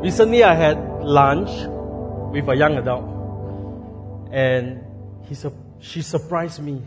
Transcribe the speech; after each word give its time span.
Recently, 0.00 0.42
I 0.42 0.54
had 0.54 0.78
lunch 1.02 1.50
with 2.32 2.48
a 2.48 2.56
young 2.56 2.78
adult, 2.78 4.32
and 4.32 4.82
he, 5.28 5.36
she 5.80 6.00
surprised 6.00 6.62
me. 6.62 6.80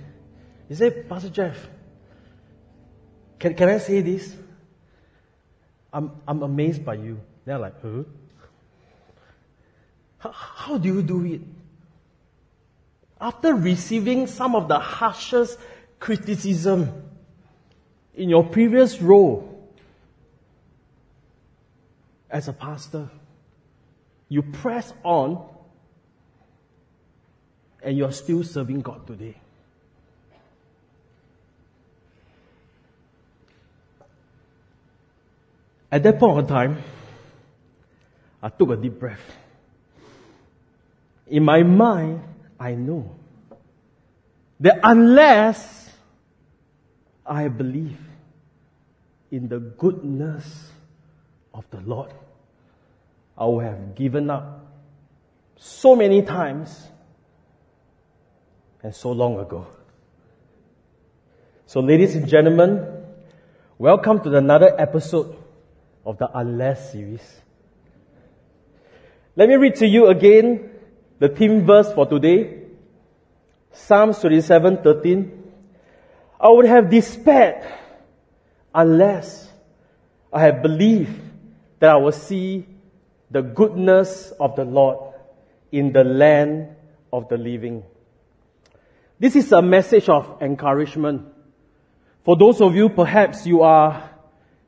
He 0.68 0.73
said, 0.73 1.07
Pastor 1.07 1.29
Jeff, 1.29 1.55
can, 3.38 3.54
can 3.54 3.70
I 3.70 3.78
say 3.78 4.02
this? 4.02 4.36
I'm, 5.94 6.12
I'm 6.28 6.41
amazed 6.41 6.84
by 6.84 6.96
you. 6.96 7.20
They're 7.46 7.60
like, 7.60 7.79
huh? 7.84 8.04
How, 10.18 10.32
how 10.32 10.77
do 10.80 10.88
you 10.88 11.04
do 11.04 11.23
it? 11.25 11.41
After 13.21 13.54
receiving 13.54 14.25
some 14.25 14.55
of 14.55 14.68
the 14.68 14.80
harshest 14.80 15.59
criticism 16.00 16.89
in 18.16 18.30
your 18.30 18.43
previous 18.43 19.00
role, 19.00 19.52
as 22.34 22.47
a 22.47 22.54
pastor. 22.54 23.09
You 24.27 24.41
press 24.41 24.91
on 25.03 25.48
and 27.84 27.95
you're 27.95 28.12
still 28.12 28.44
serving 28.44 28.81
God 28.81 29.05
today. 29.05 29.38
At 35.91 36.02
that 36.02 36.17
point 36.17 36.39
of 36.39 36.48
time, 36.48 36.81
I 38.41 38.50
took 38.50 38.72
a 38.72 38.75
deep 38.75 39.00
breath. 39.00 39.22
In 41.27 41.44
my 41.44 41.61
mind, 41.61 42.23
I 42.59 42.73
know 42.73 43.16
that 44.59 44.80
unless 44.81 45.91
I 47.23 47.47
believe 47.47 48.00
in 49.30 49.47
the 49.47 49.59
goodness 49.59 50.72
of 51.53 51.66
the 51.70 51.80
Lord, 51.81 52.11
I 53.38 53.46
would 53.46 53.66
have 53.66 53.96
given 53.96 54.30
up 54.30 54.66
so 55.58 55.96
many 55.96 56.22
times 56.22 56.88
and 58.84 58.94
so 58.94 59.12
long 59.12 59.40
ago. 59.40 59.66
So, 61.66 61.80
ladies 61.80 62.16
and 62.16 62.28
gentlemen, 62.28 62.86
welcome 63.80 64.22
to 64.22 64.36
another 64.36 64.80
episode 64.80 65.36
of 66.06 66.17
the 66.17 66.30
Unless 66.38 66.92
series. 66.92 67.42
Let 69.36 69.50
me 69.50 69.56
read 69.56 69.75
to 69.78 69.88
you 69.88 70.08
again 70.08 70.70
the 71.18 71.30
theme 71.30 71.66
verse 71.66 71.92
for 71.94 72.06
today. 72.06 72.59
Psalms 73.72 74.20
27, 74.20 74.84
13. 74.84 75.44
I 76.40 76.50
would 76.50 76.66
have 76.66 76.90
despaired 76.90 77.64
unless 78.75 79.50
I 80.31 80.42
had 80.42 80.62
believed 80.62 81.20
that 81.80 81.90
I 81.90 81.95
will 81.95 82.12
see 82.12 82.68
the 83.34 83.42
goodness 83.42 84.31
of 84.39 84.56
the 84.56 84.64
Lord 84.64 85.16
in 85.72 85.92
the 85.92 86.03
land 86.03 86.76
of 87.12 87.28
the 87.30 87.38
living. 87.38 87.84
This 89.20 89.36
is 89.36 89.52
a 89.52 89.62
message 89.62 90.08
of 90.08 90.38
encouragement. 90.40 91.25
For 92.23 92.38
those 92.38 92.62
of 92.62 92.75
you, 92.75 92.90
perhaps 92.90 93.48
you 93.48 93.64
are 93.64 94.08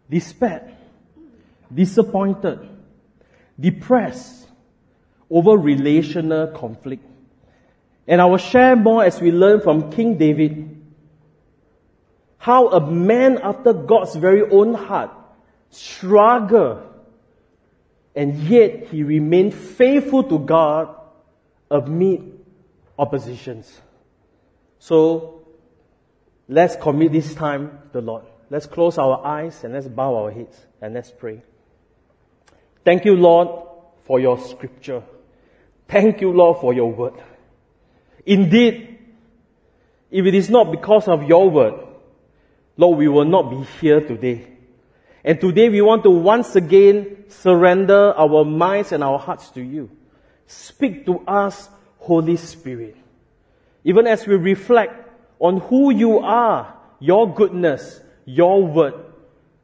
despaired, 0.09 0.73
disappointed, 1.73 2.59
depressed 3.59 4.47
over 5.29 5.51
relational 5.51 6.47
conflict. 6.47 7.05
And 8.07 8.19
I 8.19 8.25
will 8.25 8.37
share 8.37 8.75
more 8.75 9.03
as 9.03 9.21
we 9.21 9.31
learn 9.31 9.61
from 9.61 9.91
King 9.91 10.17
David 10.17 10.71
how 12.39 12.69
a 12.69 12.91
man 12.91 13.39
after 13.43 13.73
God's 13.73 14.15
very 14.15 14.41
own 14.49 14.73
heart 14.73 15.11
struggled 15.69 16.94
and 18.15 18.35
yet 18.43 18.87
he 18.87 19.03
remained 19.03 19.53
faithful 19.53 20.23
to 20.23 20.39
God 20.39 20.95
amid 21.69 22.39
oppositions. 22.97 23.81
So 24.79 25.45
let's 26.47 26.75
commit 26.75 27.11
this 27.11 27.33
time 27.35 27.79
to 27.91 27.99
the 27.99 28.01
Lord. 28.01 28.25
Let's 28.49 28.67
close 28.67 28.97
our 28.97 29.25
eyes 29.25 29.63
and 29.63 29.73
let's 29.73 29.87
bow 29.87 30.15
our 30.15 30.31
heads 30.31 30.57
and 30.81 30.93
let's 30.93 31.11
pray. 31.11 31.41
Thank 32.83 33.03
you, 33.05 33.15
Lord, 33.15 33.67
for 34.03 34.19
your 34.19 34.37
scripture. 34.37 35.03
Thank 35.87 36.21
you, 36.21 36.31
Lord, 36.31 36.61
for 36.61 36.73
your 36.73 36.91
word. 36.91 37.15
Indeed, 38.25 38.99
if 40.11 40.25
it 40.25 40.33
is 40.33 40.49
not 40.49 40.71
because 40.71 41.07
of 41.07 41.23
your 41.23 41.49
word, 41.49 41.73
Lord, 42.77 42.97
we 42.97 43.07
will 43.07 43.25
not 43.25 43.49
be 43.49 43.63
here 43.81 44.01
today. 44.01 44.54
And 45.25 45.41
today 45.41 45.69
we 45.69 45.81
want 45.81 46.03
to 46.03 46.11
once 46.11 46.55
again 46.55 47.25
surrender 47.29 48.13
our 48.15 48.45
minds 48.45 48.91
and 48.91 49.03
our 49.03 49.17
hearts 49.17 49.49
to 49.51 49.61
you. 49.61 49.89
Speak 50.45 51.07
to 51.07 51.21
us, 51.21 51.67
Holy 51.97 52.37
Spirit. 52.37 52.95
Even 53.83 54.05
as 54.05 54.27
we 54.27 54.35
reflect 54.35 54.93
on 55.39 55.61
who 55.61 55.91
you 55.91 56.19
are, 56.19 56.77
your 56.99 57.33
goodness, 57.33 57.99
your 58.25 58.67
word, 58.67 58.93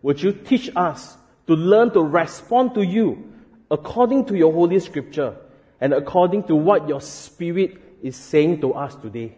would 0.01 0.19
you 0.19 0.31
teach 0.31 0.71
us 0.75 1.15
to 1.45 1.53
learn 1.53 1.91
to 1.91 2.01
respond 2.01 2.73
to 2.73 2.81
you 2.81 3.31
according 3.69 4.25
to 4.25 4.35
your 4.35 4.51
Holy 4.51 4.79
Scripture 4.79 5.35
and 5.79 5.93
according 5.93 6.45
to 6.45 6.55
what 6.55 6.89
your 6.89 7.01
Spirit 7.01 7.79
is 8.01 8.15
saying 8.15 8.61
to 8.61 8.73
us 8.73 8.95
today. 8.95 9.37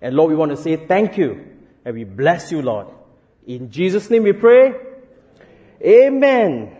And 0.00 0.14
Lord, 0.14 0.30
we 0.30 0.36
want 0.36 0.52
to 0.52 0.56
say 0.56 0.76
thank 0.76 1.18
you 1.18 1.44
and 1.84 1.96
we 1.96 2.04
bless 2.04 2.52
you, 2.52 2.62
Lord. 2.62 2.86
In 3.44 3.72
Jesus' 3.72 4.08
name 4.08 4.22
we 4.22 4.32
pray. 4.32 4.93
Amen. 5.82 6.76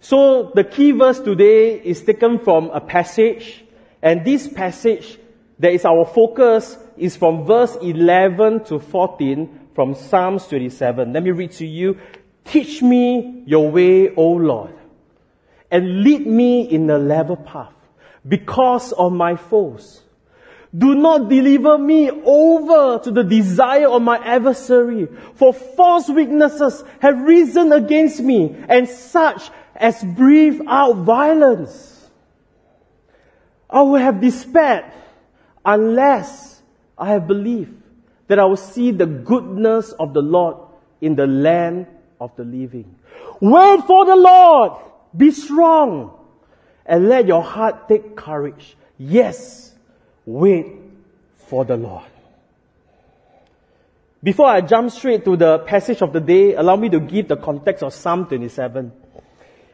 So 0.00 0.52
the 0.54 0.64
key 0.64 0.92
verse 0.92 1.20
today 1.20 1.80
is 1.80 2.02
taken 2.02 2.38
from 2.38 2.70
a 2.70 2.80
passage, 2.80 3.64
and 4.00 4.24
this 4.24 4.48
passage 4.48 5.18
that 5.58 5.72
is 5.72 5.84
our 5.84 6.04
focus 6.04 6.78
is 6.96 7.16
from 7.16 7.44
verse 7.44 7.76
11 7.82 8.64
to 8.64 8.78
14 8.78 9.68
from 9.74 9.94
Psalms 9.94 10.46
27. 10.46 11.12
Let 11.12 11.22
me 11.22 11.30
read 11.30 11.52
to 11.52 11.66
you. 11.66 11.98
Teach 12.44 12.82
me 12.82 13.42
your 13.46 13.70
way, 13.70 14.14
O 14.14 14.30
Lord, 14.30 14.74
and 15.70 16.02
lead 16.02 16.26
me 16.26 16.62
in 16.62 16.88
a 16.90 16.98
level 16.98 17.36
path 17.36 17.74
because 18.26 18.92
of 18.92 19.12
my 19.12 19.36
foes. 19.36 20.02
Do 20.76 20.94
not 20.94 21.28
deliver 21.28 21.78
me 21.78 22.10
over 22.10 23.02
to 23.02 23.10
the 23.10 23.24
desire 23.24 23.88
of 23.88 24.02
my 24.02 24.18
adversary, 24.18 25.08
for 25.34 25.52
false 25.54 26.08
witnesses 26.08 26.84
have 27.00 27.20
risen 27.22 27.72
against 27.72 28.20
me, 28.20 28.54
and 28.68 28.86
such 28.86 29.50
as 29.74 30.02
breathe 30.04 30.60
out 30.66 30.96
violence. 30.96 32.10
I 33.70 33.82
will 33.82 33.96
have 33.96 34.20
despaired 34.20 34.92
unless 35.64 36.60
I 36.98 37.10
have 37.10 37.26
believed 37.26 37.74
that 38.26 38.38
I 38.38 38.44
will 38.44 38.56
see 38.56 38.90
the 38.90 39.06
goodness 39.06 39.92
of 39.92 40.12
the 40.12 40.20
Lord 40.22 40.56
in 41.00 41.14
the 41.16 41.26
land 41.26 41.86
of 42.20 42.36
the 42.36 42.44
living. 42.44 42.94
Wait 43.40 43.80
for 43.86 44.04
the 44.04 44.16
Lord. 44.16 44.82
Be 45.16 45.30
strong 45.30 46.14
and 46.84 47.08
let 47.08 47.26
your 47.26 47.42
heart 47.42 47.88
take 47.88 48.16
courage. 48.16 48.76
Yes 48.98 49.67
Wait 50.28 50.66
for 51.46 51.64
the 51.64 51.74
Lord. 51.74 52.04
Before 54.22 54.46
I 54.46 54.60
jump 54.60 54.90
straight 54.90 55.24
to 55.24 55.38
the 55.38 55.60
passage 55.60 56.02
of 56.02 56.12
the 56.12 56.20
day, 56.20 56.54
allow 56.54 56.76
me 56.76 56.90
to 56.90 57.00
give 57.00 57.28
the 57.28 57.36
context 57.38 57.82
of 57.82 57.94
Psalm 57.94 58.26
27. 58.26 58.92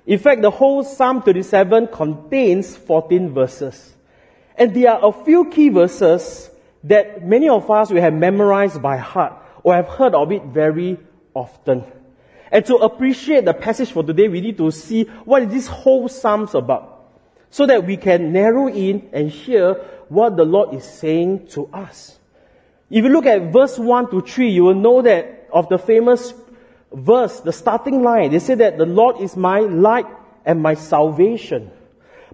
In 0.07 0.19
fact, 0.21 0.43
the 0.43 0.53
whole 0.53 0.85
Psalm 0.85 1.23
27 1.23 1.89
contains 1.89 2.77
14 2.77 3.35
verses. 3.35 3.97
And 4.57 4.73
there 4.73 4.93
are 4.93 5.09
a 5.09 5.25
few 5.25 5.51
key 5.51 5.71
verses 5.71 6.49
that 6.85 7.27
many 7.27 7.49
of 7.49 7.69
us 7.69 7.91
will 7.91 8.01
have 8.01 8.15
memorized 8.15 8.81
by 8.81 8.99
heart 8.99 9.33
or 9.65 9.75
have 9.75 9.89
heard 9.89 10.15
of 10.15 10.31
it 10.31 10.45
very 10.45 11.01
often. 11.35 11.83
And 12.53 12.65
to 12.67 12.77
appreciate 12.77 13.45
the 13.45 13.55
passage 13.55 13.91
for 13.91 14.05
today, 14.05 14.29
we 14.29 14.41
need 14.41 14.59
to 14.59 14.71
see 14.71 15.03
what 15.25 15.43
is 15.43 15.49
this 15.49 15.67
whole 15.67 16.09
Psalms 16.09 16.55
about. 16.55 16.94
So 17.55 17.67
that 17.67 17.87
we 17.87 17.97
can 17.97 18.33
narrow 18.33 18.67
in 18.67 19.11
and 19.13 19.31
hear 19.31 19.75
what 20.09 20.37
the 20.37 20.43
Lord 20.43 20.75
is 20.75 20.83
saying 20.83 21.47
to 21.51 21.69
us. 21.73 22.19
If 22.91 23.05
you 23.05 23.11
look 23.11 23.27
at 23.27 23.53
verse 23.53 23.79
1 23.79 24.11
to 24.11 24.23
3, 24.23 24.51
you 24.51 24.65
will 24.65 24.75
know 24.75 25.03
that 25.03 25.47
of 25.53 25.69
the 25.69 25.79
famous 25.79 26.35
verse, 26.93 27.39
the 27.39 27.53
starting 27.53 28.03
line, 28.03 28.33
they 28.33 28.41
say 28.41 28.57
that 28.57 28.77
the 28.77 28.87
Lord 28.87 29.21
is 29.21 29.37
my 29.37 29.61
light 29.61 30.07
and 30.45 30.61
my 30.61 30.75
salvation. 30.75 31.71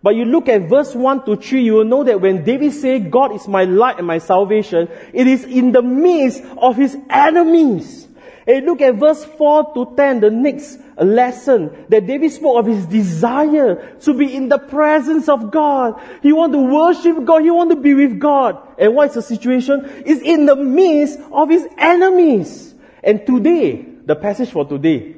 But 0.02 0.17
you 0.17 0.25
look 0.25 0.49
at 0.49 0.70
verse 0.70 0.94
1 0.94 1.26
to 1.26 1.37
3, 1.37 1.64
you 1.64 1.75
will 1.75 1.84
know 1.84 2.02
that 2.02 2.22
when 2.22 2.43
David 2.43 2.72
said, 2.72 3.11
God 3.11 3.34
is 3.34 3.46
my 3.46 3.64
light 3.64 3.99
and 3.99 4.06
my 4.06 4.20
salvation, 4.20 4.88
it 5.12 5.26
is 5.26 5.44
in 5.44 5.72
the 5.72 5.82
midst 5.82 6.43
of 6.56 6.76
his 6.76 6.96
enemies. 7.11 8.08
And 8.50 8.67
look 8.67 8.81
at 8.81 8.97
verse 8.97 9.25
4 9.25 9.75
to 9.75 9.94
10, 9.94 10.20
the 10.23 10.31
next 10.32 10.81
lesson 10.97 11.87
that 11.88 12.05
David 12.05 12.32
spoke 12.32 12.58
of 12.58 12.67
his 12.67 12.85
desire 12.85 13.97
to 14.00 14.12
be 14.12 14.35
in 14.35 14.49
the 14.49 14.58
presence 14.58 15.29
of 15.29 15.52
God. 15.52 16.02
He 16.20 16.32
want 16.32 16.52
to 16.55 16.58
worship 16.58 17.25
God. 17.25 17.43
He 17.43 17.50
want 17.52 17.70
to 17.70 17.76
be 17.76 17.94
with 17.94 18.19
God. 18.19 18.58
And 18.76 18.97
what 18.97 19.11
is 19.11 19.14
the 19.14 19.23
situation? 19.23 20.02
Is 20.05 20.20
in 20.23 20.47
the 20.47 20.56
midst 20.56 21.20
of 21.31 21.49
his 21.49 21.64
enemies. 21.79 22.75
And 23.05 23.25
today, 23.25 23.87
the 24.05 24.17
passage 24.17 24.50
for 24.50 24.64
today, 24.64 25.14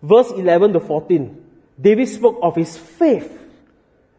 verse 0.00 0.30
11 0.30 0.72
to 0.72 0.80
14, 0.80 1.44
David 1.78 2.08
spoke 2.08 2.38
of 2.40 2.56
his 2.56 2.74
faith 2.74 3.38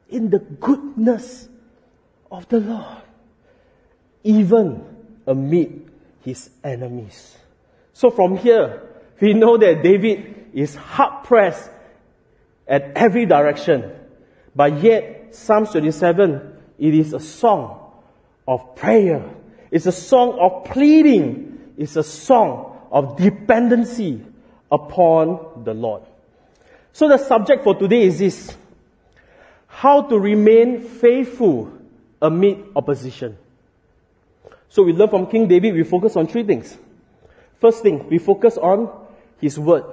in 0.10 0.30
the 0.30 0.38
goodness 0.38 1.50
of 2.30 2.48
the 2.50 2.60
Lord, 2.60 3.02
even 4.24 4.86
amid 5.26 5.90
his 6.24 6.52
enemies. 6.64 7.38
So 8.02 8.10
from 8.10 8.36
here, 8.36 8.82
we 9.20 9.36
know 9.36 9.60
that 9.60 9.84
David 9.84 10.50
is 10.56 10.74
hard 10.74 11.24
pressed 11.24 11.70
at 12.68 12.94
every 12.96 13.28
direction. 13.28 13.92
But 14.56 14.82
yet, 14.82 15.36
Psalm 15.36 15.68
27, 15.68 16.58
it 16.80 16.96
is 16.96 17.14
a 17.14 17.20
song 17.20 17.92
of 18.48 18.76
prayer. 18.76 19.24
It's 19.70 19.86
a 19.86 19.92
song 19.92 20.40
of 20.40 20.66
pleading. 20.74 21.74
It's 21.78 21.96
a 21.96 22.02
song 22.02 22.76
of 22.92 23.18
dependency 23.18 24.26
upon 24.72 25.64
the 25.64 25.76
Lord. 25.76 26.02
So 26.94 27.08
the 27.08 27.20
subject 27.20 27.64
for 27.64 27.76
today 27.76 28.02
is 28.02 28.18
this. 28.18 28.58
How 29.68 30.02
to 30.02 30.18
remain 30.18 30.82
faithful 30.82 31.72
amid 32.20 32.66
opposition. 32.76 33.38
So 34.70 34.82
we 34.82 34.92
learn 34.92 35.10
from 35.10 35.28
King 35.28 35.48
David, 35.48 35.76
we 35.76 35.84
focus 35.84 36.16
on 36.16 36.26
three 36.26 36.44
things. 36.44 36.76
First 37.62 37.84
thing, 37.84 38.10
we 38.10 38.18
focus 38.18 38.58
on 38.58 38.90
his 39.40 39.58
word. 39.58 39.86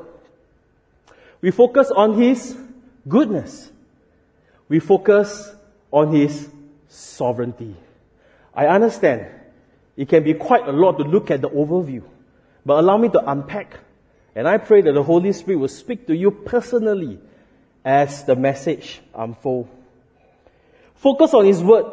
We 1.42 1.50
focus 1.50 1.90
on 1.90 2.14
his 2.14 2.56
goodness. 3.06 3.70
We 4.68 4.80
focus 4.80 5.54
on 5.90 6.12
his 6.12 6.48
sovereignty. 6.88 7.76
I 8.54 8.66
understand 8.66 9.26
it 9.96 10.08
can 10.08 10.24
be 10.24 10.32
quite 10.32 10.66
a 10.66 10.72
lot 10.72 10.96
to 10.98 11.04
look 11.04 11.30
at 11.30 11.42
the 11.42 11.50
overview, 11.50 12.02
but 12.64 12.78
allow 12.80 12.96
me 12.96 13.10
to 13.10 13.30
unpack. 13.30 13.78
And 14.34 14.48
I 14.48 14.56
pray 14.56 14.80
that 14.80 14.92
the 14.92 15.02
Holy 15.02 15.32
Spirit 15.32 15.58
will 15.58 15.68
speak 15.68 16.06
to 16.06 16.16
you 16.16 16.30
personally 16.30 17.18
as 17.84 18.24
the 18.24 18.34
message 18.34 19.00
unfolds. 19.14 19.68
Focus 20.94 21.34
on 21.34 21.44
His 21.44 21.62
Word. 21.62 21.84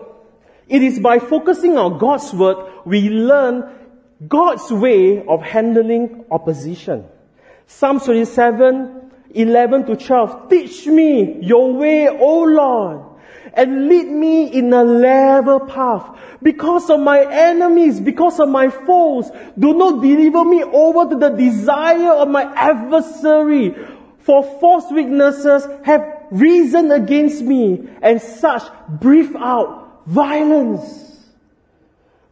It 0.68 0.82
is 0.82 1.00
by 1.00 1.20
focusing 1.20 1.78
on 1.78 1.98
God's 1.98 2.34
Word 2.34 2.72
we 2.86 3.10
learn 3.10 3.85
God's 4.28 4.72
way 4.72 5.26
of 5.26 5.42
handling 5.42 6.26
opposition. 6.32 7.06
Psalm 7.68 8.00
27, 8.00 9.12
11 9.32 9.86
to 9.88 9.96
12. 9.98 10.50
Teach 10.50 10.88
me 10.88 11.40
your 11.42 11.74
way, 11.74 12.08
O 12.08 12.44
Lord, 12.44 13.02
and 13.54 13.90
lead 13.90 14.08
me 14.08 14.46
in 14.46 14.72
a 14.72 14.84
level 14.84 15.60
path. 15.60 16.18
Because 16.42 16.90
of 16.90 17.00
my 17.00 17.26
enemies, 17.30 18.00
because 18.00 18.40
of 18.40 18.48
my 18.48 18.70
foes, 18.70 19.30
do 19.58 19.74
not 19.74 20.02
deliver 20.02 20.46
me 20.46 20.64
over 20.64 21.10
to 21.10 21.18
the 21.18 21.30
desire 21.30 22.14
of 22.14 22.30
my 22.30 22.44
adversary. 22.56 23.76
For 24.20 24.44
false 24.60 24.86
witnesses 24.92 25.68
have 25.84 26.06
risen 26.32 26.92
against 26.92 27.42
me, 27.42 27.90
and 28.02 28.22
such 28.22 28.64
breathe 28.90 29.36
out 29.38 30.06
violence. 30.06 31.04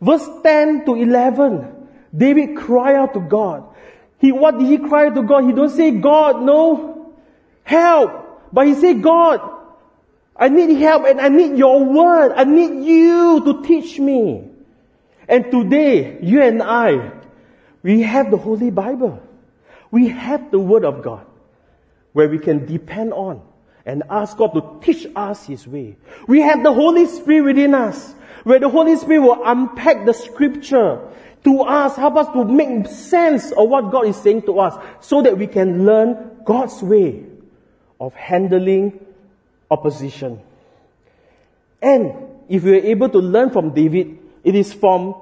Verse 0.02 0.28
10 0.44 0.86
to 0.86 0.96
11, 0.96 1.73
David 2.16 2.58
cried 2.58 2.96
out 2.96 3.14
to 3.14 3.20
God. 3.20 3.66
He, 4.20 4.32
what 4.32 4.58
did 4.58 4.68
he 4.68 4.78
cry 4.78 5.10
to 5.10 5.22
God? 5.24 5.46
He 5.46 5.52
don't 5.52 5.70
say, 5.70 5.92
God, 5.92 6.42
no, 6.42 7.14
help. 7.64 8.52
But 8.54 8.68
he 8.68 8.76
said, 8.76 9.02
God, 9.02 9.42
I 10.36 10.50
need 10.50 10.78
help 10.78 11.06
and 11.06 11.20
I 11.20 11.28
need 11.30 11.58
your 11.58 11.84
word. 11.84 12.34
I 12.34 12.44
need 12.44 12.86
you 12.86 13.44
to 13.46 13.64
teach 13.64 14.00
me. 14.00 14.50
And 15.28 15.52
today, 15.52 16.20
you 16.22 16.42
and 16.42 16.62
I, 16.62 17.12
we 17.82 18.02
have 18.02 18.32
the 18.32 18.38
Holy 18.38 18.72
Bible. 18.72 19.22
We 19.92 20.10
have 20.10 20.52
the 20.52 20.60
Word 20.60 20.86
of 20.86 21.04
God 21.04 21.26
where 22.14 22.30
we 22.30 22.40
can 22.40 22.66
depend 22.66 23.14
on 23.14 23.42
and 23.86 24.04
ask 24.10 24.38
God 24.38 24.54
to 24.54 24.80
teach 24.82 25.06
us 25.16 25.46
His 25.46 25.68
way. 25.68 25.98
We 26.28 26.42
have 26.42 26.64
the 26.64 26.74
Holy 26.74 27.06
Spirit 27.06 27.56
within 27.56 27.74
us 27.74 28.14
where 28.44 28.60
the 28.60 28.70
Holy 28.70 28.96
Spirit 28.96 29.22
will 29.22 29.42
unpack 29.46 30.06
the 30.06 30.14
scripture 30.14 31.00
to 31.44 31.62
us, 31.62 31.96
help 31.96 32.16
us 32.16 32.28
to 32.34 32.46
make 32.46 32.88
sense 32.88 33.52
of 33.52 33.70
what 33.70 33.92
God 33.92 34.08
is 34.08 34.16
saying 34.18 34.44
to 34.44 34.60
us 34.60 34.82
so 35.02 35.22
that 35.22 35.38
we 35.38 35.48
can 35.48 35.86
learn 35.86 36.38
God's 36.46 36.82
way 36.82 37.24
of 38.00 38.14
handling 38.14 39.06
opposition. 39.70 40.40
And 41.82 42.14
if 42.48 42.64
we 42.64 42.74
are 42.80 42.86
able 42.86 43.10
to 43.10 43.20
learn 43.20 43.50
from 43.50 43.74
David, 43.74 44.20
it 44.44 44.56
is 44.56 44.74
from 44.74 45.16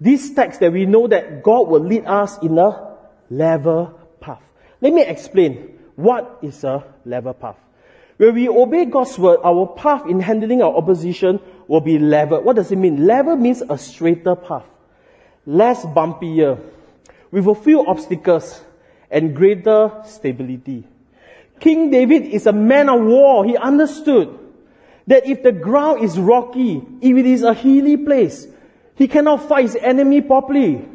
this 0.00 0.30
text 0.34 0.60
that 0.60 0.72
we 0.72 0.86
know 0.86 1.06
that 1.06 1.42
God 1.42 1.68
will 1.68 1.80
lead 1.80 2.04
us 2.04 2.38
in 2.38 2.58
a 2.58 2.96
level 3.30 3.98
path. 4.20 4.42
Let 4.80 4.92
me 4.92 5.04
explain 5.04 5.78
what 5.94 6.38
is 6.42 6.64
a 6.64 6.84
level 7.04 7.32
path. 7.32 7.56
When 8.16 8.34
we 8.34 8.48
obey 8.48 8.86
God's 8.86 9.18
word, 9.18 9.40
our 9.44 9.66
path 9.66 10.06
in 10.06 10.20
handling 10.20 10.62
our 10.62 10.74
opposition 10.74 11.38
will 11.68 11.80
be 11.80 11.98
level. 11.98 12.42
What 12.42 12.56
does 12.56 12.72
it 12.72 12.76
mean? 12.76 13.06
Level 13.06 13.36
means 13.36 13.62
a 13.68 13.78
straighter 13.78 14.34
path 14.34 14.64
less 15.46 15.84
bumpier, 15.84 16.60
with 17.30 17.46
a 17.46 17.54
few 17.54 17.86
obstacles 17.86 18.60
and 19.10 19.34
greater 19.34 20.02
stability. 20.04 20.84
King 21.60 21.90
David 21.90 22.24
is 22.24 22.46
a 22.46 22.52
man 22.52 22.88
of 22.88 23.00
war. 23.00 23.44
He 23.44 23.56
understood 23.56 24.38
that 25.06 25.26
if 25.26 25.42
the 25.42 25.52
ground 25.52 26.04
is 26.04 26.18
rocky, 26.18 26.82
if 27.00 27.16
it 27.16 27.26
is 27.26 27.42
a 27.42 27.54
hilly 27.54 27.96
place, 27.96 28.46
he 28.96 29.08
cannot 29.08 29.48
fight 29.48 29.62
his 29.62 29.76
enemy 29.76 30.20
properly. 30.20 30.86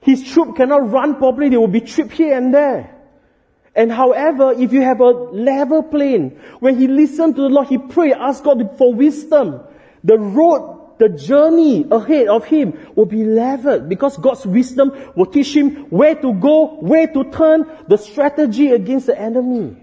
His 0.00 0.24
troop 0.24 0.56
cannot 0.56 0.90
run 0.90 1.16
properly. 1.16 1.48
They 1.48 1.56
will 1.56 1.68
be 1.68 1.80
tripped 1.80 2.12
here 2.12 2.36
and 2.36 2.52
there. 2.52 2.94
And 3.74 3.92
however, 3.92 4.52
if 4.52 4.72
you 4.72 4.82
have 4.82 5.00
a 5.00 5.10
level 5.10 5.82
plain, 5.82 6.40
when 6.58 6.78
he 6.78 6.88
listened 6.88 7.36
to 7.36 7.42
the 7.42 7.48
Lord, 7.48 7.68
he 7.68 7.78
prayed, 7.78 8.14
asked 8.14 8.42
God 8.42 8.76
for 8.76 8.92
wisdom. 8.92 9.60
The 10.02 10.18
road 10.18 10.77
the 10.98 11.08
journey 11.08 11.86
ahead 11.90 12.28
of 12.28 12.44
him 12.44 12.76
will 12.94 13.06
be 13.06 13.24
leveled 13.24 13.88
because 13.88 14.16
God's 14.16 14.44
wisdom 14.46 14.92
will 15.14 15.26
teach 15.26 15.54
him 15.54 15.86
where 15.90 16.14
to 16.14 16.32
go, 16.32 16.76
where 16.76 17.06
to 17.06 17.24
turn, 17.30 17.66
the 17.86 17.96
strategy 17.96 18.72
against 18.72 19.06
the 19.06 19.18
enemy. 19.18 19.76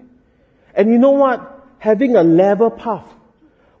And 0.74 0.90
you 0.90 0.98
know 0.98 1.12
what? 1.12 1.68
Having 1.78 2.16
a 2.16 2.22
level 2.22 2.70
path 2.70 3.06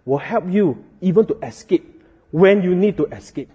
will 0.04 0.18
help 0.18 0.44
you 0.48 0.84
even 1.00 1.26
to 1.26 1.38
escape 1.42 2.02
when 2.30 2.62
you 2.62 2.74
need 2.74 2.96
to 2.96 3.04
escape. 3.06 3.50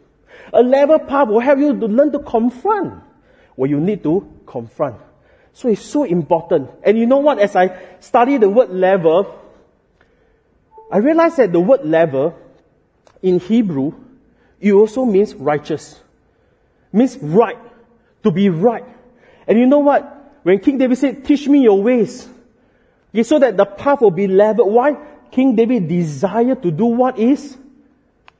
A 0.53 0.61
level 0.61 0.99
path 0.99 1.27
will 1.27 1.39
help 1.39 1.59
you 1.59 1.79
to 1.79 1.85
learn 1.87 2.11
to 2.11 2.19
confront 2.19 3.03
where 3.55 3.69
you 3.69 3.79
need 3.79 4.03
to 4.03 4.27
confront. 4.45 4.97
So 5.53 5.69
it's 5.69 5.81
so 5.81 6.03
important. 6.03 6.69
And 6.83 6.97
you 6.97 7.05
know 7.05 7.17
what? 7.17 7.39
As 7.39 7.55
I 7.55 7.77
study 7.99 8.37
the 8.37 8.49
word 8.49 8.69
level, 8.69 9.39
I 10.91 10.97
realized 10.97 11.37
that 11.37 11.51
the 11.51 11.59
word 11.59 11.85
level 11.85 12.37
in 13.21 13.39
Hebrew, 13.39 13.93
it 14.59 14.73
also 14.73 15.05
means 15.05 15.33
righteous. 15.35 15.99
Means 16.91 17.17
right. 17.17 17.57
To 18.23 18.31
be 18.31 18.49
right. 18.49 18.85
And 19.47 19.59
you 19.59 19.65
know 19.65 19.79
what? 19.79 20.39
When 20.43 20.59
King 20.59 20.77
David 20.77 20.97
said, 20.97 21.25
teach 21.25 21.47
me 21.47 21.63
your 21.63 21.81
ways. 21.81 22.27
Okay, 23.13 23.23
so 23.23 23.39
that 23.39 23.57
the 23.57 23.65
path 23.65 24.01
will 24.01 24.11
be 24.11 24.27
level. 24.27 24.69
Why? 24.69 24.97
King 25.31 25.55
David 25.55 25.87
desired 25.87 26.61
to 26.63 26.71
do 26.71 26.85
what 26.85 27.17
is 27.17 27.57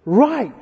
right. 0.06 0.54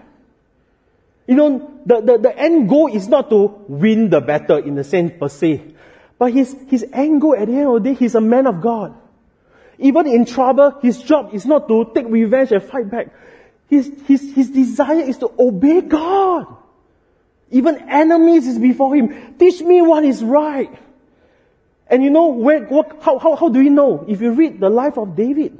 You 1.27 1.35
know, 1.35 1.79
the, 1.85 2.01
the, 2.01 2.17
the 2.17 2.37
end 2.37 2.67
goal 2.69 2.87
is 2.93 3.07
not 3.07 3.29
to 3.29 3.63
win 3.67 4.09
the 4.09 4.19
battle 4.19 4.57
in 4.57 4.75
the 4.75 4.83
sense 4.83 5.13
per 5.19 5.29
se. 5.29 5.75
But 6.17 6.33
his, 6.33 6.55
his 6.67 6.85
end 6.91 7.21
goal 7.21 7.35
at 7.35 7.47
the 7.47 7.53
end 7.53 7.67
of 7.67 7.83
the 7.83 7.89
day, 7.91 7.95
he's 7.95 8.15
a 8.15 8.21
man 8.21 8.47
of 8.47 8.61
God. 8.61 8.95
Even 9.77 10.07
in 10.07 10.25
trouble, 10.25 10.77
his 10.81 11.01
job 11.01 11.33
is 11.33 11.45
not 11.45 11.67
to 11.67 11.91
take 11.95 12.05
revenge 12.07 12.51
and 12.51 12.61
fight 12.61 12.89
back. 12.89 13.07
His, 13.69 13.91
his, 14.07 14.33
his 14.33 14.49
desire 14.49 15.01
is 15.01 15.19
to 15.19 15.31
obey 15.37 15.81
God. 15.81 16.47
Even 17.51 17.89
enemies 17.89 18.47
is 18.47 18.57
before 18.57 18.95
him. 18.95 19.35
Teach 19.37 19.61
me 19.61 19.81
what 19.81 20.03
is 20.03 20.23
right. 20.23 20.71
And 21.87 22.03
you 22.03 22.09
know, 22.09 22.29
where, 22.29 22.63
what, 22.65 22.97
how, 23.01 23.19
how, 23.19 23.35
how 23.35 23.49
do 23.49 23.59
we 23.59 23.69
know? 23.69 24.05
If 24.07 24.21
you 24.21 24.31
read 24.31 24.59
the 24.59 24.69
life 24.69 24.97
of 24.97 25.15
David, 25.15 25.59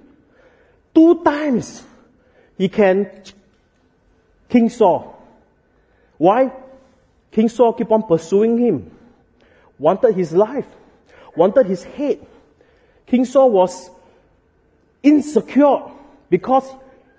two 0.93 1.23
times 1.23 1.83
he 2.57 2.67
can 2.67 3.09
King 4.49 4.69
Saul. 4.69 5.15
Why? 6.17 6.51
King 7.31 7.49
Saul 7.49 7.73
keep 7.73 7.91
on 7.91 8.03
pursuing 8.03 8.57
him. 8.57 8.91
Wanted 9.77 10.15
his 10.15 10.33
life. 10.33 10.67
Wanted 11.35 11.67
his 11.67 11.83
head. 11.83 12.25
King 13.05 13.25
Saul 13.25 13.51
was 13.51 13.89
insecure 15.01 15.91
because 16.29 16.67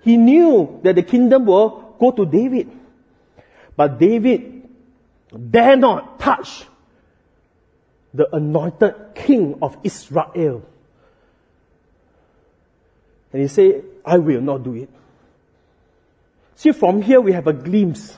he 0.01 0.17
knew 0.17 0.79
that 0.83 0.95
the 0.95 1.03
kingdom 1.03 1.45
will 1.45 1.95
go 1.99 2.11
to 2.11 2.25
David. 2.25 2.71
But 3.75 3.99
David 3.99 4.69
dare 5.49 5.75
not 5.77 6.19
touch 6.19 6.65
the 8.13 8.33
anointed 8.35 9.15
king 9.15 9.59
of 9.61 9.77
Israel. 9.83 10.63
And 13.31 13.41
he 13.41 13.47
said, 13.47 13.85
I 14.03 14.17
will 14.17 14.41
not 14.41 14.63
do 14.63 14.75
it. 14.75 14.89
See, 16.55 16.73
from 16.73 17.01
here 17.01 17.21
we 17.21 17.31
have 17.31 17.47
a 17.47 17.53
glimpse 17.53 18.17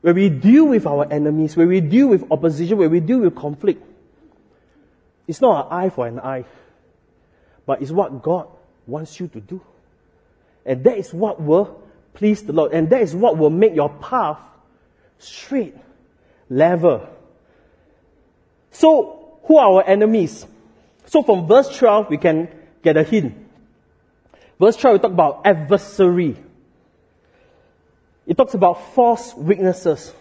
where 0.00 0.14
we 0.14 0.28
deal 0.28 0.66
with 0.66 0.86
our 0.86 1.10
enemies, 1.10 1.56
where 1.56 1.66
we 1.66 1.80
deal 1.80 2.08
with 2.08 2.30
opposition, 2.30 2.78
where 2.78 2.88
we 2.88 3.00
deal 3.00 3.20
with 3.20 3.36
conflict. 3.36 3.82
It's 5.26 5.40
not 5.40 5.66
an 5.66 5.72
eye 5.78 5.90
for 5.90 6.06
an 6.06 6.18
eye. 6.18 6.44
but 7.68 7.82
it's 7.82 7.90
what 7.90 8.22
God 8.22 8.48
wants 8.86 9.20
you 9.20 9.28
to 9.28 9.40
do. 9.42 9.60
And 10.64 10.84
that 10.84 10.98
is 10.98 11.12
what 11.12 11.40
will 11.40 11.82
please 12.14 12.42
the 12.42 12.52
Lord. 12.52 12.72
And 12.72 12.90
that 12.90 13.02
is 13.02 13.14
what 13.14 13.38
will 13.38 13.50
make 13.50 13.74
your 13.74 13.88
path 13.88 14.38
straight, 15.18 15.74
level. 16.48 17.08
So, 18.70 19.38
who 19.44 19.56
are 19.56 19.74
our 19.74 19.84
enemies? 19.86 20.46
So 21.06 21.22
from 21.22 21.46
verse 21.46 21.74
12, 21.76 22.10
we 22.10 22.18
can 22.18 22.48
get 22.82 22.96
a 22.96 23.02
hint. 23.02 23.34
Verse 24.60 24.76
12, 24.76 24.94
we 24.94 24.98
talk 25.00 25.12
about 25.12 25.42
adversary. 25.44 26.36
It 28.26 28.36
talks 28.36 28.54
about 28.54 28.94
false 28.94 29.34
witnesses. 29.34 30.12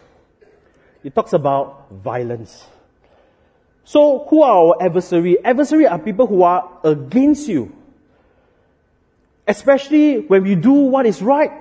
It 1.04 1.14
talks 1.14 1.34
about 1.34 1.92
violence. 1.92 2.66
So, 3.84 4.26
who 4.30 4.42
are 4.44 4.52
our 4.52 4.84
adversary? 4.84 5.44
Adversary 5.44 5.88
are 5.88 6.00
people 6.00 6.28
who 6.28 6.44
are 6.44 6.80
against 6.84 7.48
you. 7.48 7.76
Especially 9.48 10.20
when 10.20 10.44
we 10.44 10.56
do 10.56 10.72
what 10.72 11.06
is 11.06 11.22
right. 11.22 11.52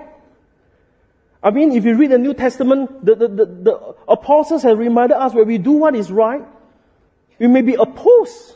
I 1.41 1.51
mean, 1.51 1.71
if 1.71 1.85
you 1.85 1.95
read 1.95 2.11
the 2.11 2.17
New 2.17 2.33
Testament, 2.33 3.05
the, 3.05 3.15
the, 3.15 3.27
the, 3.27 3.45
the 3.45 3.95
apostles 4.07 4.63
have 4.63 4.77
reminded 4.77 5.15
us 5.15 5.33
when 5.33 5.47
we 5.47 5.57
do 5.57 5.71
what 5.71 5.95
is 5.95 6.11
right, 6.11 6.43
we 7.39 7.47
may 7.47 7.61
be 7.61 7.75
opposed 7.75 8.55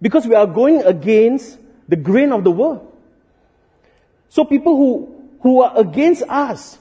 because 0.00 0.26
we 0.26 0.34
are 0.34 0.46
going 0.46 0.82
against 0.82 1.58
the 1.88 1.96
grain 1.96 2.32
of 2.32 2.42
the 2.42 2.50
world. 2.50 2.90
So 4.30 4.44
people 4.44 4.76
who, 4.76 5.30
who 5.42 5.62
are 5.62 5.78
against 5.78 6.22
us, 6.22 6.78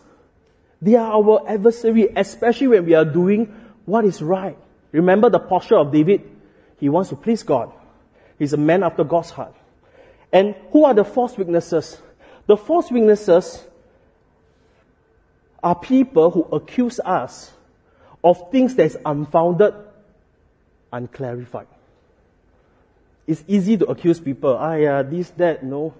they 0.81 0.95
are 0.95 1.13
our 1.13 1.47
adversary, 1.47 2.09
especially 2.15 2.67
when 2.67 2.85
we 2.85 2.93
are 2.95 3.05
doing 3.05 3.53
what 3.85 4.05
is 4.05 4.21
right. 4.21 4.57
Remember 4.91 5.29
the 5.29 5.39
posture 5.39 5.77
of 5.77 5.91
David? 5.91 6.29
He 6.79 6.89
wants 6.89 7.09
to 7.09 7.15
please 7.15 7.43
God. 7.43 7.71
He's 8.39 8.53
a 8.53 8.57
man 8.57 8.83
after 8.83 9.03
God's 9.03 9.29
heart. 9.29 9.55
And 10.33 10.55
who 10.71 10.83
are 10.83 10.95
the 10.95 11.05
false 11.05 11.37
witnesses? 11.37 12.01
The 12.47 12.57
false 12.57 12.91
witnesses 12.91 13.63
are 15.61 15.75
people 15.75 16.31
who 16.31 16.41
accuse 16.43 16.99
us 16.99 17.51
of 18.23 18.51
things 18.51 18.75
that 18.75 18.85
is 18.87 18.97
unfounded, 19.05 19.75
unclarified. 20.91 21.67
It's 23.27 23.43
easy 23.47 23.77
to 23.77 23.85
accuse 23.85 24.19
people. 24.19 24.57
Ah, 24.59 24.73
yeah, 24.73 25.03
this, 25.03 25.29
that, 25.37 25.63
no. 25.63 25.93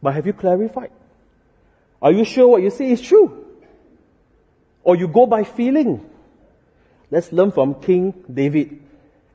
But 0.00 0.14
have 0.14 0.26
you 0.26 0.32
clarified? 0.32 0.92
Are 2.00 2.12
you 2.12 2.24
sure 2.24 2.46
what 2.46 2.62
you 2.62 2.70
say 2.70 2.90
is 2.90 3.02
true? 3.02 3.44
Or 4.84 4.94
you 4.96 5.08
go 5.08 5.26
by 5.26 5.42
feeling? 5.42 6.08
Let's 7.10 7.32
learn 7.32 7.50
from 7.50 7.80
King 7.80 8.14
David. 8.32 8.80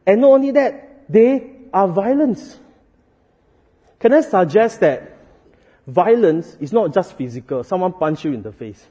And 0.05 0.21
not 0.21 0.31
only 0.31 0.51
that, 0.51 1.03
they 1.09 1.61
are 1.73 1.87
violence. 1.87 2.59
Can 3.99 4.13
I 4.13 4.21
suggest 4.21 4.79
that 4.79 5.17
violence 5.87 6.57
is 6.59 6.73
not 6.73 6.93
just 6.93 7.17
physical, 7.17 7.63
someone 7.63 7.93
punch 7.93 8.25
you 8.25 8.33
in 8.33 8.41
the 8.41 8.51
face. 8.51 8.85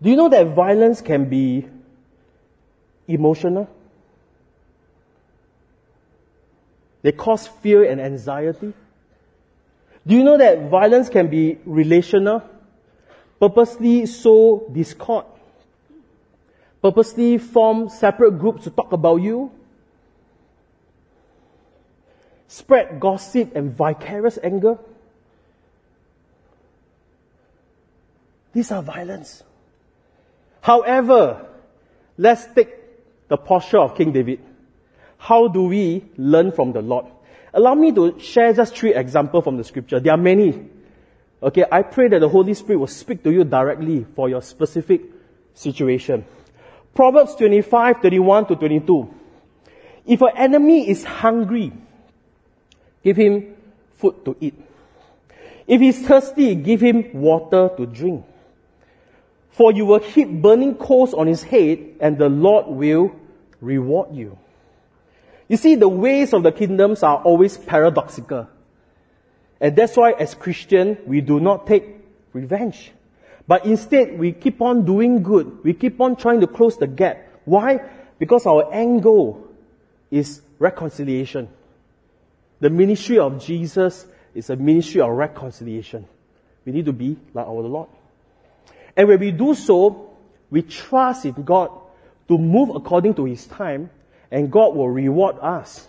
Do 0.00 0.10
you 0.10 0.16
know 0.16 0.28
that 0.28 0.54
violence 0.54 1.00
can 1.00 1.28
be 1.28 1.66
emotional? 3.06 3.68
They 7.02 7.12
cause 7.12 7.46
fear 7.46 7.84
and 7.84 8.00
anxiety. 8.00 8.72
Do 10.06 10.14
you 10.14 10.24
know 10.24 10.38
that 10.38 10.68
violence 10.68 11.08
can 11.08 11.28
be 11.28 11.58
relational? 11.64 12.42
Purposely 13.40 14.06
sow 14.06 14.68
discord 14.72 15.24
purposely 16.82 17.38
form 17.38 17.88
separate 17.88 18.38
groups 18.38 18.64
to 18.64 18.70
talk 18.70 18.92
about 18.92 19.16
you, 19.16 19.50
spread 22.48 22.98
gossip 22.98 23.54
and 23.54 23.76
vicarious 23.76 24.38
anger. 24.42 24.78
These 28.52 28.72
are 28.72 28.82
violence. 28.82 29.44
However, 30.62 31.46
let's 32.16 32.46
take 32.54 32.74
the 33.28 33.36
posture 33.36 33.78
of 33.78 33.94
King 33.96 34.12
David. 34.12 34.40
How 35.18 35.48
do 35.48 35.64
we 35.64 36.04
learn 36.16 36.50
from 36.52 36.72
the 36.72 36.82
Lord? 36.82 37.06
Allow 37.52 37.74
me 37.74 37.92
to 37.92 38.18
share 38.18 38.52
just 38.52 38.76
three 38.76 38.94
examples 38.94 39.44
from 39.44 39.56
the 39.56 39.64
scripture. 39.64 40.00
There 40.00 40.12
are 40.12 40.18
many. 40.18 40.68
Okay, 41.42 41.64
I 41.70 41.82
pray 41.82 42.08
that 42.08 42.20
the 42.20 42.28
Holy 42.28 42.54
Spirit 42.54 42.78
will 42.78 42.86
speak 42.86 43.22
to 43.24 43.30
you 43.30 43.44
directly 43.44 44.06
for 44.16 44.28
your 44.28 44.42
specific 44.42 45.02
situation. 45.54 46.24
Proverbs 46.94 47.36
25, 47.36 47.98
31 48.02 48.46
to 48.46 48.56
22. 48.56 49.14
If 50.06 50.22
an 50.22 50.30
enemy 50.36 50.88
is 50.88 51.04
hungry, 51.04 51.72
give 53.02 53.16
him 53.16 53.56
food 53.94 54.24
to 54.24 54.36
eat. 54.40 54.54
If 55.66 55.80
he's 55.80 56.06
thirsty, 56.06 56.54
give 56.54 56.80
him 56.80 57.10
water 57.12 57.70
to 57.76 57.86
drink. 57.86 58.24
For 59.50 59.72
you 59.72 59.86
will 59.86 60.00
heap 60.00 60.28
burning 60.28 60.76
coals 60.76 61.12
on 61.12 61.26
his 61.26 61.42
head, 61.42 61.96
and 62.00 62.16
the 62.16 62.28
Lord 62.28 62.66
will 62.68 63.14
reward 63.60 64.14
you. 64.14 64.38
You 65.48 65.56
see, 65.56 65.74
the 65.74 65.88
ways 65.88 66.32
of 66.32 66.42
the 66.42 66.52
kingdoms 66.52 67.02
are 67.02 67.16
always 67.16 67.58
paradoxical. 67.58 68.48
And 69.60 69.74
that's 69.74 69.96
why 69.96 70.12
as 70.12 70.34
Christians, 70.34 70.98
we 71.06 71.20
do 71.20 71.40
not 71.40 71.66
take 71.66 71.84
revenge. 72.32 72.92
But 73.46 73.64
instead, 73.64 74.18
we 74.18 74.32
keep 74.32 74.60
on 74.60 74.84
doing 74.84 75.22
good. 75.22 75.64
We 75.64 75.72
keep 75.74 76.00
on 76.00 76.16
trying 76.16 76.40
to 76.42 76.46
close 76.46 76.76
the 76.76 76.86
gap. 76.86 77.26
Why? 77.44 77.80
Because 78.18 78.46
our 78.46 78.72
end 78.72 79.02
goal 79.02 79.48
is 80.10 80.42
reconciliation. 80.58 81.48
The 82.60 82.70
ministry 82.70 83.18
of 83.18 83.42
Jesus 83.42 84.06
is 84.34 84.50
a 84.50 84.56
ministry 84.56 85.00
of 85.00 85.10
reconciliation. 85.10 86.06
We 86.64 86.72
need 86.72 86.86
to 86.86 86.92
be 86.92 87.16
like 87.32 87.46
our 87.46 87.62
Lord. 87.62 87.88
And 88.96 89.08
when 89.08 89.20
we 89.20 89.30
do 89.30 89.54
so, 89.54 90.16
we 90.50 90.62
trust 90.62 91.24
in 91.24 91.32
God 91.44 91.70
to 92.26 92.36
move 92.36 92.74
according 92.74 93.14
to 93.14 93.24
His 93.24 93.46
time, 93.46 93.90
and 94.30 94.50
God 94.50 94.74
will 94.74 94.88
reward 94.88 95.36
us 95.40 95.86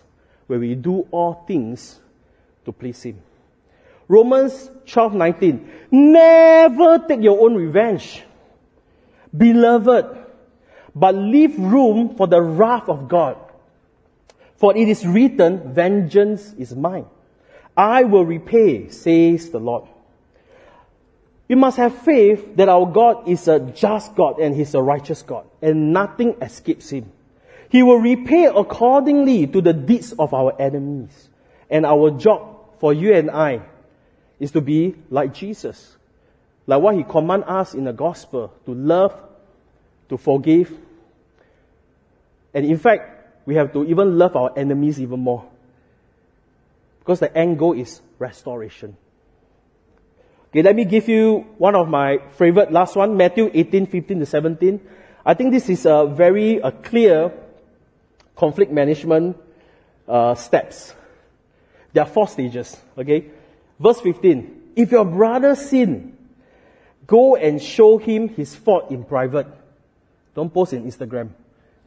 when 0.47 0.59
we 0.59 0.75
do 0.75 1.07
all 1.11 1.43
things 1.47 1.99
to 2.65 2.71
please 2.71 3.01
Him. 3.03 3.21
Romans 4.07 4.69
12, 4.87 5.13
19. 5.13 5.71
Never 5.91 6.99
take 7.07 7.21
your 7.21 7.39
own 7.41 7.55
revenge. 7.55 8.23
Beloved, 9.35 10.17
but 10.95 11.15
leave 11.15 11.57
room 11.59 12.15
for 12.15 12.27
the 12.27 12.41
wrath 12.41 12.89
of 12.89 13.07
God. 13.07 13.37
For 14.59 14.75
it 14.75 14.89
is 14.89 15.05
written, 15.05 15.73
vengeance 15.73 16.53
is 16.57 16.75
mine. 16.75 17.05
I 17.77 18.03
will 18.03 18.25
repay, 18.25 18.89
says 18.89 19.51
the 19.51 19.59
Lord. 19.59 19.87
We 21.47 21.55
must 21.55 21.77
have 21.77 21.97
faith 21.99 22.57
that 22.57 22.67
our 22.67 22.85
God 22.85 23.27
is 23.27 23.47
a 23.47 23.59
just 23.59 24.15
God 24.15 24.37
and 24.39 24.53
He's 24.53 24.75
a 24.75 24.81
righteous 24.81 25.21
God, 25.21 25.45
and 25.61 25.93
nothing 25.93 26.35
escapes 26.41 26.89
Him. 26.89 27.09
He 27.69 27.83
will 27.83 27.99
repay 27.99 28.45
accordingly 28.45 29.47
to 29.47 29.61
the 29.61 29.73
deeds 29.73 30.11
of 30.13 30.33
our 30.33 30.59
enemies. 30.59 31.29
And 31.69 31.85
our 31.85 32.11
job 32.11 32.57
for 32.79 32.93
you 32.93 33.13
and 33.13 33.31
I 33.31 33.61
is 34.39 34.51
to 34.51 34.61
be 34.61 34.95
like 35.09 35.33
Jesus. 35.33 35.95
Like 36.67 36.81
what 36.81 36.95
he 36.95 37.03
commands 37.03 37.45
us 37.47 37.73
in 37.75 37.85
the 37.85 37.93
gospel 37.93 38.53
to 38.65 38.73
love, 38.73 39.15
to 40.09 40.17
forgive. 40.17 40.75
And 42.53 42.65
in 42.65 42.77
fact, 42.77 43.18
we 43.45 43.55
have 43.55 43.73
to 43.73 43.83
even 43.85 44.17
love 44.17 44.35
our 44.35 44.51
enemies 44.57 44.99
even 44.99 45.19
more. 45.19 45.45
Because 46.99 47.19
the 47.19 47.35
end 47.35 47.57
goal 47.57 47.73
is 47.73 48.01
restoration. 48.19 48.95
Okay, 50.49 50.61
let 50.61 50.75
me 50.75 50.85
give 50.85 51.07
you 51.07 51.45
one 51.57 51.75
of 51.75 51.87
my 51.87 52.19
favorite 52.37 52.71
last 52.71 52.95
one, 52.95 53.15
Matthew 53.17 53.51
18, 53.53 53.87
15 53.87 54.19
to 54.19 54.25
17. 54.25 54.81
I 55.25 55.33
think 55.33 55.51
this 55.51 55.69
is 55.69 55.85
a 55.85 56.05
very 56.05 56.57
a 56.57 56.71
clear 56.71 57.31
conflict 58.35 58.71
management 58.71 59.37
uh, 60.07 60.35
steps. 60.35 60.93
There 61.93 62.03
are 62.03 62.09
four 62.09 62.27
stages. 62.27 62.77
Okay, 62.97 63.31
Verse 63.79 64.01
15. 64.01 64.73
If 64.75 64.91
your 64.91 65.05
brother 65.05 65.55
sin, 65.55 66.17
go 67.07 67.35
and 67.35 67.61
show 67.61 67.97
him 67.97 68.29
his 68.29 68.55
fault 68.55 68.91
in 68.91 69.03
private. 69.03 69.47
Don't 70.35 70.53
post 70.53 70.73
in 70.73 70.83
Instagram. 70.83 71.29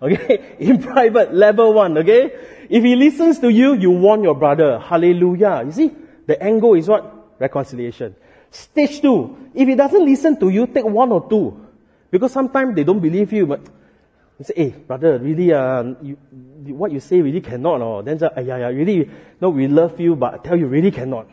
Okay? 0.03 0.57
In 0.59 0.83
private, 0.83 1.33
level 1.33 1.73
one, 1.75 1.97
okay? 1.99 2.33
If 2.69 2.83
he 2.83 2.97
listens 2.97 3.39
to 3.39 3.49
you, 3.49 3.75
you 3.75 3.91
warn 3.91 4.23
your 4.23 4.35
brother. 4.35 4.79
Hallelujah. 4.79 5.63
You 5.65 5.73
see, 5.73 5.91
the 6.27 6.43
angle 6.43 6.75
is 6.75 6.89
what? 6.89 7.39
Reconciliation. 7.39 8.17
Stage 8.51 9.01
two. 9.01 9.51
If 9.55 9.69
he 9.69 9.75
doesn't 9.75 10.05
listen 10.05 10.39
to 10.41 10.49
you, 10.49 10.67
take 10.67 10.85
one 10.85 11.13
or 11.13 11.29
two. 11.29 11.67
Because 12.11 12.33
sometimes 12.33 12.75
they 12.75 12.85
don't 12.85 13.01
believe 13.01 13.33
you, 13.33 13.47
but 13.47 13.61
you 14.39 14.45
say, 14.45 14.55
hey, 14.57 14.69
brother, 14.71 15.19
really, 15.19 15.53
uh, 15.53 15.83
you, 16.03 16.19
what 16.67 16.93
you 16.93 17.01
say 17.01 17.21
really 17.21 17.41
cannot, 17.41 17.81
or 17.81 18.03
then 18.03 18.19
say, 18.19 18.29
yeah, 18.37 18.59
yeah, 18.59 18.69
really, 18.69 19.09
no, 19.41 19.51
we 19.51 19.69
love 19.69 19.99
you, 19.99 20.15
but 20.15 20.35
I 20.35 20.39
tell 20.39 20.57
you, 20.57 20.67
really 20.67 20.91
cannot. 20.91 21.29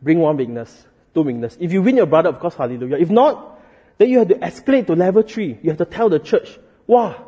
Bring 0.00 0.20
one 0.20 0.36
weakness, 0.36 0.86
two 1.12 1.22
weakness. 1.22 1.56
If 1.60 1.72
you 1.72 1.82
win 1.82 1.96
your 1.96 2.06
brother, 2.06 2.30
of 2.30 2.38
course, 2.38 2.54
hallelujah. 2.54 2.96
If 2.96 3.10
not, 3.10 3.60
then 3.98 4.08
you 4.08 4.20
have 4.20 4.28
to 4.28 4.36
escalate 4.36 4.86
to 4.86 4.94
level 4.94 5.22
three. 5.22 5.58
You 5.62 5.70
have 5.70 5.78
to 5.78 5.84
tell 5.84 6.08
the 6.08 6.18
church, 6.20 6.58
wow, 6.86 7.27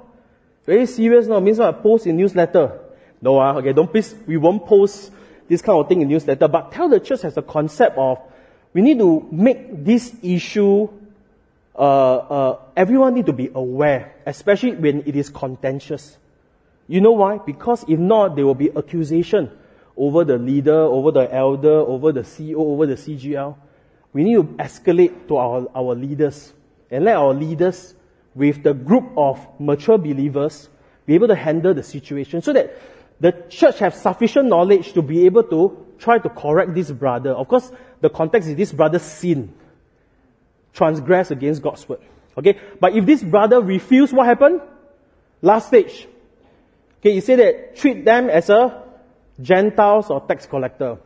very 0.71 0.87
serious 0.87 1.27
now, 1.27 1.41
means 1.41 1.59
what? 1.59 1.83
Post 1.83 2.07
in 2.07 2.17
newsletter. 2.17 2.79
No, 3.21 3.41
uh, 3.41 3.55
okay, 3.55 3.73
don't 3.73 3.91
please, 3.91 4.15
we 4.25 4.37
won't 4.37 4.65
post 4.65 5.11
this 5.49 5.63
kind 5.63 5.77
of 5.77 5.89
thing 5.89 6.01
in 6.01 6.07
newsletter, 6.07 6.47
but 6.47 6.71
tell 6.71 6.89
the 6.89 7.01
church 7.01 7.23
has 7.23 7.37
a 7.37 7.43
concept 7.43 7.99
of 7.99 8.21
we 8.73 8.81
need 8.81 9.01
to 9.01 9.27
make 9.33 9.85
this 9.85 10.15
issue, 10.23 10.89
uh, 11.75 11.79
uh, 11.81 12.59
everyone 12.77 13.15
need 13.15 13.27
to 13.27 13.33
be 13.33 13.51
aware, 13.53 14.15
especially 14.25 14.77
when 14.77 15.03
it 15.09 15.17
is 15.17 15.29
contentious. 15.29 16.17
You 16.87 17.01
know 17.01 17.19
why? 17.19 17.39
Because 17.39 17.85
if 17.89 17.99
not, 17.99 18.37
there 18.37 18.47
will 18.47 18.55
be 18.55 18.71
accusation 18.71 19.51
over 19.97 20.23
the 20.23 20.39
leader, 20.39 20.83
over 20.83 21.11
the 21.11 21.35
elder, 21.35 21.81
over 21.81 22.13
the 22.13 22.21
CEO, 22.21 22.59
over 22.59 22.87
the 22.87 22.95
CGL. 22.95 23.57
We 24.13 24.23
need 24.23 24.35
to 24.37 24.45
escalate 24.63 25.27
to 25.27 25.37
our, 25.37 25.67
our 25.75 25.97
leaders 25.97 26.53
and 26.93 27.07
let 27.07 27.17
our 27.17 27.35
leaders 27.35 27.97
with 28.35 28.63
the 28.63 28.73
group 28.73 29.13
of 29.17 29.47
mature 29.59 29.99
believers 29.99 30.69
be 31.07 31.15
able 31.15 31.29
to 31.29 31.35
handle 31.35 31.75
the 31.75 31.83
situation 31.83 32.43
so 32.43 32.53
that 32.53 32.77
the 33.19 33.33
church 33.49 33.79
have 33.81 33.95
sufficient 33.95 34.49
knowledge 34.49 34.93
to 34.93 35.03
be 35.03 35.27
able 35.27 35.43
to 35.45 35.87
try 35.99 36.19
to 36.19 36.29
correct 36.29 36.75
this 36.75 36.91
brother. 36.91 37.31
Of 37.31 37.49
course, 37.49 37.71
the 38.01 38.09
context 38.09 38.49
is 38.49 38.57
this 38.57 38.73
brother's 38.73 39.03
sin, 39.03 39.53
transgress 40.73 41.31
against 41.31 41.63
God's 41.63 41.87
word. 41.89 42.01
Okay, 42.39 42.59
but 42.79 42.95
if 42.97 43.05
this 43.05 43.23
brother 43.23 43.61
refuse, 43.61 44.13
what 44.13 44.27
happened? 44.27 44.63
Last 45.43 45.69
stage. 45.69 46.07
Okay, 47.01 47.15
you 47.15 47.21
say 47.21 47.37
that 47.37 47.77
treat 47.77 48.05
them 48.05 48.31
as 48.31 48.49
a 48.49 48.83
Gentiles 49.41 50.11
or 50.11 50.21
tax 50.27 50.47
collector. 50.47 50.99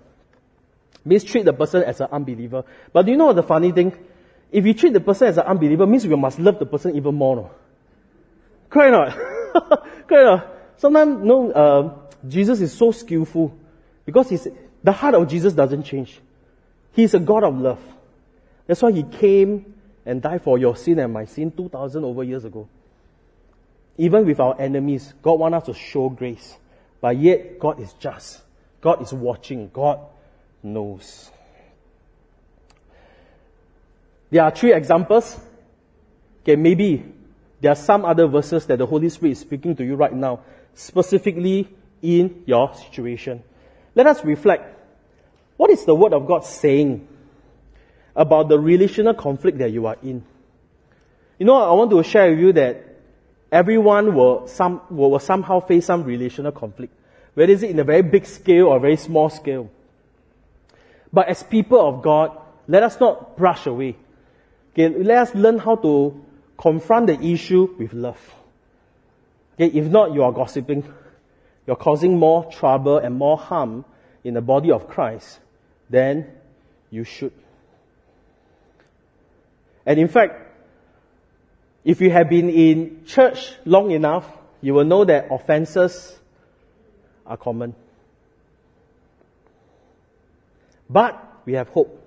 Means 1.05 1.25
treat 1.25 1.45
the 1.45 1.53
person 1.53 1.83
as 1.83 2.01
an 2.01 2.09
unbeliever. 2.11 2.65
But 2.93 3.07
do 3.07 3.13
you 3.13 3.19
know 3.19 3.33
the 3.33 3.43
funny 3.43 3.73
thing? 3.73 3.93
If 4.55 4.65
you 4.65 4.73
treat 4.73 4.93
the 4.93 5.01
person 5.01 5.27
as 5.27 5.37
an 5.37 5.47
unbeliever, 5.47 5.85
means 5.85 6.05
you 6.05 6.17
must 6.17 6.39
love 6.39 6.61
the 6.61 6.67
person 6.67 6.95
even 6.95 7.13
more. 7.17 7.35
No? 7.35 7.51
Correct 8.71 8.93
not? 8.93 9.83
Correct 10.07 10.25
not? 10.25 10.49
Sometimes, 10.77 11.25
no, 11.25 11.51
uh, 11.51 11.95
Jesus 12.29 12.61
is 12.61 12.73
so 12.73 12.93
skillful 12.93 13.53
because 14.07 14.31
he's, 14.31 14.47
the 14.85 14.93
heart 14.93 15.17
of 15.17 15.27
Jesus 15.27 15.55
doesn't 15.55 15.83
change. 15.83 16.21
He's 16.93 17.15
a 17.15 17.19
God 17.19 17.43
of 17.43 17.59
love. 17.59 17.81
That's 18.69 18.81
why 18.81 18.93
he 18.93 19.03
came 19.03 19.75
and 20.07 20.23
died 20.23 20.43
for 20.43 20.57
your 20.57 20.77
sin 20.77 21.01
and 21.01 21.13
my 21.13 21.25
sin 21.25 21.51
2000 21.51 22.05
over 22.05 22.23
years 22.23 22.45
ago. 22.45 22.69
Even 23.99 24.25
with 24.25 24.39
our 24.39 24.61
enemies, 24.61 25.15
God 25.21 25.41
wants 25.41 25.57
us 25.57 25.67
to 25.67 25.75
show 25.75 26.09
grace. 26.11 26.57
But 27.01 27.17
yet, 27.17 27.59
God 27.59 27.81
is 27.81 27.93
just. 27.95 28.41
God 28.81 29.03
is 29.03 29.13
watching. 29.13 29.69
God 29.73 29.99
knows. 30.63 31.33
There 34.35 34.43
are 34.43 34.51
three 34.51 34.73
examples. 34.73 35.39
Okay, 36.43 36.57
maybe 36.57 37.05
there 37.61 37.71
are 37.71 37.77
some 37.77 38.05
other 38.05 38.27
verses 38.27 38.67
that 38.67 38.79
the 38.79 38.85
Holy 38.85 39.09
Spirit 39.09 39.31
is 39.31 39.39
speaking 39.39 39.77
to 39.77 39.85
you 39.85 39.95
right 39.95 40.13
now, 40.13 40.41
specifically 40.75 41.69
in 42.03 42.43
your 42.45 42.75
situation. 42.75 43.45
Let 43.95 44.09
us 44.09 44.25
reflect. 44.25 44.77
What 45.57 45.71
is 45.71 45.85
the 45.85 45.95
Word 45.95 46.13
of 46.15 46.27
God 46.27 46.45
saying 46.45 47.07
about 48.17 48.49
the 48.49 48.59
relational 48.59 49.15
conflict 49.15 49.59
that 49.59 49.71
you 49.71 49.87
are 49.87 49.99
in? 50.03 50.25
You 51.39 51.47
know, 51.47 51.55
I 51.55 51.73
want 51.75 51.93
to 51.93 52.03
share 52.03 52.31
with 52.31 52.41
you 52.41 52.53
that 52.55 52.85
everyone 53.53 54.17
will, 54.17 54.49
some, 54.49 54.81
will, 54.91 55.13
will 55.13 55.21
somehow 55.21 55.61
face 55.61 55.87
some 55.87 56.03
relational 56.03 56.51
conflict, 56.51 56.93
whether 57.35 57.53
it's 57.53 57.63
in 57.63 57.79
a 57.79 57.85
very 57.85 58.03
big 58.03 58.27
scale 58.27 58.67
or 58.67 58.79
a 58.79 58.81
very 58.81 58.97
small 58.97 59.31
scale. 59.31 59.71
But 61.13 61.29
as 61.29 61.45
people 61.45 61.79
of 61.79 62.03
God, 62.03 62.37
let 62.67 62.83
us 62.83 62.99
not 62.99 63.37
brush 63.37 63.67
away. 63.67 63.99
Okay, 64.75 64.89
let 64.89 65.19
us 65.19 65.35
learn 65.37 65.59
how 65.59 65.77
to 65.77 66.21
confront 66.59 67.07
the 67.07 67.21
issue 67.21 67.73
with 67.79 67.93
love. 67.93 68.19
Okay, 69.55 69.69
if 69.79 69.87
not, 69.87 70.13
you 70.13 70.25
are 70.25 70.33
gossiping. 70.33 70.83
You're 71.65 71.77
causing 71.77 72.19
more 72.19 72.51
trouble 72.51 72.99
and 72.99 73.15
more 73.15 73.39
harm 73.39 73.85
in 74.25 74.35
the 74.35 74.41
body 74.41 74.73
of 74.73 74.89
Christ 74.89 75.39
than 75.89 76.27
you 76.91 77.05
should. 77.05 77.33
And 79.87 80.01
in 80.01 80.09
fact, 80.09 80.41
if 81.85 82.01
you 82.01 82.11
have 82.11 82.29
been 82.29 82.51
in 82.51 83.05
church 83.07 83.53
long 83.65 83.93
enough, 83.93 84.27
you 84.61 84.75
will 84.75 84.85
know 84.85 85.05
that 85.05 85.29
offenses 85.31 86.19
are 87.25 87.37
common. 87.37 87.77
But 90.91 91.23
we 91.45 91.53
have 91.53 91.69
hope. 91.69 92.01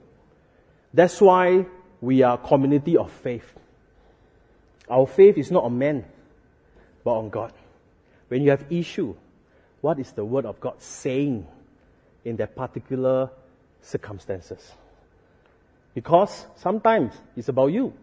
That's 0.93 1.21
why 1.21 1.65
we 2.01 2.23
are 2.23 2.37
community 2.37 2.97
of 2.97 3.11
faith. 3.11 3.53
Our 4.89 5.07
faith 5.07 5.37
is 5.37 5.51
not 5.51 5.63
on 5.63 5.77
men, 5.77 6.05
but 7.03 7.17
on 7.17 7.29
God. 7.29 7.53
When 8.27 8.41
you 8.43 8.51
have 8.51 8.65
issue, 8.71 9.15
what 9.81 9.99
is 9.99 10.11
the 10.11 10.23
word 10.25 10.45
of 10.45 10.59
God 10.59 10.81
saying 10.81 11.47
in 12.23 12.37
that 12.37 12.55
particular 12.55 13.29
circumstances? 13.81 14.71
Because 15.93 16.45
sometimes 16.57 17.13
it's 17.35 17.49
about 17.49 17.67
you. 17.67 17.93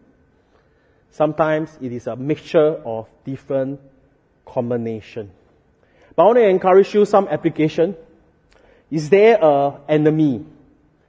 Sometimes 1.11 1.77
it 1.81 1.93
is 1.93 2.07
a 2.07 2.15
mixture 2.15 2.81
of 2.83 3.07
different 3.23 3.79
combination. 4.45 5.31
But 6.15 6.23
I 6.23 6.25
want 6.25 6.37
to 6.39 6.47
encourage 6.47 6.93
you 6.93 7.05
some 7.05 7.27
application. 7.27 7.95
Is 8.91 9.09
there 9.09 9.37
a 9.41 9.79
enemy? 9.87 10.45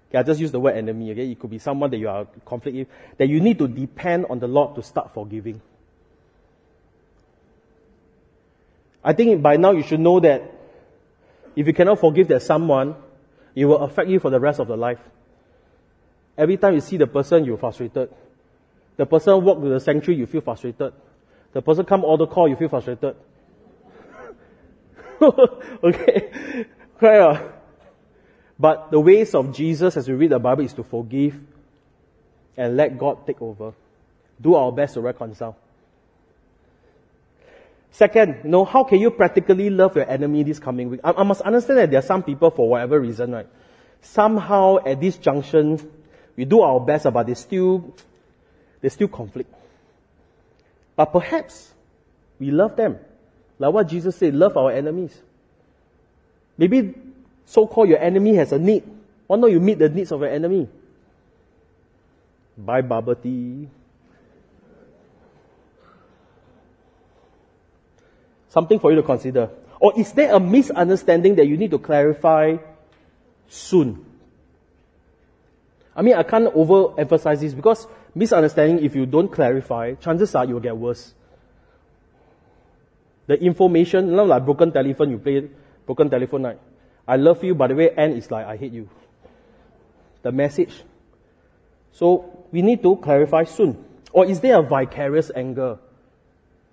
Okay, 0.09 0.19
I 0.19 0.23
just 0.23 0.40
use 0.40 0.53
the 0.53 0.61
word 0.61 0.77
enemy, 0.77 1.11
okay? 1.12 1.31
It 1.31 1.38
could 1.38 1.51
be 1.51 1.59
someone 1.59 1.90
that 1.90 1.99
you 1.99 2.09
are 2.09 2.27
conflict 2.45 2.77
with, 2.77 2.88
that 3.19 3.29
you 3.29 3.40
need 3.40 3.59
to 3.59 3.66
depend 3.66 4.27
on 4.31 4.38
the 4.38 4.47
Lord 4.47 4.77
to 4.77 4.83
start 4.83 5.12
forgiving. 5.12 5.61
I 9.03 9.12
think 9.12 9.42
by 9.42 9.57
now 9.57 9.73
you 9.73 9.83
should 9.83 10.01
know 10.01 10.21
that 10.21 10.53
if 11.55 11.66
you 11.66 11.73
cannot 11.73 11.99
forgive 11.99 12.29
that 12.29 12.42
someone, 12.42 12.97
it 13.55 13.64
will 13.64 13.79
affect 13.79 14.09
you 14.09 14.21
for 14.21 14.31
the 14.31 14.38
rest 14.38 14.61
of 14.61 14.69
the 14.69 14.77
life. 14.77 14.99
Every 16.37 16.57
time 16.57 16.75
you 16.75 16.81
see 16.81 16.97
the 16.99 17.07
person, 17.07 17.45
you're 17.45 17.57
frustrated. 17.57 18.11
The 18.97 19.07
person 19.07 19.42
walk 19.42 19.61
to 19.62 19.69
the 19.69 19.81
sanctuary, 19.81 20.19
you 20.19 20.27
feel 20.27 20.42
frustrated. 20.42 20.92
The 21.53 21.62
person 21.62 21.85
come 21.85 22.05
order 22.05 22.27
call, 22.27 22.49
you 22.49 22.57
feel 22.57 22.69
frustrated. 22.69 23.16
okay. 25.83 26.66
Right. 27.01 27.53
But 28.59 28.90
the 28.90 29.01
ways 29.01 29.35
of 29.35 29.55
Jesus, 29.55 29.97
as 29.97 30.09
we 30.09 30.14
read 30.14 30.31
the 30.31 30.38
Bible, 30.38 30.64
is 30.64 30.73
to 30.75 30.83
forgive 30.83 31.38
and 32.57 32.77
let 32.77 32.99
God 32.99 33.27
take 33.27 33.40
over. 33.42 33.75
Do 34.40 34.55
our 34.55 34.73
best 34.73 34.95
to 34.95 35.01
reconcile. 35.01 35.57
Second, 37.90 38.40
you 38.45 38.51
know, 38.51 38.64
how 38.64 38.85
can 38.85 38.99
you 38.99 39.11
practically 39.11 39.71
love 39.71 39.97
your 39.97 40.09
enemy 40.09 40.42
this 40.42 40.59
coming 40.59 40.90
week? 40.90 41.01
I, 41.03 41.12
I 41.12 41.23
must 41.23 41.40
understand 41.42 41.79
that 41.79 41.90
there 41.90 41.99
are 41.99 42.03
some 42.03 42.23
people, 42.23 42.51
for 42.51 42.69
whatever 42.69 43.01
reason, 43.01 43.33
right? 43.33 43.49
Somehow 44.03 44.79
at 44.85 45.01
this 45.01 45.16
junction, 45.16 45.81
we 46.37 46.45
do 46.45 46.61
our 46.61 46.81
best, 46.81 47.07
but 47.12 47.27
they 47.27 47.35
still 47.35 47.95
there's 48.81 48.92
still 48.92 49.09
conflict. 49.09 49.53
But 50.95 51.07
perhaps 51.07 51.73
we 52.38 52.51
love 52.51 52.77
them. 52.77 52.99
Like 53.59 53.73
what 53.73 53.88
Jesus 53.88 54.16
said, 54.16 54.35
love 54.35 54.57
our 54.57 54.71
enemies. 54.71 55.19
Maybe 56.59 56.95
so-called 57.46 57.88
your 57.88 57.98
enemy 57.98 58.35
has 58.35 58.52
a 58.52 58.59
need. 58.59 58.85
Why 59.26 59.37
not 59.37 59.50
you 59.50 59.61
meet 59.61 59.78
the 59.78 59.88
needs 59.88 60.12
of 60.12 60.20
your 60.20 60.30
enemy? 60.30 60.68
Buy 62.59 62.82
bubble 62.82 63.14
tea. 63.14 63.68
Something 68.48 68.78
for 68.78 68.90
you 68.90 68.96
to 68.96 69.02
consider. 69.02 69.50
Or 69.78 69.98
is 69.98 70.12
there 70.12 70.35
a 70.35 70.40
misunderstanding 70.40 71.37
that 71.37 71.46
you 71.46 71.56
need 71.56 71.70
to 71.70 71.78
clarify 71.78 72.56
soon? 73.48 74.04
I 75.94 76.02
mean, 76.02 76.14
I 76.14 76.22
can't 76.22 76.52
overemphasize 76.52 77.40
this 77.40 77.54
because 77.54 77.87
misunderstanding, 78.14 78.85
if 78.85 78.94
you 78.94 79.06
don't 79.06 79.30
clarify, 79.30 79.94
chances 79.94 80.35
are 80.35 80.44
you'll 80.44 80.61
get 80.61 80.76
worse. 80.76 81.14
The 83.26 83.40
information, 83.42 84.09
you 84.09 84.16
know, 84.16 84.24
like 84.24 84.44
broken 84.44 84.72
telephone, 84.72 85.11
you 85.11 85.18
play 85.18 85.48
broken 85.85 86.09
telephone, 86.11 86.42
right? 86.44 86.59
I 87.07 87.16
love 87.16 87.45
you, 87.45 87.55
by 87.55 87.69
the 87.69 87.75
way, 87.75 87.90
end 87.90 88.16
is 88.16 88.31
like, 88.31 88.47
I 88.47 88.57
hate 88.57 88.73
you. 88.73 88.88
The 90.23 90.33
message. 90.33 90.83
So, 91.92 92.47
we 92.51 92.62
need 92.62 92.83
to 92.83 92.97
clarify 92.97 93.45
soon. 93.45 93.85
Or 94.12 94.27
is 94.27 94.40
there 94.40 94.59
a 94.59 94.62
vicarious 94.62 95.31
anger 95.35 95.79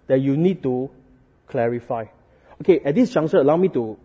that 0.07 0.19
you 0.21 0.35
need 0.35 0.63
to 0.63 0.89
clarify? 1.47 2.05
Okay, 2.61 2.79
at 2.79 2.95
this 2.95 3.11
juncture, 3.11 3.37
allow 3.37 3.57
me 3.57 3.69
to, 3.69 3.97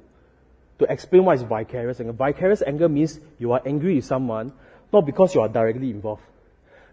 to 0.78 0.84
explain 0.90 1.24
what 1.24 1.36
is 1.36 1.42
vicarious 1.42 2.00
anger. 2.00 2.12
Vicarious 2.12 2.62
anger 2.66 2.88
means 2.88 3.20
you 3.38 3.52
are 3.52 3.62
angry 3.64 3.96
with 3.96 4.04
someone, 4.04 4.52
not 4.92 5.06
because 5.06 5.34
you 5.34 5.40
are 5.40 5.48
directly 5.48 5.90
involved. 5.90 6.22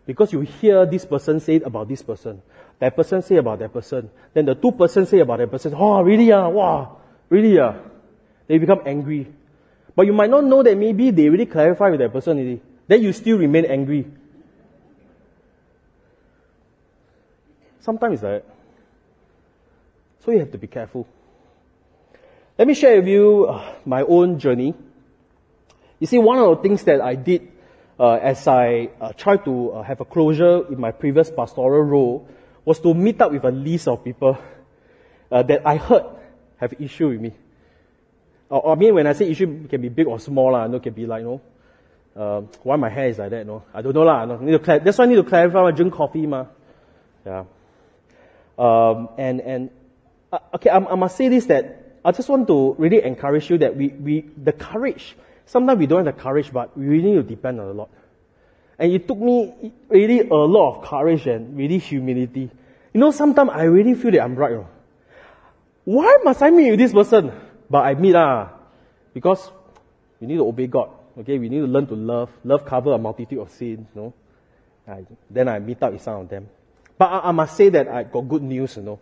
Because 0.06 0.32
you 0.32 0.42
hear 0.42 0.86
this 0.86 1.06
person 1.06 1.40
say 1.40 1.56
about 1.56 1.88
this 1.88 2.04
person, 2.04 2.42
that 2.80 2.96
person 2.96 3.22
say 3.22 3.38
about 3.38 3.60
that 3.60 3.74
person, 3.74 4.10
then 4.34 4.46
the 4.46 4.54
two 4.54 4.72
persons 4.72 5.10
say 5.10 5.20
about 5.20 5.40
that 5.40 5.50
person, 5.50 5.74
oh, 5.76 6.02
really 6.02 6.32
ah, 6.32 6.48
wow, 6.48 6.98
really 7.30 7.58
ah. 7.60 7.76
They 8.48 8.58
become 8.58 8.82
angry. 8.86 9.28
But 9.96 10.06
you 10.06 10.14
might 10.14 10.30
not 10.30 10.44
know 10.44 10.62
that 10.62 10.78
maybe 10.78 11.12
they 11.12 11.30
really 11.30 11.46
clarify 11.46 11.90
with 11.90 12.00
that 12.00 12.12
person. 12.12 12.62
Then 12.88 13.02
you 13.02 13.14
still 13.14 13.38
remain 13.38 13.66
angry. 13.66 14.06
Sometimes 17.82 18.16
it's 18.16 18.24
like 18.24 18.44
that. 18.44 18.56
So 20.26 20.32
you 20.32 20.40
have 20.40 20.52
to 20.52 20.58
be 20.58 20.68
careful. 20.68 21.08
Let 22.58 22.68
me 22.68 22.74
share 22.74 22.98
with 22.98 23.08
you 23.08 23.46
uh, 23.46 23.76
my 23.86 24.02
own 24.02 24.40
journey. 24.40 24.74
You 26.00 26.08
see, 26.08 26.18
one 26.18 26.40
of 26.40 26.58
the 26.58 26.64
things 26.64 26.84
that 26.84 27.00
I 27.00 27.16
did 27.16 27.52
uh, 28.00 28.14
as 28.14 28.48
I 28.48 28.90
uh, 29.00 29.14
tried 29.14 29.46
to 29.46 29.72
uh, 29.72 29.84
have 29.84 30.02
a 30.02 30.06
closure 30.06 30.66
in 30.72 30.80
my 30.80 30.92
previous 30.92 31.30
pastoral 31.30 31.84
role 31.84 32.28
was 32.66 32.80
to 32.80 32.94
meet 32.94 33.22
up 33.22 33.32
with 33.32 33.44
a 33.44 33.52
list 33.52 33.88
of 33.88 34.04
people 34.04 34.38
uh, 35.32 35.44
that 35.44 35.66
I 35.66 35.78
heard 35.78 36.06
have 36.58 36.74
issue 36.80 37.10
with 37.10 37.22
me. 37.22 37.34
Or, 38.50 38.72
I 38.72 38.76
mean, 38.76 38.94
when 38.94 39.08
I 39.08 39.14
say 39.14 39.30
issue, 39.30 39.68
can 39.68 39.82
be 39.82 39.90
big 39.90 40.08
or 40.08 40.20
small, 40.20 40.52
lah. 40.52 40.68
No, 40.68 40.78
it 40.78 40.84
can 40.84 40.94
be 40.94 41.06
like, 41.06 41.22
you 41.22 41.28
know, 41.28 41.42
uh, 42.16 42.42
why 42.64 42.76
my 42.76 42.90
hair 42.90 43.08
is 43.08 43.18
like 43.18 43.32
that, 43.32 43.46
no? 43.46 43.64
I 43.74 43.82
don't 43.82 43.94
know, 43.94 44.04
lah. 44.04 44.26
No, 44.26 44.38
need 44.38 44.58
to 44.58 44.64
cl- 44.64 44.80
that's 44.80 44.98
why 44.98 45.06
I 45.06 45.08
need 45.08 45.16
to 45.16 45.24
clarify. 45.24 45.64
I 45.64 45.72
drink 45.72 45.94
coffee, 45.94 46.28
ma. 46.28 46.46
Yeah. 47.26 47.46
Um, 48.58 49.10
and 49.18 49.42
and 49.42 49.70
uh, 50.32 50.40
okay, 50.56 50.70
I, 50.70 50.78
I 50.78 50.96
must 50.96 51.18
say 51.18 51.28
this 51.28 51.46
that 51.48 52.00
I 52.06 52.12
just 52.12 52.30
want 52.30 52.48
to 52.48 52.76
really 52.78 53.04
encourage 53.04 53.50
you 53.50 53.58
that 53.58 53.76
we, 53.76 53.88
we, 53.88 54.26
the 54.42 54.54
courage, 54.54 55.18
sometimes 55.46 55.80
we 55.80 55.88
don't 55.88 56.06
have 56.06 56.16
the 56.16 56.22
courage, 56.22 56.54
but 56.54 56.78
we 56.78 56.86
really 56.86 57.12
need 57.12 57.16
to 57.16 57.24
depend 57.24 57.60
on 57.60 57.68
a 57.68 57.72
lot. 57.72 57.90
And 58.78 58.92
it 58.92 59.08
took 59.08 59.18
me 59.18 59.74
really 59.90 60.22
a 60.22 60.36
lot 60.36 60.76
of 60.76 60.86
courage 60.86 61.26
and 61.28 61.58
really 61.58 61.80
humility. 61.80 62.52
You 62.94 63.00
know, 63.00 63.12
sometimes 63.12 63.50
I 63.52 63.64
really 63.64 63.96
feel 63.96 64.12
that 64.12 64.22
I'm 64.22 64.36
right. 64.36 64.52
You 64.52 64.58
know. 64.58 64.68
Why 65.86 66.18
must 66.24 66.42
I 66.42 66.52
meet 66.52 66.72
with 66.72 66.80
this 66.80 66.94
person? 66.94 67.32
But 67.70 67.86
I 67.86 67.96
meet 67.96 68.16
ah, 68.16 68.50
because 69.14 69.52
we 70.20 70.28
need 70.28 70.38
to 70.38 70.48
obey 70.48 70.68
God. 70.68 70.90
Okay, 71.18 71.40
we 71.40 71.50
need 71.50 71.60
to 71.60 71.68
learn 71.68 71.88
to 71.88 71.96
love. 71.96 72.30
Love 72.44 72.66
cover 72.66 72.94
a 72.94 72.98
multitude 72.98 73.40
of 73.40 73.50
sins. 73.52 73.88
You 73.96 74.02
know, 74.02 74.14
I, 74.88 75.06
then 75.30 75.48
I 75.48 75.60
meet 75.60 75.82
up 75.82 75.94
with 75.94 76.02
some 76.02 76.22
of 76.22 76.30
them. 76.30 76.48
But 76.98 77.06
I, 77.06 77.30
I 77.30 77.32
must 77.32 77.56
say 77.56 77.70
that 77.70 77.88
I 77.88 78.04
got 78.04 78.22
good 78.22 78.44
news. 78.44 78.78
You 78.78 78.84
know, 78.84 79.00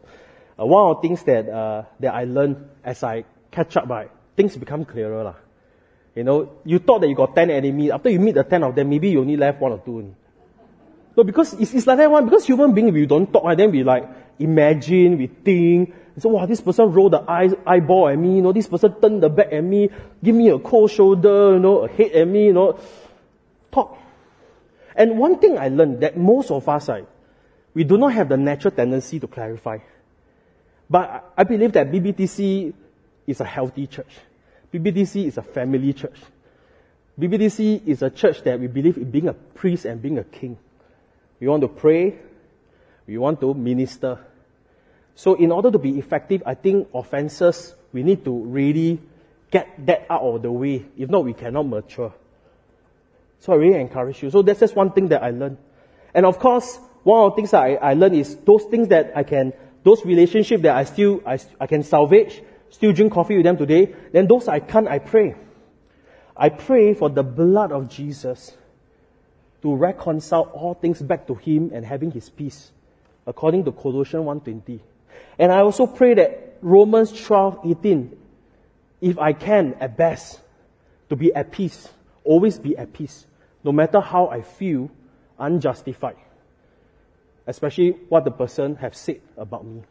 uh, 0.59 0.65
one 0.65 0.91
of 0.91 1.01
the 1.01 1.07
things 1.07 1.23
that, 1.23 1.49
uh, 1.49 1.83
that 1.99 2.13
I 2.13 2.23
learned 2.25 2.69
as 2.83 3.03
I 3.03 3.25
catch 3.51 3.75
up, 3.77 3.87
right, 3.87 4.11
things 4.35 4.55
become 4.55 4.85
clearer. 4.85 5.23
Lah. 5.23 5.35
You 6.15 6.23
know, 6.23 6.51
you 6.63 6.79
thought 6.79 7.01
that 7.01 7.09
you 7.09 7.15
got 7.15 7.35
10 7.35 7.49
enemies. 7.49 7.91
After 7.91 8.09
you 8.09 8.19
meet 8.19 8.35
the 8.35 8.43
10 8.43 8.63
of 8.63 8.75
them, 8.75 8.89
maybe 8.89 9.09
you 9.09 9.21
only 9.21 9.35
left 9.37 9.59
one 9.59 9.71
or 9.71 9.79
two. 9.79 10.13
No, 11.15 11.23
because 11.23 11.53
it's, 11.53 11.73
it's 11.73 11.87
like 11.87 11.97
that 11.97 12.09
one. 12.09 12.25
Because 12.25 12.45
human 12.45 12.73
beings, 12.73 12.91
we 12.91 13.05
don't 13.05 13.31
talk, 13.31 13.43
and 13.45 13.59
then 13.59 13.71
we 13.71 13.83
like 13.83 14.07
imagine, 14.39 15.17
we 15.17 15.27
think. 15.27 15.93
So, 16.19 16.29
wow, 16.29 16.45
this 16.45 16.61
person 16.61 16.91
rolled 16.91 17.13
the 17.13 17.21
eye, 17.27 17.49
eyeball 17.65 18.09
at 18.09 18.17
me. 18.17 18.35
You 18.35 18.41
know, 18.43 18.51
this 18.51 18.67
person 18.67 18.93
turned 19.01 19.23
the 19.23 19.29
back 19.29 19.51
at 19.51 19.63
me, 19.63 19.89
give 20.23 20.35
me 20.35 20.49
a 20.49 20.59
cold 20.59 20.91
shoulder, 20.91 21.53
you 21.53 21.59
know, 21.59 21.79
a 21.79 21.87
head 21.87 22.11
at 22.11 22.27
me, 22.27 22.45
you 22.45 22.53
know. 22.53 22.79
Talk. 23.71 23.97
And 24.95 25.17
one 25.17 25.39
thing 25.39 25.57
I 25.57 25.69
learned 25.69 26.01
that 26.01 26.15
most 26.15 26.51
of 26.51 26.69
us, 26.69 26.87
right, 26.87 27.07
we 27.73 27.83
do 27.83 27.97
not 27.97 28.13
have 28.13 28.29
the 28.29 28.37
natural 28.37 28.71
tendency 28.71 29.19
to 29.19 29.27
clarify. 29.27 29.79
But 30.89 31.33
I 31.35 31.43
believe 31.43 31.71
that 31.73 31.91
BBTC 31.91 32.73
is 33.25 33.41
a 33.41 33.45
healthy 33.45 33.87
church. 33.87 34.13
BBTC 34.71 35.25
is 35.25 35.37
a 35.37 35.41
family 35.41 35.93
church. 35.93 36.19
BBTC 37.19 37.87
is 37.87 38.01
a 38.01 38.09
church 38.09 38.43
that 38.43 38.59
we 38.59 38.67
believe 38.67 38.97
in 38.97 39.09
being 39.09 39.27
a 39.27 39.33
priest 39.33 39.85
and 39.85 40.01
being 40.01 40.19
a 40.19 40.23
king. 40.23 40.57
We 41.39 41.47
want 41.47 41.61
to 41.61 41.67
pray. 41.67 42.19
We 43.07 43.17
want 43.17 43.41
to 43.41 43.53
minister. 43.53 44.19
So 45.15 45.35
in 45.35 45.51
order 45.51 45.71
to 45.71 45.77
be 45.77 45.97
effective, 45.99 46.43
I 46.45 46.55
think 46.55 46.89
offenses, 46.93 47.75
we 47.91 48.03
need 48.03 48.25
to 48.25 48.31
really 48.31 48.99
get 49.51 49.85
that 49.85 50.07
out 50.09 50.21
of 50.21 50.41
the 50.41 50.51
way. 50.51 50.85
If 50.97 51.09
not, 51.09 51.23
we 51.23 51.33
cannot 51.33 51.67
mature. 51.67 52.13
So 53.39 53.53
I 53.53 53.57
really 53.57 53.79
encourage 53.79 54.23
you. 54.23 54.31
So 54.31 54.41
that's 54.41 54.59
just 54.59 54.75
one 54.75 54.91
thing 54.91 55.09
that 55.09 55.21
I 55.21 55.29
learned. 55.29 55.57
And 56.13 56.25
of 56.25 56.39
course, 56.39 56.79
one 57.03 57.25
of 57.25 57.31
the 57.31 57.35
things 57.35 57.51
that 57.51 57.61
I, 57.61 57.75
I 57.75 57.93
learned 57.93 58.15
is 58.15 58.35
those 58.37 58.63
things 58.65 58.87
that 58.87 59.11
I 59.15 59.23
can 59.23 59.53
those 59.83 60.05
relationships 60.05 60.63
that 60.63 60.75
I 60.75 60.85
still, 60.85 61.21
I, 61.25 61.37
I 61.59 61.67
can 61.67 61.83
salvage, 61.83 62.41
still 62.69 62.93
drink 62.93 63.13
coffee 63.13 63.35
with 63.35 63.43
them 63.43 63.57
today, 63.57 63.93
then 64.11 64.27
those 64.27 64.47
I 64.47 64.59
can't, 64.59 64.87
I 64.87 64.99
pray. 64.99 65.35
I 66.35 66.49
pray 66.49 66.93
for 66.93 67.09
the 67.09 67.23
blood 67.23 67.71
of 67.71 67.89
Jesus 67.89 68.53
to 69.61 69.75
reconcile 69.75 70.49
all 70.53 70.73
things 70.73 71.01
back 71.01 71.27
to 71.27 71.35
Him 71.35 71.71
and 71.73 71.85
having 71.85 72.11
His 72.11 72.29
peace, 72.29 72.71
according 73.27 73.65
to 73.65 73.71
Colossians 73.71 74.25
1.20. 74.25 74.79
And 75.37 75.51
I 75.51 75.59
also 75.59 75.87
pray 75.87 76.13
that 76.15 76.57
Romans 76.61 77.11
12.18, 77.11 78.15
if 79.01 79.19
I 79.19 79.33
can, 79.33 79.75
at 79.79 79.97
best, 79.97 80.39
to 81.09 81.15
be 81.15 81.33
at 81.33 81.51
peace, 81.51 81.89
always 82.23 82.57
be 82.57 82.77
at 82.77 82.93
peace, 82.93 83.25
no 83.63 83.71
matter 83.71 83.99
how 83.99 84.27
I 84.27 84.41
feel 84.41 84.89
unjustified 85.37 86.15
especially 87.47 87.91
what 88.09 88.23
the 88.23 88.31
person 88.31 88.75
have 88.77 88.95
said 88.95 89.21
about 89.37 89.65
me. 89.65 89.83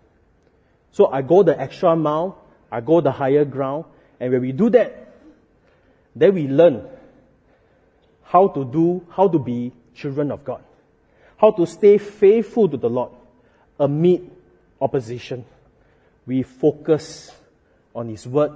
So 0.91 1.07
I 1.07 1.23
go 1.23 1.43
the 1.43 1.59
extra 1.59 1.95
mile, 1.97 2.39
I 2.71 2.81
go 2.81 3.01
the 3.01 3.13
higher 3.13 3.45
ground, 3.45 3.85
and 4.21 4.33
when 4.33 4.41
we 4.41 4.53
do 4.53 4.71
that, 4.71 5.15
then 6.15 6.35
we 6.35 6.47
learn 6.47 6.87
how 8.23 8.49
to 8.49 8.65
do, 8.65 9.07
how 9.11 9.29
to 9.29 9.39
be 9.39 9.73
children 9.95 10.31
of 10.31 10.45
God, 10.45 10.63
how 11.37 11.51
to 11.53 11.67
stay 11.67 11.99
faithful 11.99 12.69
to 12.69 12.77
the 12.77 12.89
Lord 12.89 13.13
amid 13.79 14.31
opposition. 14.83 15.45
We 16.27 16.43
focus 16.43 17.31
on 17.95 18.09
His 18.09 18.27
word 18.27 18.53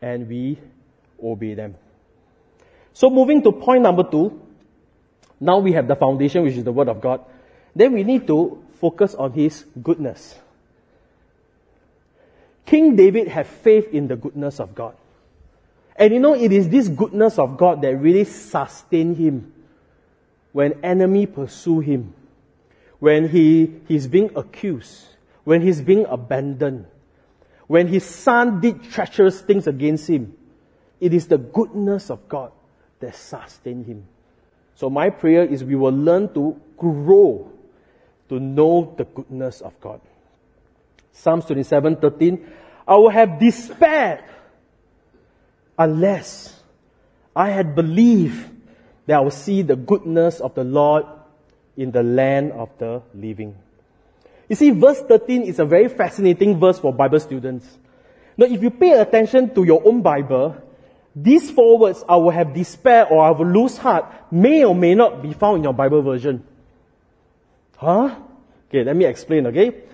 and 0.00 0.28
we 0.28 0.58
obey 1.22 1.54
them. 1.54 1.74
So 2.92 3.10
moving 3.10 3.42
to 3.42 3.52
point 3.52 3.82
number 3.82 4.04
two, 4.04 4.40
now 5.38 5.58
we 5.58 5.72
have 5.72 5.88
the 5.88 5.96
foundation, 5.96 6.42
which 6.42 6.54
is 6.54 6.64
the 6.64 6.72
word 6.72 6.88
of 6.88 7.00
God 7.00 7.20
then 7.74 7.92
we 7.92 8.04
need 8.04 8.26
to 8.26 8.62
focus 8.80 9.14
on 9.14 9.32
his 9.32 9.64
goodness. 9.82 10.38
King 12.66 12.96
David 12.96 13.28
had 13.28 13.46
faith 13.46 13.92
in 13.92 14.08
the 14.08 14.16
goodness 14.16 14.60
of 14.60 14.74
God. 14.74 14.94
And 15.96 16.12
you 16.12 16.20
know, 16.20 16.34
it 16.34 16.52
is 16.52 16.68
this 16.68 16.88
goodness 16.88 17.38
of 17.38 17.56
God 17.56 17.82
that 17.82 17.96
really 17.96 18.24
sustained 18.24 19.16
him 19.16 19.52
when 20.52 20.84
enemy 20.84 21.26
pursue 21.26 21.80
him, 21.80 22.14
when 22.98 23.28
he, 23.28 23.80
he's 23.86 24.06
being 24.06 24.30
accused, 24.34 25.04
when 25.50 25.62
he's 25.62 25.80
being 25.80 26.06
abandoned, 26.06 26.86
when 27.66 27.88
his 27.88 28.04
son 28.04 28.60
did 28.60 28.84
treacherous 28.84 29.40
things 29.40 29.66
against 29.66 30.08
him. 30.08 30.32
It 31.00 31.12
is 31.12 31.26
the 31.26 31.38
goodness 31.38 32.08
of 32.08 32.28
God 32.28 32.52
that 33.00 33.16
sustained 33.16 33.86
him. 33.86 34.06
So 34.76 34.88
my 34.88 35.10
prayer 35.10 35.42
is 35.42 35.64
we 35.64 35.74
will 35.74 35.90
learn 35.90 36.32
to 36.34 36.54
grow 36.76 37.50
to 38.28 38.38
know 38.38 38.94
the 38.96 39.02
goodness 39.02 39.60
of 39.60 39.74
God. 39.80 40.00
Psalms 41.10 41.46
27, 41.46 41.96
13, 41.96 42.52
I 42.86 42.94
will 42.94 43.10
have 43.10 43.40
despaired 43.40 44.22
unless 45.76 46.62
I 47.34 47.50
had 47.50 47.74
believed 47.74 48.48
that 49.06 49.16
I 49.16 49.20
would 49.20 49.32
see 49.32 49.62
the 49.62 49.74
goodness 49.74 50.38
of 50.38 50.54
the 50.54 50.62
Lord 50.62 51.06
in 51.76 51.90
the 51.90 52.04
land 52.04 52.52
of 52.52 52.68
the 52.78 53.02
living. 53.14 53.56
You 54.50 54.56
see, 54.56 54.70
verse 54.70 55.00
13 55.02 55.42
is 55.42 55.60
a 55.60 55.64
very 55.64 55.88
fascinating 55.88 56.58
verse 56.58 56.80
for 56.80 56.92
Bible 56.92 57.20
students. 57.20 57.64
Now, 58.36 58.46
if 58.46 58.60
you 58.60 58.70
pay 58.70 58.98
attention 58.98 59.54
to 59.54 59.62
your 59.62 59.80
own 59.86 60.02
Bible, 60.02 60.56
these 61.14 61.52
four 61.52 61.78
words, 61.78 62.02
I 62.08 62.16
will 62.16 62.30
have 62.30 62.52
despair 62.52 63.06
or 63.06 63.22
I 63.22 63.30
will 63.30 63.46
lose 63.46 63.76
heart, 63.76 64.12
may 64.32 64.64
or 64.64 64.74
may 64.74 64.96
not 64.96 65.22
be 65.22 65.34
found 65.34 65.58
in 65.58 65.62
your 65.62 65.72
Bible 65.72 66.02
version. 66.02 66.42
Huh? 67.76 68.16
Okay, 68.68 68.82
let 68.82 68.96
me 68.96 69.04
explain, 69.04 69.46
okay? 69.46 69.84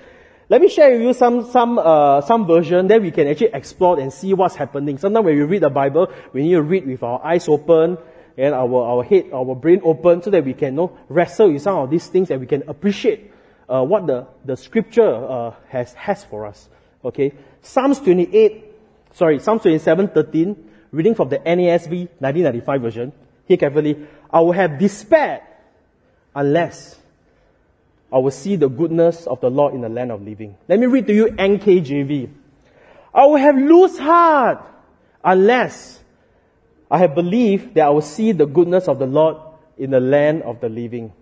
Let 0.49 0.63
me 0.63 0.71
share 0.71 0.91
with 0.91 1.03
you 1.03 1.13
some, 1.13 1.51
some, 1.51 1.79
uh, 1.79 2.23
some 2.23 2.47
version, 2.47 2.87
then 2.87 3.03
we 3.03 3.11
can 3.11 3.29
actually 3.29 3.53
explore 3.53 4.01
and 4.01 4.11
see 4.11 4.33
what's 4.33 4.55
happening. 4.55 4.97
Sometimes 4.97 5.27
when 5.27 5.35
we 5.35 5.43
read 5.43 5.65
the 5.65 5.71
Bible, 5.71 6.11
we 6.33 6.45
need 6.45 6.55
to 6.55 6.63
read 6.63 6.87
with 6.87 7.03
our 7.03 7.23
eyes 7.23 7.47
open 7.47 7.99
and 8.39 8.55
our, 8.55 8.75
our 8.75 9.05
head, 9.05 9.27
our 9.35 9.55
brain 9.55 9.83
open 9.85 10.23
so 10.23 10.31
that 10.31 10.47
we 10.47 10.55
can 10.55 10.73
you 10.73 10.77
know, 10.77 10.99
wrestle 11.11 11.53
with 11.53 11.61
some 11.61 11.77
of 11.77 11.91
these 11.91 12.07
things 12.07 12.31
and 12.31 12.41
we 12.41 12.47
can 12.47 12.67
appreciate 12.67 13.33
uh, 13.69 13.83
what 13.83 14.07
the, 14.07 14.27
the 14.45 14.57
scripture 14.57 15.15
uh, 15.15 15.55
has, 15.69 15.93
has 15.95 16.25
for 16.25 16.47
us. 16.47 16.69
Okay? 17.05 17.33
Psalms 17.63 17.99
28, 18.01 18.65
sorry, 19.13 19.39
Psalms 19.39 19.63
27, 19.63 20.09
13, 20.09 20.71
reading 20.93 21.15
from 21.15 21.29
the 21.29 21.39
NASB 21.39 22.09
1995 22.19 22.83
version. 22.83 23.13
Hear 23.47 23.57
carefully. 23.57 24.07
I 24.31 24.41
will 24.41 24.53
have 24.53 24.79
despair 24.79 25.47
unless 26.35 26.97
I 28.13 28.19
will 28.19 28.31
see 28.31 28.57
the 28.57 28.69
goodness 28.69 29.27
of 29.27 29.41
the 29.41 29.51
Lord 29.51 29.75
in 29.75 29.81
the 29.81 29.89
land 29.89 30.13
of 30.13 30.23
living. 30.23 30.57
Let 30.69 30.79
me 30.79 30.87
read 30.87 31.07
to 31.09 31.15
you 31.15 31.27
NKJV. 31.27 32.31
I 33.15 33.27
will 33.27 33.37
have 33.37 33.57
loose 33.57 33.99
heart 33.99 34.65
unless 35.25 36.01
I 36.91 36.99
have 36.99 37.15
believed 37.15 37.75
that 37.75 37.87
I 37.87 37.91
will 37.91 38.03
see 38.03 38.33
the 38.33 38.47
goodness 38.47 38.89
of 38.89 38.99
the 38.99 39.07
Lord 39.07 39.39
in 39.77 39.91
the 39.91 40.01
land 40.01 40.43
of 40.43 40.61
the 40.61 40.69
living. 40.69 41.13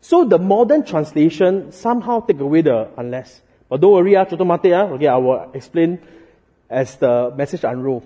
So 0.00 0.24
the 0.24 0.38
modern 0.38 0.84
translation 0.84 1.72
somehow 1.72 2.20
take 2.20 2.40
away 2.40 2.62
the 2.62 2.88
unless. 2.96 3.40
But 3.68 3.80
don't 3.80 3.92
worry, 3.92 4.16
ah, 4.16 4.24
ah. 4.24 4.94
okay, 4.94 5.06
I 5.06 5.16
will 5.16 5.50
explain 5.52 6.00
as 6.70 6.96
the 6.96 7.32
message 7.36 7.64
unroll. 7.64 8.04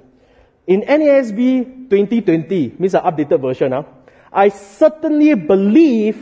In 0.66 0.82
NASB 0.82 1.90
2020, 1.90 2.76
means 2.78 2.94
an 2.94 3.02
updated 3.02 3.40
version, 3.40 3.72
ah, 3.72 3.84
I 4.32 4.48
certainly 4.48 5.34
believe 5.34 6.18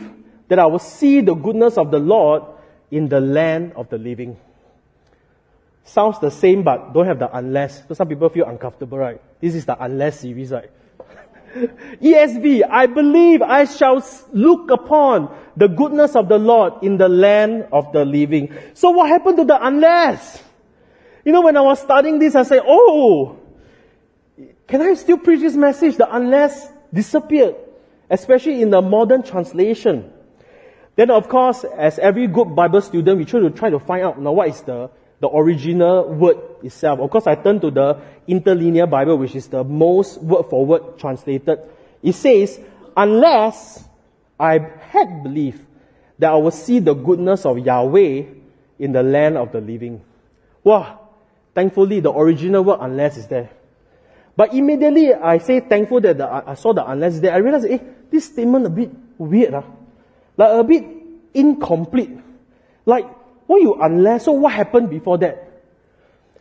that 0.47 0.59
I 0.59 0.65
will 0.65 0.79
see 0.79 1.21
the 1.21 1.33
goodness 1.33 1.77
of 1.77 1.91
the 1.91 1.99
Lord 1.99 2.43
in 2.91 3.07
the 3.07 3.21
land 3.21 3.73
of 3.75 3.89
the 3.89 3.97
living. 3.97 4.37
sounds 5.83 6.19
the 6.19 6.31
same 6.31 6.63
but 6.63 6.93
don't 6.93 7.05
have 7.05 7.19
the 7.19 7.29
unless. 7.35 7.87
So 7.87 7.93
some 7.93 8.07
people 8.07 8.29
feel 8.29 8.45
uncomfortable, 8.45 8.97
right? 8.97 9.21
This 9.39 9.55
is 9.55 9.65
the 9.65 9.81
unless 9.81 10.21
series, 10.21 10.51
right? 10.51 10.71
ESV, 12.01 12.63
I 12.69 12.85
believe 12.85 13.41
I 13.41 13.65
shall 13.65 14.03
look 14.31 14.71
upon 14.71 15.35
the 15.57 15.67
goodness 15.67 16.15
of 16.15 16.29
the 16.29 16.37
Lord 16.37 16.73
in 16.81 16.97
the 16.97 17.09
land 17.09 17.67
of 17.71 17.91
the 17.91 18.05
living. 18.05 18.53
So 18.73 18.91
what 18.91 19.09
happened 19.09 19.37
to 19.37 19.45
the 19.45 19.65
unless? 19.65 20.41
You 21.25 21.31
know, 21.31 21.41
when 21.41 21.57
I 21.57 21.61
was 21.61 21.79
studying 21.79 22.19
this, 22.19 22.35
I 22.35 22.43
said, 22.43 22.61
oh, 22.65 23.37
can 24.67 24.81
I 24.81 24.93
still 24.93 25.17
preach 25.17 25.41
this 25.41 25.55
message? 25.55 25.97
The 25.97 26.13
unless 26.15 26.71
disappeared, 26.93 27.55
especially 28.09 28.61
in 28.61 28.69
the 28.69 28.81
modern 28.81 29.23
translation. 29.23 30.11
Then 30.95 31.11
of 31.11 31.29
course, 31.29 31.63
as 31.63 31.99
every 31.99 32.27
good 32.27 32.55
Bible 32.55 32.81
student, 32.81 33.17
we 33.17 33.25
try 33.25 33.39
to 33.39 33.49
try 33.49 33.69
to 33.69 33.79
find 33.79 34.03
out 34.03 34.19
now 34.19 34.31
what 34.31 34.49
is 34.49 34.61
the, 34.61 34.89
the 35.21 35.29
original 35.29 36.09
word 36.09 36.37
itself. 36.63 36.99
Of 36.99 37.09
course, 37.11 37.27
I 37.27 37.35
turn 37.35 37.61
to 37.61 37.69
the 37.69 38.01
interlinear 38.27 38.87
Bible, 38.87 39.17
which 39.17 39.35
is 39.35 39.47
the 39.47 39.63
most 39.63 40.21
word 40.21 40.49
for 40.49 40.65
word 40.65 40.97
translated. 40.97 41.59
It 42.01 42.13
says, 42.13 42.59
unless 42.97 43.85
I 44.39 44.57
had 44.89 45.21
believed 45.23 45.63
that 46.17 46.31
I 46.31 46.35
will 46.35 46.51
see 46.51 46.79
the 46.79 46.95
goodness 46.95 47.45
of 47.45 47.59
Yahweh 47.59 48.23
in 48.79 48.91
the 48.91 49.03
land 49.03 49.37
of 49.37 49.51
the 49.51 49.61
living. 49.61 50.01
Wow! 50.63 50.99
Thankfully, 51.53 51.99
the 51.99 52.11
original 52.11 52.63
word 52.63 52.79
unless 52.81 53.17
is 53.17 53.27
there. 53.27 53.51
But 54.35 54.53
immediately 54.55 55.13
I 55.13 55.37
say 55.37 55.59
thankful 55.59 56.01
that 56.01 56.17
the, 56.17 56.27
I 56.27 56.55
saw 56.55 56.73
the 56.73 56.89
unless 56.89 57.19
there. 57.19 57.33
I 57.33 57.37
realized, 57.37 57.69
eh, 57.69 57.77
this 58.09 58.25
statement 58.25 58.65
a 58.65 58.69
bit 58.69 58.89
weird. 59.19 59.53
Huh? 59.53 59.63
Like 60.35 60.49
a 60.49 60.63
bit 60.63 60.83
incomplete. 61.35 62.17
Like, 62.85 63.05
what 63.51 63.61
you 63.61 63.73
unless, 63.81 64.25
so 64.25 64.31
what 64.31 64.53
happened 64.53 64.89
before 64.89 65.17
that? 65.17 65.47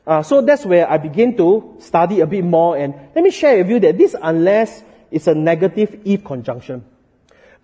Uh, 0.06 0.22
so 0.22 0.40
that's 0.40 0.64
where 0.64 0.88
I 0.90 0.98
begin 0.98 1.36
to 1.36 1.76
study 1.80 2.20
a 2.20 2.26
bit 2.26 2.44
more 2.44 2.76
and 2.76 2.94
let 3.14 3.22
me 3.24 3.30
share 3.30 3.58
with 3.58 3.70
you 3.70 3.80
that 3.80 3.98
this 3.98 4.14
unless 4.20 4.82
is 5.10 5.26
a 5.26 5.34
negative 5.34 6.00
if 6.04 6.24
conjunction. 6.24 6.84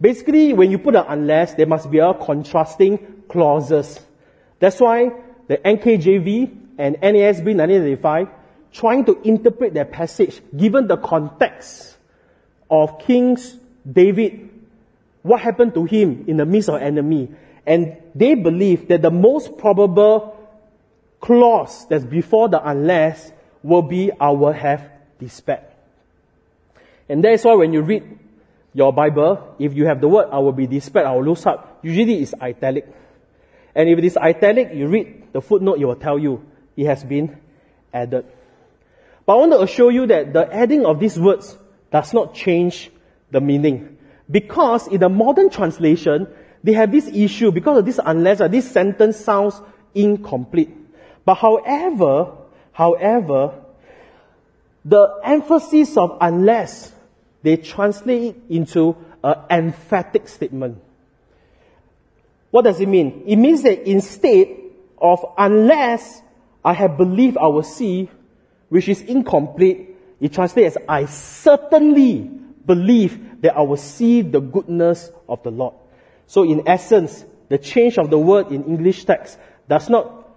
Basically, 0.01 0.53
when 0.53 0.71
you 0.71 0.79
put 0.79 0.97
an 0.97 1.05
unless, 1.09 1.55
there 1.55 1.67
must 1.67 1.91
be 1.91 1.99
a 1.99 2.13
contrasting 2.13 3.25
clauses. 3.29 4.01
That's 4.59 4.79
why 4.81 5.13
the 5.47 5.57
NKJV 5.59 6.57
and 6.79 6.97
NASB 6.97 7.57
1985 7.57 8.29
trying 8.73 9.05
to 9.07 9.21
interpret 9.23 9.75
that 9.75 9.93
passage 9.93 10.43
given 10.55 10.87
the 10.87 10.97
context 10.97 11.97
of 12.71 12.99
King's 12.99 13.57
David, 13.91 14.51
what 15.23 15.41
happened 15.41 15.73
to 15.75 15.85
him 15.85 16.25
in 16.27 16.37
the 16.37 16.45
midst 16.45 16.69
of 16.69 16.83
enemy. 16.83 17.31
And 17.67 17.97
they 18.15 18.35
believe 18.35 18.89
that 18.89 19.03
the 19.03 19.11
most 19.11 19.59
probable 19.59 20.37
clause 21.21 21.87
that's 21.89 22.05
before 22.05 22.49
the 22.49 22.67
unless 22.67 23.33
will 23.63 23.83
be 23.83 24.13
I 24.13 24.31
will 24.31 24.53
have 24.53 24.89
despaired. 25.19 25.65
And 27.09 27.23
that's 27.25 27.45
why 27.45 27.55
when 27.55 27.73
you 27.73 27.83
read 27.83 28.19
your 28.73 28.93
Bible, 28.93 29.57
if 29.59 29.75
you 29.75 29.87
have 29.87 30.01
the 30.01 30.09
word 30.09 30.29
I 30.31 30.39
will 30.39 30.53
be 30.53 30.67
despaired, 30.67 31.07
I 31.07 31.13
will 31.13 31.25
lose 31.25 31.45
out, 31.47 31.79
usually 31.83 32.23
it's 32.23 32.35
italic. 32.35 32.87
And 33.75 33.89
if 33.89 33.99
it 33.99 34.05
is 34.05 34.17
italic, 34.17 34.71
you 34.73 34.87
read 34.87 35.33
the 35.33 35.41
footnote, 35.41 35.81
it 35.81 35.85
will 35.85 35.97
tell 35.97 36.19
you 36.19 36.45
it 36.77 36.87
has 36.87 37.03
been 37.03 37.37
added. 37.93 38.27
But 39.25 39.33
I 39.33 39.37
want 39.37 39.53
to 39.53 39.63
assure 39.63 39.91
you 39.91 40.07
that 40.07 40.33
the 40.33 40.53
adding 40.53 40.87
of 40.87 41.01
these 41.01 41.19
words 41.19 41.57
does 41.91 42.15
not 42.15 42.35
change 42.35 42.91
the 43.31 43.41
meaning. 43.41 43.99
Because 44.31 44.87
in 44.87 45.01
the 45.01 45.09
modern 45.09 45.51
translation, 45.51 46.29
they 46.67 46.73
have 46.73 46.91
this 46.91 47.07
issue 47.07 47.53
because 47.53 47.79
of 47.79 47.85
this 47.85 48.01
unless 48.05 48.41
uh, 48.41 48.49
this 48.49 48.69
sentence 48.69 49.19
sounds 49.19 49.63
incomplete. 49.95 50.77
But 51.25 51.37
however, 51.37 52.33
however, 52.73 53.63
the 54.85 55.21
emphasis 55.23 55.97
of 55.97 56.19
unless 56.21 56.93
they 57.45 57.57
translate 57.57 58.35
it 58.35 58.37
into 58.51 58.97
an 59.23 59.37
emphatic 59.49 60.27
statement. 60.27 60.83
What 62.51 62.63
does 62.63 62.81
it 62.81 62.89
mean? 62.89 63.23
It 63.29 63.37
means 63.37 63.63
that 63.63 63.89
instead 63.89 64.49
of 64.99 65.25
unless 65.39 66.21
I 66.65 66.73
have 66.73 66.97
believed 66.97 67.39
I 67.39 67.47
will 67.47 67.63
see, 67.63 68.11
which 68.71 68.89
is 68.89 69.03
incomplete, 69.03 69.97
it 70.21 70.33
translates 70.33 70.75
as 70.77 70.83
I 70.89 71.07
certainly 71.07 72.23
believe 72.23 73.41
that 73.43 73.57
I 73.57 73.63
will 73.63 73.77
see 73.77 74.23
the 74.23 74.41
goodness 74.41 75.13
of 75.29 75.45
the 75.45 75.53
Lord. 75.53 75.75
So 76.27 76.43
in 76.43 76.67
essence, 76.67 77.25
the 77.49 77.59
change 77.59 77.99
of 77.99 78.11
the 78.11 78.19
word 78.19 78.51
in 78.51 78.65
English 78.65 79.05
text 79.05 79.39
does 79.69 79.89
not 79.89 80.29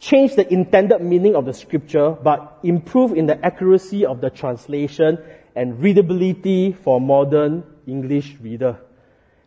change 0.00 0.34
the 0.34 0.50
intended 0.52 1.00
meaning 1.00 1.36
of 1.36 1.44
the 1.44 1.52
scripture, 1.52 2.10
but 2.10 2.58
improve 2.62 3.12
in 3.12 3.26
the 3.26 3.44
accuracy 3.44 4.06
of 4.06 4.20
the 4.20 4.30
translation 4.30 5.18
and 5.54 5.80
readability 5.80 6.72
for 6.72 7.00
modern 7.00 7.62
English 7.86 8.36
reader. 8.40 8.78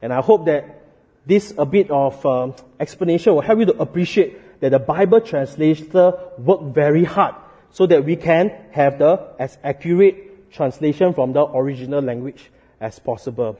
And 0.01 0.13
I 0.13 0.21
hope 0.21 0.45
that 0.45 0.81
this 1.25 1.53
a 1.57 1.65
bit 1.65 1.89
of 1.89 2.25
um, 2.25 2.53
explanation 2.79 3.33
will 3.33 3.41
help 3.41 3.59
you 3.59 3.65
to 3.65 3.77
appreciate 3.79 4.59
that 4.59 4.69
the 4.69 4.79
Bible 4.79 5.21
translator 5.21 6.13
worked 6.37 6.75
very 6.75 7.03
hard 7.03 7.35
so 7.71 7.87
that 7.87 8.05
we 8.05 8.15
can 8.15 8.51
have 8.71 8.99
the 8.99 9.29
as 9.39 9.57
accurate 9.63 10.51
translation 10.51 11.13
from 11.13 11.33
the 11.33 11.43
original 11.43 12.01
language 12.01 12.51
as 12.79 12.99
possible. 12.99 13.57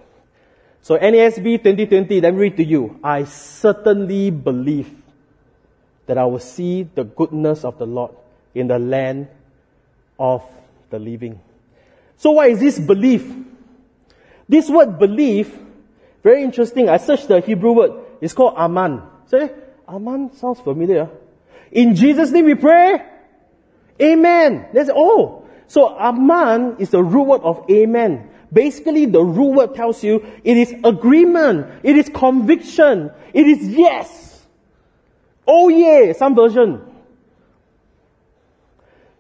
So 0.84 0.98
NASB 0.98 1.64
2020, 1.64 2.20
let 2.20 2.34
me 2.34 2.40
read 2.42 2.58
to 2.58 2.64
you. 2.64 3.00
I 3.02 3.24
certainly 3.24 4.32
believe 4.32 4.92
that 6.08 6.18
I 6.18 6.26
will 6.26 6.40
see 6.40 6.84
the 6.84 7.06
goodness 7.06 7.64
of 7.64 7.78
the 7.78 7.86
Lord 7.86 8.12
in 8.54 8.68
the 8.68 8.78
land 8.78 9.30
of 10.20 10.44
the 10.90 11.00
living. 11.00 11.40
So 12.18 12.32
what 12.32 12.50
is 12.50 12.60
this 12.60 12.80
belief? 12.80 13.34
This 14.50 14.70
word 14.70 15.00
belief, 15.00 15.58
very 16.22 16.44
interesting. 16.44 16.90
I 16.90 16.98
searched 16.98 17.30
the 17.30 17.40
Hebrew 17.40 17.72
word. 17.72 17.92
It's 18.20 18.34
called 18.34 18.56
aman. 18.58 19.04
Say, 19.28 19.52
aman 19.88 20.36
sounds 20.36 20.60
familiar. 20.60 21.10
In 21.72 21.96
Jesus' 21.96 22.30
name 22.32 22.44
we 22.44 22.56
pray. 22.56 23.02
Amen. 24.02 24.68
That's, 24.74 24.90
oh. 24.94 25.48
So 25.68 25.98
aman 25.98 26.76
is 26.80 26.90
the 26.90 27.02
root 27.02 27.24
word 27.24 27.42
of 27.42 27.66
amen. 27.72 28.32
Basically, 28.54 29.06
the 29.06 29.22
root 29.22 29.56
word 29.56 29.76
tells 29.76 30.04
you 30.04 30.24
it 30.44 30.58
is 30.58 30.74
agreement, 30.84 31.68
it 31.84 31.98
is 31.98 32.10
conviction, 32.10 33.12
it 33.34 33.48
is 33.48 33.68
yes. 33.68 34.46
Oh 35.48 35.70
yeah, 35.70 36.14
some 36.14 36.36
version. 36.36 36.82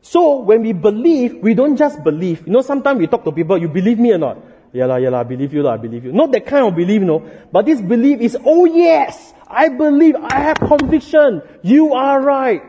So 0.01 0.41
when 0.41 0.61
we 0.61 0.73
believe, 0.73 1.37
we 1.37 1.53
don't 1.53 1.75
just 1.75 2.03
believe. 2.03 2.45
You 2.45 2.53
know, 2.53 2.61
sometimes 2.61 2.99
we 2.99 3.07
talk 3.07 3.23
to 3.23 3.31
people, 3.31 3.57
you 3.57 3.69
believe 3.69 3.97
me 3.97 4.11
or 4.11 4.17
not? 4.17 4.37
Yeah, 4.73 4.85
la, 4.85 4.97
yeah, 4.97 5.09
la, 5.09 5.21
I 5.21 5.23
believe 5.23 5.53
you, 5.53 5.63
la, 5.63 5.73
I 5.73 5.77
believe 5.77 6.05
you. 6.05 6.11
Not 6.11 6.31
that 6.31 6.45
kind 6.45 6.67
of 6.67 6.75
belief, 6.75 7.01
no. 7.01 7.19
But 7.51 7.65
this 7.65 7.81
belief 7.81 8.19
is, 8.19 8.37
oh 8.45 8.65
yes, 8.65 9.33
I 9.47 9.69
believe, 9.69 10.15
I 10.15 10.39
have 10.39 10.57
conviction. 10.57 11.41
You 11.61 11.93
are 11.93 12.21
right. 12.21 12.63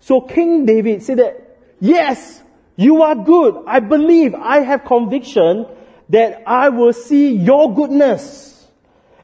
So 0.00 0.20
King 0.20 0.66
David 0.66 1.02
said 1.02 1.18
that, 1.18 1.58
yes, 1.80 2.41
you 2.76 3.02
are 3.02 3.14
good. 3.14 3.64
I 3.66 3.80
believe, 3.80 4.34
I 4.34 4.60
have 4.60 4.84
conviction 4.84 5.66
that 6.08 6.42
I 6.46 6.68
will 6.68 6.92
see 6.92 7.34
your 7.34 7.74
goodness. 7.74 8.66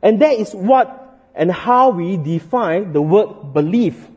And 0.03 0.21
that 0.21 0.39
is 0.39 0.53
what 0.53 0.95
and 1.35 1.53
how 1.53 1.91
we 1.91 2.17
define 2.17 2.93
the 2.93 3.01
word 3.01 3.53
belief. 3.55 4.09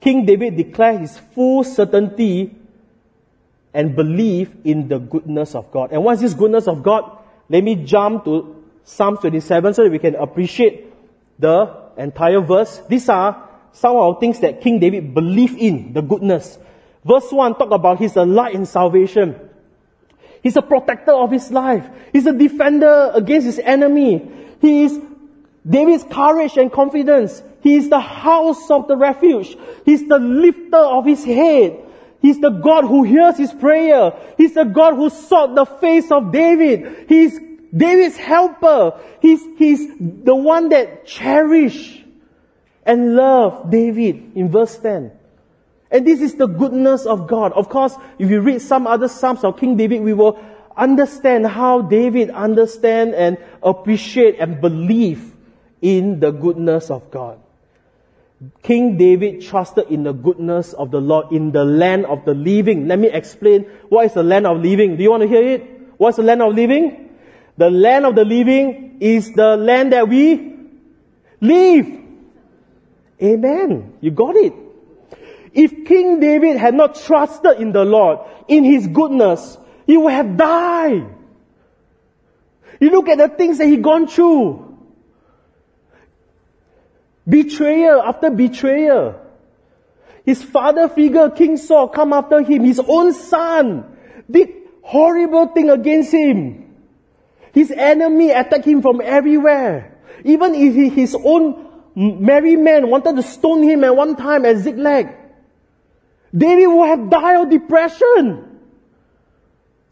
King 0.00 0.26
David 0.26 0.56
declared 0.56 1.00
his 1.00 1.18
full 1.34 1.64
certainty 1.64 2.54
and 3.72 3.96
belief 3.96 4.50
in 4.62 4.88
the 4.88 4.98
goodness 4.98 5.54
of 5.54 5.70
God. 5.72 5.92
And 5.92 6.04
what's 6.04 6.20
this 6.20 6.34
goodness 6.34 6.68
of 6.68 6.82
God? 6.82 7.18
Let 7.48 7.64
me 7.64 7.76
jump 7.76 8.24
to 8.24 8.62
Psalm 8.84 9.16
27 9.16 9.74
so 9.74 9.84
that 9.84 9.90
we 9.90 9.98
can 9.98 10.14
appreciate 10.14 10.92
the 11.38 11.74
entire 11.96 12.40
verse. 12.40 12.80
These 12.88 13.08
are 13.08 13.48
some 13.72 13.96
of 13.96 14.14
the 14.14 14.20
things 14.20 14.40
that 14.40 14.60
King 14.60 14.78
David 14.78 15.14
believed 15.14 15.58
in, 15.58 15.92
the 15.92 16.02
goodness. 16.02 16.58
Verse 17.04 17.30
1 17.30 17.56
talk 17.56 17.70
about 17.70 17.98
he's 17.98 18.16
a 18.16 18.22
uh, 18.22 18.26
light 18.26 18.54
in 18.54 18.64
salvation. 18.64 19.38
He's 20.42 20.56
a 20.56 20.62
protector 20.62 21.12
of 21.12 21.30
his 21.30 21.50
life. 21.50 21.86
He's 22.12 22.26
a 22.26 22.32
defender 22.32 23.10
against 23.14 23.46
his 23.46 23.58
enemy. 23.58 24.30
He 24.60 24.84
is 24.84 24.98
David's 25.68 26.04
courage 26.04 26.56
and 26.56 26.70
confidence. 26.70 27.42
He 27.62 27.76
is 27.76 27.88
the 27.88 28.00
house 28.00 28.70
of 28.70 28.88
the 28.88 28.96
refuge. 28.96 29.56
He's 29.86 30.06
the 30.06 30.18
lifter 30.18 30.76
of 30.76 31.06
his 31.06 31.24
head. 31.24 31.80
He's 32.20 32.40
the 32.40 32.50
God 32.50 32.84
who 32.84 33.04
hears 33.04 33.36
his 33.36 33.52
prayer. 33.52 34.12
He's 34.36 34.54
the 34.54 34.64
God 34.64 34.94
who 34.94 35.10
sought 35.10 35.54
the 35.54 35.64
face 35.64 36.10
of 36.10 36.32
David. 36.32 37.06
He's 37.08 37.38
David's 37.74 38.16
helper. 38.16 39.00
He's, 39.20 39.42
he's 39.56 39.86
the 39.98 40.34
one 40.34 40.68
that 40.70 41.06
cherished 41.06 42.02
and 42.84 43.14
love 43.14 43.70
David 43.70 44.32
in 44.36 44.50
verse 44.50 44.76
10. 44.78 45.12
And 45.90 46.06
this 46.06 46.20
is 46.20 46.34
the 46.34 46.46
goodness 46.46 47.06
of 47.06 47.28
God. 47.28 47.52
Of 47.52 47.68
course, 47.68 47.96
if 48.18 48.30
you 48.30 48.40
read 48.40 48.60
some 48.60 48.86
other 48.86 49.08
Psalms 49.08 49.44
of 49.44 49.58
King 49.58 49.76
David, 49.76 50.02
we 50.02 50.12
will 50.12 50.38
understand 50.76 51.46
how 51.46 51.82
David 51.82 52.30
understand 52.30 53.14
and 53.14 53.38
appreciate 53.62 54.36
and 54.40 54.60
believe 54.60 55.32
in 55.80 56.18
the 56.20 56.30
goodness 56.30 56.90
of 56.90 57.10
God. 57.10 57.38
King 58.62 58.96
David 58.96 59.42
trusted 59.42 59.88
in 59.88 60.02
the 60.02 60.12
goodness 60.12 60.72
of 60.72 60.90
the 60.90 61.00
Lord 61.00 61.32
in 61.32 61.52
the 61.52 61.64
land 61.64 62.06
of 62.06 62.24
the 62.24 62.34
living. 62.34 62.88
Let 62.88 62.98
me 62.98 63.08
explain 63.08 63.64
what 63.88 64.06
is 64.06 64.14
the 64.14 64.22
land 64.22 64.46
of 64.46 64.58
living. 64.58 64.96
Do 64.96 65.02
you 65.02 65.10
want 65.10 65.22
to 65.22 65.28
hear 65.28 65.46
it? 65.46 65.62
What's 65.96 66.16
the 66.16 66.22
land 66.22 66.42
of 66.42 66.54
living? 66.54 67.10
The 67.56 67.70
land 67.70 68.04
of 68.04 68.14
the 68.14 68.24
living 68.24 68.98
is 69.00 69.32
the 69.32 69.56
land 69.56 69.92
that 69.92 70.08
we 70.08 70.56
live. 71.40 71.86
Amen. 73.22 73.94
You 74.00 74.10
got 74.10 74.36
it. 74.36 74.63
If 75.54 75.86
King 75.86 76.18
David 76.18 76.56
had 76.56 76.74
not 76.74 76.96
trusted 76.96 77.60
in 77.60 77.70
the 77.70 77.84
Lord, 77.84 78.18
in 78.48 78.64
his 78.64 78.88
goodness, 78.88 79.56
he 79.86 79.96
would 79.96 80.12
have 80.12 80.36
died. 80.36 81.06
You 82.80 82.90
look 82.90 83.08
at 83.08 83.18
the 83.18 83.28
things 83.28 83.58
that 83.58 83.66
he 83.66 83.76
gone 83.76 84.08
through. 84.08 84.76
Betrayal 87.26 88.02
after 88.02 88.30
betrayal. 88.30 89.20
His 90.24 90.42
father 90.42 90.88
figure, 90.88 91.30
King 91.30 91.56
Saul, 91.56 91.88
come 91.88 92.12
after 92.12 92.42
him. 92.42 92.64
His 92.64 92.80
own 92.80 93.12
son 93.12 93.96
did 94.28 94.48
horrible 94.82 95.48
thing 95.48 95.70
against 95.70 96.12
him. 96.12 96.74
His 97.52 97.70
enemy 97.70 98.30
attacked 98.30 98.64
him 98.64 98.82
from 98.82 99.00
everywhere. 99.00 99.98
Even 100.24 100.54
if 100.54 100.94
his 100.94 101.14
own 101.14 101.64
merry 101.94 102.56
man 102.56 102.88
wanted 102.90 103.14
to 103.16 103.22
stone 103.22 103.62
him 103.62 103.84
at 103.84 103.94
one 103.94 104.16
time 104.16 104.44
at 104.44 104.56
Ziklag, 104.56 105.23
David 106.36 106.66
would 106.66 106.88
have 106.88 107.10
died 107.10 107.42
of 107.42 107.50
depression. 107.50 108.60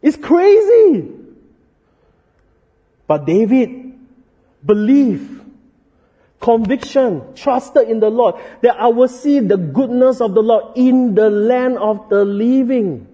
It's 0.01 0.17
crazy. 0.17 1.09
But 3.07 3.25
David 3.25 3.93
believed 4.65 5.41
conviction, 6.41 7.33
trusted 7.35 7.87
in 7.87 8.01
the 8.01 8.09
Lord, 8.09 8.35
that 8.61 8.75
I 8.77 8.87
will 8.87 9.07
see 9.07 9.39
the 9.39 9.55
goodness 9.55 10.19
of 10.19 10.33
the 10.33 10.41
Lord 10.41 10.75
in 10.75 11.15
the 11.15 11.29
land 11.29 11.77
of 11.77 12.09
the 12.09 12.25
living. 12.25 13.07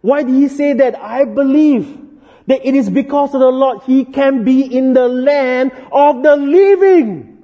Why 0.00 0.22
did 0.22 0.34
he 0.34 0.48
say 0.48 0.72
that? 0.72 0.98
I 0.98 1.26
believe 1.26 2.00
that 2.46 2.66
it 2.66 2.74
is 2.74 2.88
because 2.88 3.34
of 3.34 3.40
the 3.40 3.50
Lord 3.50 3.82
he 3.84 4.04
can 4.04 4.44
be 4.44 4.62
in 4.62 4.94
the 4.94 5.08
land 5.08 5.72
of 5.92 6.22
the 6.22 6.36
living 6.36 7.42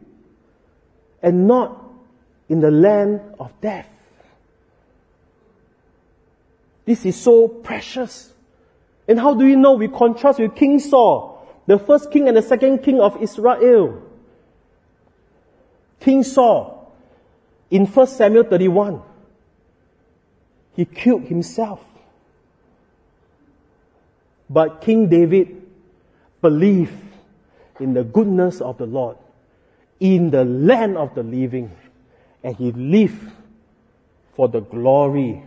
and 1.23 1.47
not 1.47 1.83
in 2.49 2.61
the 2.61 2.71
land 2.71 3.21
of 3.39 3.53
death. 3.61 3.89
This 6.91 7.05
is 7.07 7.21
so 7.21 7.47
precious. 7.47 8.33
And 9.07 9.17
how 9.17 9.33
do 9.35 9.45
we 9.45 9.55
know? 9.55 9.75
We 9.75 9.87
contrast 9.87 10.41
with 10.41 10.57
King 10.57 10.81
Saul, 10.81 11.47
the 11.69 11.79
first 11.79 12.11
king 12.11 12.27
and 12.27 12.37
the 12.37 12.43
second 12.43 12.79
king 12.79 13.01
of 13.01 13.23
Israel. 13.23 14.03
King 16.01 16.25
Saul, 16.25 16.93
in 17.71 17.87
1 17.87 18.07
Samuel 18.09 18.43
31, 18.43 19.03
he 20.75 20.85
killed 20.85 21.23
himself. 21.27 21.79
But 24.49 24.81
King 24.81 25.09
David 25.09 25.63
believed 26.43 26.93
in 27.79 27.95
the 27.95 28.03
goodness 28.03 28.61
of 28.61 28.79
the 28.79 28.87
Lord 28.87 29.17
in 30.01 30.33
the 30.33 30.45
land 30.45 30.97
of 30.97 31.15
the 31.15 31.23
living, 31.23 31.71
and 32.43 32.57
he 32.57 32.73
lived 32.73 33.31
for 34.35 34.49
the 34.49 34.61
glory 34.61 35.45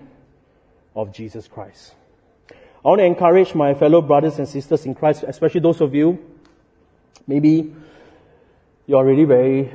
of 0.95 1.11
Jesus 1.13 1.47
Christ. 1.47 1.93
I 2.49 2.89
want 2.89 2.99
to 2.99 3.05
encourage 3.05 3.55
my 3.55 3.73
fellow 3.73 4.01
brothers 4.01 4.39
and 4.39 4.47
sisters 4.47 4.85
in 4.85 4.93
Christ, 4.93 5.23
especially 5.27 5.61
those 5.61 5.79
of 5.81 5.95
you, 5.95 6.19
maybe 7.25 7.73
you're 8.85 8.97
already 8.97 9.23
very 9.23 9.71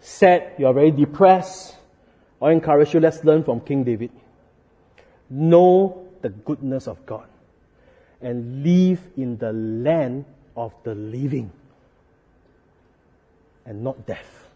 sad, 0.00 0.52
you 0.58 0.66
are 0.66 0.74
very 0.74 0.90
depressed, 0.90 1.74
I 2.40 2.52
encourage 2.52 2.92
you, 2.92 3.00
let's 3.00 3.24
learn 3.24 3.42
from 3.42 3.60
King 3.60 3.84
David. 3.84 4.10
Know 5.30 6.06
the 6.20 6.28
goodness 6.28 6.86
of 6.86 7.06
God 7.06 7.26
and 8.20 8.62
live 8.62 9.00
in 9.16 9.38
the 9.38 9.52
land 9.52 10.26
of 10.54 10.74
the 10.82 10.94
living 10.94 11.50
and 13.64 13.82
not 13.82 14.06
death. 14.06 14.48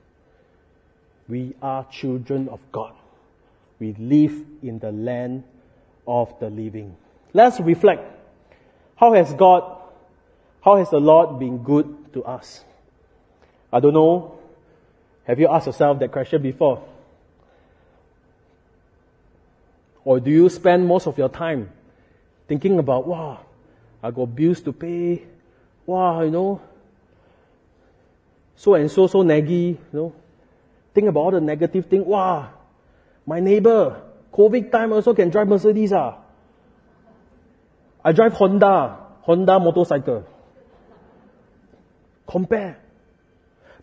We 1.29 1.55
are 1.63 1.87
children 1.91 2.49
of 2.49 2.61
God. 2.73 2.93
We 3.79 3.95
live 3.95 4.45
in 4.63 4.79
the 4.79 4.93
land 4.93 5.45
of 6.09 6.35
the 6.41 6.51
living. 6.51 6.97
Let's 7.33 7.61
reflect. 7.61 8.03
How 8.97 9.13
has 9.13 9.33
God, 9.35 9.81
how 10.65 10.77
has 10.77 10.91
the 10.91 10.99
Lord 10.99 11.39
been 11.39 11.59
good 11.59 12.13
to 12.15 12.25
us? 12.25 12.65
I 13.73 13.79
don't 13.79 13.95
know 13.95 14.39
have 15.29 15.39
you 15.39 15.47
asked 15.47 15.67
yourself 15.67 15.99
that 15.99 16.11
question 16.11 16.41
before? 16.41 16.83
Or 20.03 20.19
do 20.21 20.31
you 20.31 20.49
spend 20.49 20.87
most 20.87 21.07
of 21.07 21.19
your 21.19 21.29
time 21.29 21.71
thinking 22.49 22.79
about, 22.79 23.07
wow, 23.07 23.41
I 24.03 24.11
got 24.11 24.35
bills 24.35 24.63
to 24.63 24.73
pay, 24.73 25.23
wow, 25.85 26.23
you 26.23 26.31
know, 26.31 26.63
so 28.57 28.73
and 28.75 28.91
so, 28.91 29.07
so 29.07 29.23
naggy, 29.23 29.77
you 29.77 29.79
know, 29.93 30.15
think 30.95 31.09
about 31.09 31.21
all 31.21 31.31
the 31.33 31.43
negative 31.43 31.85
thing, 31.85 32.07
wow, 32.07 32.49
my 33.27 33.39
neighbor, 33.39 34.01
COVID 34.33 34.71
time 34.71 34.93
also 34.93 35.15
can 35.15 35.31
drive 35.31 35.49
Mercedes, 35.49 35.93
ah. 35.93 36.19
I 38.05 38.13
drive 38.13 38.33
Honda, 38.35 38.99
Honda 39.23 39.59
motorcycle. 39.59 40.25
Compare. 42.27 42.79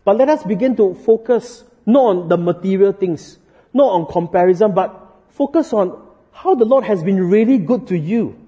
But 0.04 0.16
let 0.16 0.28
us 0.28 0.42
begin 0.44 0.76
to 0.76 0.94
focus 0.94 1.64
not 1.84 2.04
on 2.04 2.28
the 2.28 2.36
material 2.36 2.92
things, 2.92 3.38
not 3.72 3.90
on 3.90 4.06
comparison, 4.06 4.72
but 4.72 5.16
focus 5.30 5.72
on 5.72 6.02
how 6.32 6.54
the 6.54 6.64
Lord 6.64 6.84
has 6.84 7.02
been 7.02 7.28
really 7.28 7.58
good 7.58 7.86
to 7.88 7.98
you. 7.98 8.38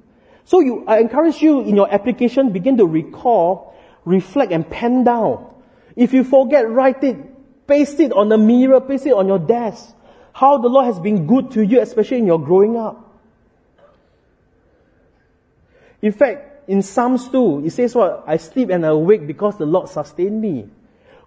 So 0.45 0.61
you, 0.61 0.85
I 0.87 0.99
encourage 0.99 1.43
you 1.43 1.61
in 1.61 1.77
your 1.77 1.93
application, 1.93 2.53
begin 2.53 2.77
to 2.79 2.87
recall, 2.87 3.75
reflect 4.05 4.53
and 4.53 4.69
pen 4.69 5.05
down. 5.05 5.53
If 5.95 6.13
you 6.13 6.25
forget, 6.25 6.69
write 6.69 7.03
it, 7.05 7.67
paste 7.67 8.01
it 8.01 8.13
on 8.13 8.29
the 8.29 8.39
mirror, 8.39 8.81
paste 8.81 9.07
it 9.07 9.13
on 9.13 9.27
your 9.27 9.39
desk. 9.39 9.95
How 10.33 10.59
the 10.59 10.69
Lord 10.69 10.87
has 10.87 10.99
been 10.99 11.27
good 11.27 11.51
to 11.53 11.63
you, 11.63 11.81
especially 11.81 12.19
in 12.19 12.27
your 12.27 12.39
growing 12.39 12.77
up. 12.77 13.05
In 16.01 16.13
fact, 16.13 16.69
in 16.69 16.83
Psalms 16.83 17.29
2, 17.29 17.65
it 17.67 17.71
says 17.71 17.95
what? 17.95 18.25
I 18.27 18.37
sleep 18.37 18.71
and 18.71 18.85
I 18.85 18.91
awake 18.91 19.27
because 19.27 19.59
the 19.59 19.67
Lord 19.67 19.89
sustained 19.89 20.41
me. 20.41 20.69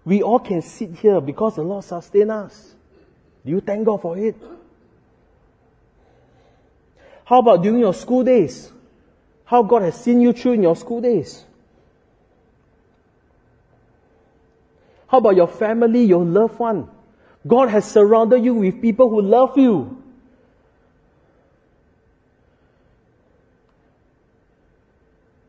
We 0.06 0.22
all 0.24 0.40
can 0.40 0.62
sit 0.62 0.96
here 0.96 1.20
because 1.20 1.56
the 1.56 1.64
Lord 1.64 1.84
sustained 1.84 2.32
us. 2.32 2.74
Do 3.46 3.52
you 3.52 3.60
thank 3.60 3.86
God 3.86 4.02
for 4.02 4.18
it? 4.18 4.36
How 7.26 7.40
about 7.40 7.64
during 7.64 7.80
your 7.80 7.94
school 7.94 8.24
days? 8.24 8.72
How 9.46 9.64
God 9.64 9.82
has 9.82 9.96
seen 9.96 10.22
you 10.22 10.32
through 10.34 10.54
in 10.54 10.64
your 10.64 10.76
school 10.76 11.02
days? 11.02 11.44
How 15.08 15.18
about 15.18 15.36
your 15.36 15.48
family, 15.48 16.06
your 16.06 16.24
loved 16.24 16.58
one? 16.58 16.90
God 17.48 17.70
has 17.70 17.90
surrounded 17.90 18.44
you 18.44 18.54
with 18.54 18.82
people 18.82 19.10
who 19.10 19.22
love 19.22 19.58
you. 19.58 19.98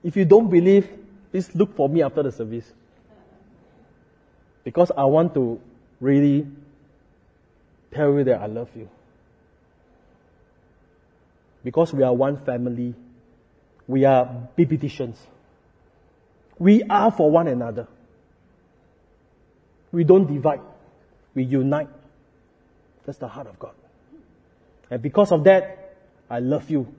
If 0.03 0.17
you 0.17 0.25
don't 0.25 0.49
believe, 0.51 0.89
please 1.31 1.55
look 1.55 1.77
for 1.77 1.89
me 1.89 2.03
after 2.03 2.23
the 2.23 2.33
service. 2.33 2.71
Because 4.65 4.91
I 4.97 5.05
want 5.05 5.35
to 5.35 5.61
really 6.01 6.47
tell 7.93 8.13
you 8.15 8.25
that 8.25 8.41
I 8.41 8.47
love 8.47 8.71
you. 8.75 8.89
Because 11.63 11.93
we 11.93 12.03
are 12.03 12.13
one 12.13 12.39
family, 12.39 12.95
we 13.87 14.05
are 14.05 14.49
BPTians. 14.59 15.17
We 16.59 16.83
are 16.85 17.11
for 17.11 17.31
one 17.31 17.49
another. 17.49 17.87
We 19.93 20.05
don't 20.05 20.27
divide, 20.27 20.61
we 21.35 21.45
unite. 21.45 21.89
That's 23.05 23.19
the 23.19 23.29
heart 23.29 23.47
of 23.47 23.59
God. 23.59 23.75
And 24.91 25.01
because 25.03 25.33
of 25.33 25.45
that, 25.45 25.97
I 26.29 26.39
love 26.39 26.71
you. 26.71 26.93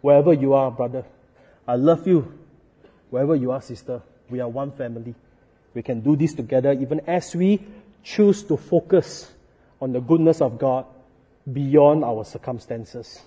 Wherever 0.00 0.32
you 0.32 0.54
are, 0.54 0.70
brother, 0.70 1.04
I 1.66 1.76
love 1.76 2.06
you. 2.06 2.32
Wherever 3.10 3.34
you 3.34 3.50
are, 3.52 3.62
sister. 3.62 4.02
We 4.30 4.40
are 4.40 4.48
one 4.48 4.72
family. 4.72 5.14
We 5.74 5.82
can 5.82 6.00
do 6.00 6.16
this 6.16 6.34
together 6.34 6.72
even 6.72 7.00
as 7.06 7.34
we 7.34 7.60
choose 8.02 8.42
to 8.44 8.56
focus 8.56 9.30
on 9.80 9.92
the 9.92 10.00
goodness 10.00 10.40
of 10.40 10.58
God 10.58 10.86
beyond 11.50 12.04
our 12.04 12.24
circumstances. 12.24 13.20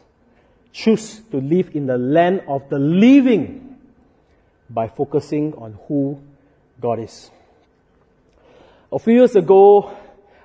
Choose 0.71 1.19
to 1.31 1.37
live 1.37 1.75
in 1.75 1.87
the 1.87 1.97
land 1.97 2.43
of 2.47 2.69
the 2.69 2.79
living 2.79 3.77
by 4.69 4.87
focusing 4.87 5.53
on 5.55 5.77
who 5.87 6.21
God 6.79 6.99
is. 6.99 7.31
A 8.91 8.99
few 8.99 9.13
years 9.13 9.35
ago, 9.35 9.95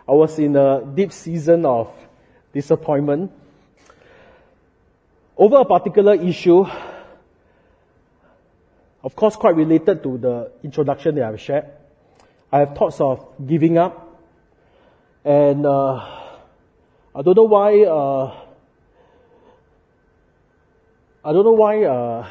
I 0.08 0.12
was 0.12 0.38
in 0.38 0.56
a 0.56 0.84
deep 0.84 1.12
season 1.12 1.64
of 1.64 1.90
disappointment 2.52 3.30
over 5.36 5.56
a 5.56 5.64
particular 5.64 6.14
issue 6.14 6.64
of 9.02 9.16
course, 9.16 9.34
quite 9.36 9.56
related 9.56 10.02
to 10.04 10.18
the 10.18 10.52
introduction 10.62 11.16
that 11.16 11.24
I've 11.24 11.40
shared. 11.40 11.66
I 12.52 12.60
have 12.60 12.76
thoughts 12.76 13.00
of 13.00 13.26
giving 13.44 13.76
up. 13.76 14.20
And 15.24 15.66
uh, 15.66 15.96
I 17.14 17.22
don't 17.22 17.36
know 17.36 17.44
why. 17.44 17.82
Uh, 17.82 18.36
I 21.24 21.32
don't 21.32 21.44
know 21.44 21.52
why 21.52 21.84
uh, 21.84 22.28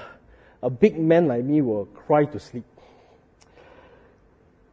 a 0.64 0.70
big 0.70 1.00
man 1.00 1.28
like 1.28 1.44
me 1.44 1.62
will 1.62 1.86
cry 1.86 2.26
to 2.26 2.40
sleep. 2.40 2.66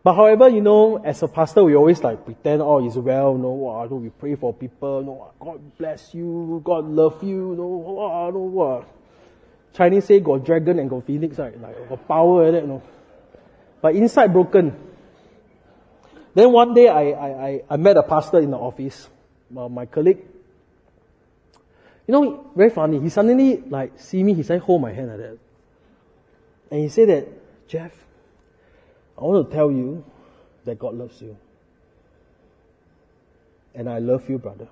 But 0.09 0.15
however, 0.15 0.49
you 0.49 0.63
know, 0.63 0.97
as 0.97 1.23
a 1.23 1.29
pastor, 1.29 1.63
we 1.63 1.77
always 1.77 2.03
like 2.03 2.25
pretend 2.25 2.63
all 2.63 2.81
is 2.89 2.97
well, 2.97 3.33
you 3.33 3.39
know, 3.43 4.01
we 4.03 4.09
pray 4.09 4.37
for 4.37 4.55
people, 4.55 5.01
you 5.01 5.05
know, 5.05 5.33
God 5.39 5.77
bless 5.77 6.15
you, 6.15 6.63
God 6.65 6.87
love 6.87 7.23
you, 7.23 7.51
you 7.51 7.57
know, 7.57 7.67
wow, 7.67 8.31
know, 8.31 8.39
wow. 8.39 8.87
Chinese 9.75 10.07
say 10.07 10.21
got 10.21 10.47
dragon 10.47 10.79
and 10.79 10.89
got 10.89 11.05
phoenix, 11.05 11.37
right? 11.37 11.61
Like 11.61 11.91
got 11.91 12.09
power 12.09 12.45
like 12.45 12.53
that, 12.55 12.63
you 12.63 12.69
know. 12.69 12.83
But 13.83 13.97
inside 13.97 14.33
broken. 14.33 14.75
Then 16.35 16.53
one 16.53 16.73
day 16.73 16.89
I, 16.89 17.03
I, 17.11 17.63
I, 17.69 17.77
met 17.77 17.99
a 17.99 18.03
pastor 18.03 18.39
in 18.39 18.51
the 18.51 18.57
office, 18.57 19.11
uh, 19.55 19.69
my 19.69 19.85
colleague. 19.85 20.25
You 22.07 22.13
know, 22.13 22.51
very 22.57 22.71
funny. 22.71 22.99
He 22.99 23.11
suddenly 23.11 23.59
like 23.59 24.01
see 24.01 24.23
me, 24.23 24.33
he 24.33 24.43
said, 24.43 24.63
hold 24.63 24.81
my 24.81 24.91
hand 24.91 25.09
like 25.09 25.19
that. 25.19 25.39
And 26.71 26.81
he 26.81 26.89
said 26.89 27.11
that, 27.11 27.69
Jeff, 27.69 27.93
I 29.19 29.25
want 29.25 29.51
to 29.51 29.55
tell 29.55 29.73
you 29.73 30.05
that 30.65 30.79
God 30.79 30.95
loves 30.95 31.21
you. 31.21 31.37
And 33.75 33.91
I 33.91 33.99
love 33.99 34.31
you, 34.31 34.39
brother. 34.39 34.69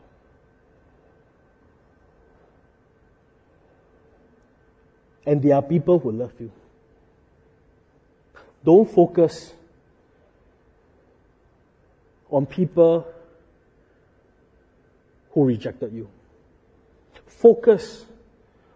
And 5.27 5.43
there 5.43 5.57
are 5.57 5.63
people 5.63 5.99
who 5.99 6.13
love 6.13 6.33
you. 6.39 6.53
Don't 8.65 8.89
focus 8.89 9.53
on 12.31 12.47
people 12.47 13.07
who 15.31 15.45
rejected 15.45 15.93
you. 15.93 16.09
Focus 17.27 18.05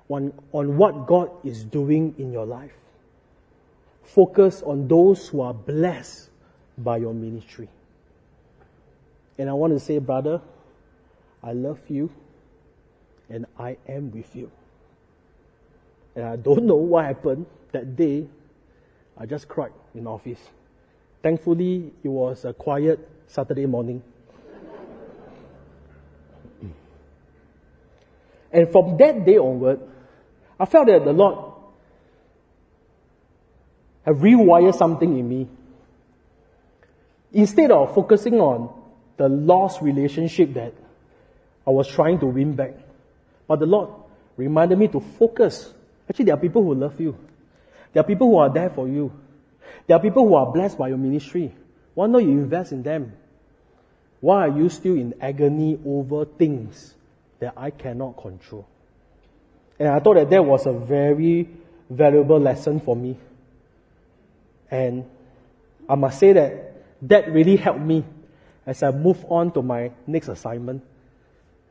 on, 0.08 0.32
on 0.52 0.76
what 0.76 1.06
God 1.06 1.30
is 1.44 1.64
doing 1.64 2.14
in 2.18 2.32
your 2.32 2.46
life. 2.46 2.72
Focus 4.14 4.62
on 4.62 4.88
those 4.88 5.28
who 5.28 5.40
are 5.40 5.54
blessed 5.54 6.30
by 6.76 6.96
your 6.96 7.14
ministry. 7.14 7.68
And 9.38 9.48
I 9.48 9.52
want 9.52 9.72
to 9.72 9.80
say, 9.80 9.98
brother, 9.98 10.40
I 11.42 11.52
love 11.52 11.78
you 11.88 12.10
and 13.28 13.46
I 13.58 13.76
am 13.88 14.10
with 14.10 14.34
you. 14.34 14.50
And 16.16 16.24
I 16.24 16.36
don't 16.36 16.64
know 16.66 16.74
what 16.74 17.04
happened 17.04 17.46
that 17.72 17.96
day. 17.96 18.26
I 19.16 19.26
just 19.26 19.46
cried 19.46 19.72
in 19.94 20.06
office. 20.06 20.40
Thankfully, 21.22 21.92
it 22.02 22.08
was 22.08 22.44
a 22.44 22.52
quiet 22.52 22.98
Saturday 23.28 23.66
morning. 23.66 24.02
And 28.52 28.72
from 28.72 28.96
that 28.96 29.24
day 29.24 29.38
onward, 29.38 29.78
I 30.58 30.64
felt 30.64 30.88
that 30.88 31.04
the 31.04 31.12
Lord 31.12 31.49
Uh, 34.04 34.12
have 34.12 34.16
rewired 34.16 34.74
something 34.74 35.18
in 35.18 35.28
me. 35.28 35.48
Instead 37.32 37.70
of 37.70 37.94
focusing 37.94 38.40
on 38.40 38.72
the 39.16 39.28
lost 39.28 39.82
relationship 39.82 40.54
that 40.54 40.72
I 41.66 41.70
was 41.70 41.86
trying 41.86 42.18
to 42.20 42.26
win 42.26 42.54
back, 42.54 42.74
but 43.46 43.60
the 43.60 43.66
Lord 43.66 43.90
reminded 44.36 44.78
me 44.78 44.88
to 44.88 45.00
focus. 45.00 45.72
Actually, 46.08 46.26
there 46.26 46.34
are 46.34 46.40
people 46.40 46.62
who 46.62 46.74
love 46.74 47.00
you. 47.00 47.16
There 47.92 48.00
are 48.00 48.06
people 48.06 48.28
who 48.28 48.38
are 48.38 48.52
there 48.52 48.70
for 48.70 48.88
you. 48.88 49.12
There 49.86 49.96
are 49.96 50.00
people 50.00 50.26
who 50.26 50.34
are 50.34 50.50
blessed 50.52 50.78
by 50.78 50.88
your 50.88 50.98
ministry. 50.98 51.54
Why 51.94 52.06
not 52.06 52.22
you 52.22 52.30
invest 52.30 52.72
in 52.72 52.82
them? 52.82 53.12
Why 54.20 54.48
are 54.48 54.58
you 54.58 54.68
still 54.68 54.94
in 54.94 55.14
agony 55.20 55.78
over 55.84 56.24
things 56.24 56.94
that 57.38 57.54
I 57.56 57.70
cannot 57.70 58.16
control? 58.20 58.66
And 59.78 59.88
I 59.88 59.98
thought 59.98 60.14
that 60.14 60.30
that 60.30 60.44
was 60.44 60.66
a 60.66 60.72
very 60.72 61.48
valuable 61.88 62.38
lesson 62.38 62.80
for 62.80 62.94
me. 62.94 63.16
And 64.70 65.04
I 65.88 65.94
must 65.94 66.18
say 66.18 66.32
that 66.32 66.70
that 67.02 67.32
really 67.32 67.56
helped 67.56 67.80
me 67.80 68.04
as 68.66 68.82
I 68.82 68.90
move 68.90 69.24
on 69.28 69.52
to 69.52 69.62
my 69.62 69.90
next 70.06 70.28
assignment. 70.28 70.82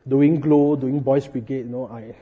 Doing 0.08 0.40
Glow, 0.40 0.76
doing 0.76 1.00
Boys 1.00 1.28
Brigade, 1.28 1.66
you 1.66 1.72
know, 1.72 1.88
I, 1.88 2.16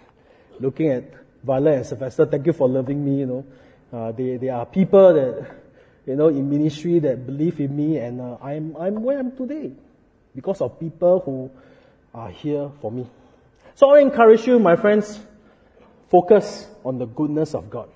looking 0.60 0.90
at 0.90 1.04
Violet 1.44 1.76
and 1.78 1.86
Sylvester, 1.86 2.26
thank 2.26 2.46
you 2.46 2.54
for 2.54 2.68
loving 2.68 3.04
me, 3.04 3.20
you 3.20 3.26
know. 3.26 3.46
Uh, 3.92 4.12
they, 4.12 4.38
they 4.38 4.50
are 4.50 4.66
people 4.66 5.14
that, 5.14 5.56
you 6.06 6.16
know, 6.16 6.28
in 6.28 6.50
ministry 6.50 7.00
that 7.00 7.26
believe 7.26 7.60
in 7.60 7.76
me 7.76 7.98
and 7.98 8.20
uh, 8.20 8.38
I'm, 8.42 8.76
I'm 8.78 9.02
where 9.02 9.20
I'm 9.20 9.36
today 9.36 9.72
because 10.36 10.60
of 10.62 10.80
people 10.80 11.22
who 11.22 11.50
are 12.14 12.30
here 12.30 12.70
for 12.82 12.92
me. 12.92 13.08
So 13.76 13.92
I 13.92 14.00
encourage 14.00 14.46
you, 14.46 14.60
my 14.60 14.76
friends, 14.76 15.20
focus 16.10 16.68
on 16.84 16.98
the 16.98 17.06
goodness 17.06 17.54
of 17.54 17.70
God. 17.70 17.90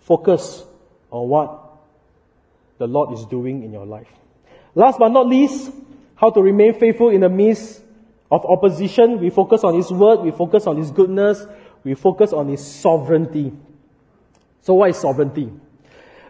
Focus 0.00 0.64
on 1.10 1.28
what 1.28 1.71
the 2.78 2.86
Lord 2.86 3.12
is 3.12 3.24
doing 3.26 3.62
in 3.62 3.72
your 3.72 3.86
life. 3.86 4.08
Last 4.74 4.98
but 4.98 5.08
not 5.08 5.26
least, 5.26 5.72
how 6.14 6.30
to 6.30 6.40
remain 6.40 6.78
faithful 6.78 7.10
in 7.10 7.20
the 7.20 7.28
midst 7.28 7.82
of 8.30 8.44
opposition. 8.46 9.20
We 9.20 9.30
focus 9.30 9.64
on 9.64 9.74
His 9.74 9.90
word, 9.90 10.20
we 10.20 10.30
focus 10.30 10.66
on 10.66 10.76
His 10.76 10.90
goodness, 10.90 11.44
we 11.84 11.94
focus 11.94 12.32
on 12.32 12.48
His 12.48 12.64
sovereignty. 12.64 13.52
So 14.62 14.74
what 14.74 14.90
is 14.90 14.96
sovereignty? 14.96 15.52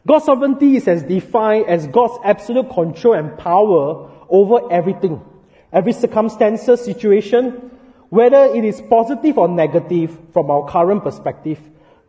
God's 0.07 0.25
sovereignty 0.25 0.77
is 0.77 0.89
as 0.89 1.03
defined 1.05 1.67
as 1.69 1.87
God's 1.87 2.19
absolute 2.25 2.71
control 2.71 3.15
and 3.15 3.39
power 3.39 4.11
over 4.29 4.73
everything. 4.73 5.23
Every 5.73 5.93
circumstances, 5.93 6.85
situation, 6.85 7.71
whether 8.09 8.45
it 8.45 8.65
is 8.65 8.83
positive 8.91 9.39
or 9.39 9.49
negative 9.49 10.19
from 10.33 10.51
our 10.51 10.69
current 10.69 11.05
perspective, 11.05 11.61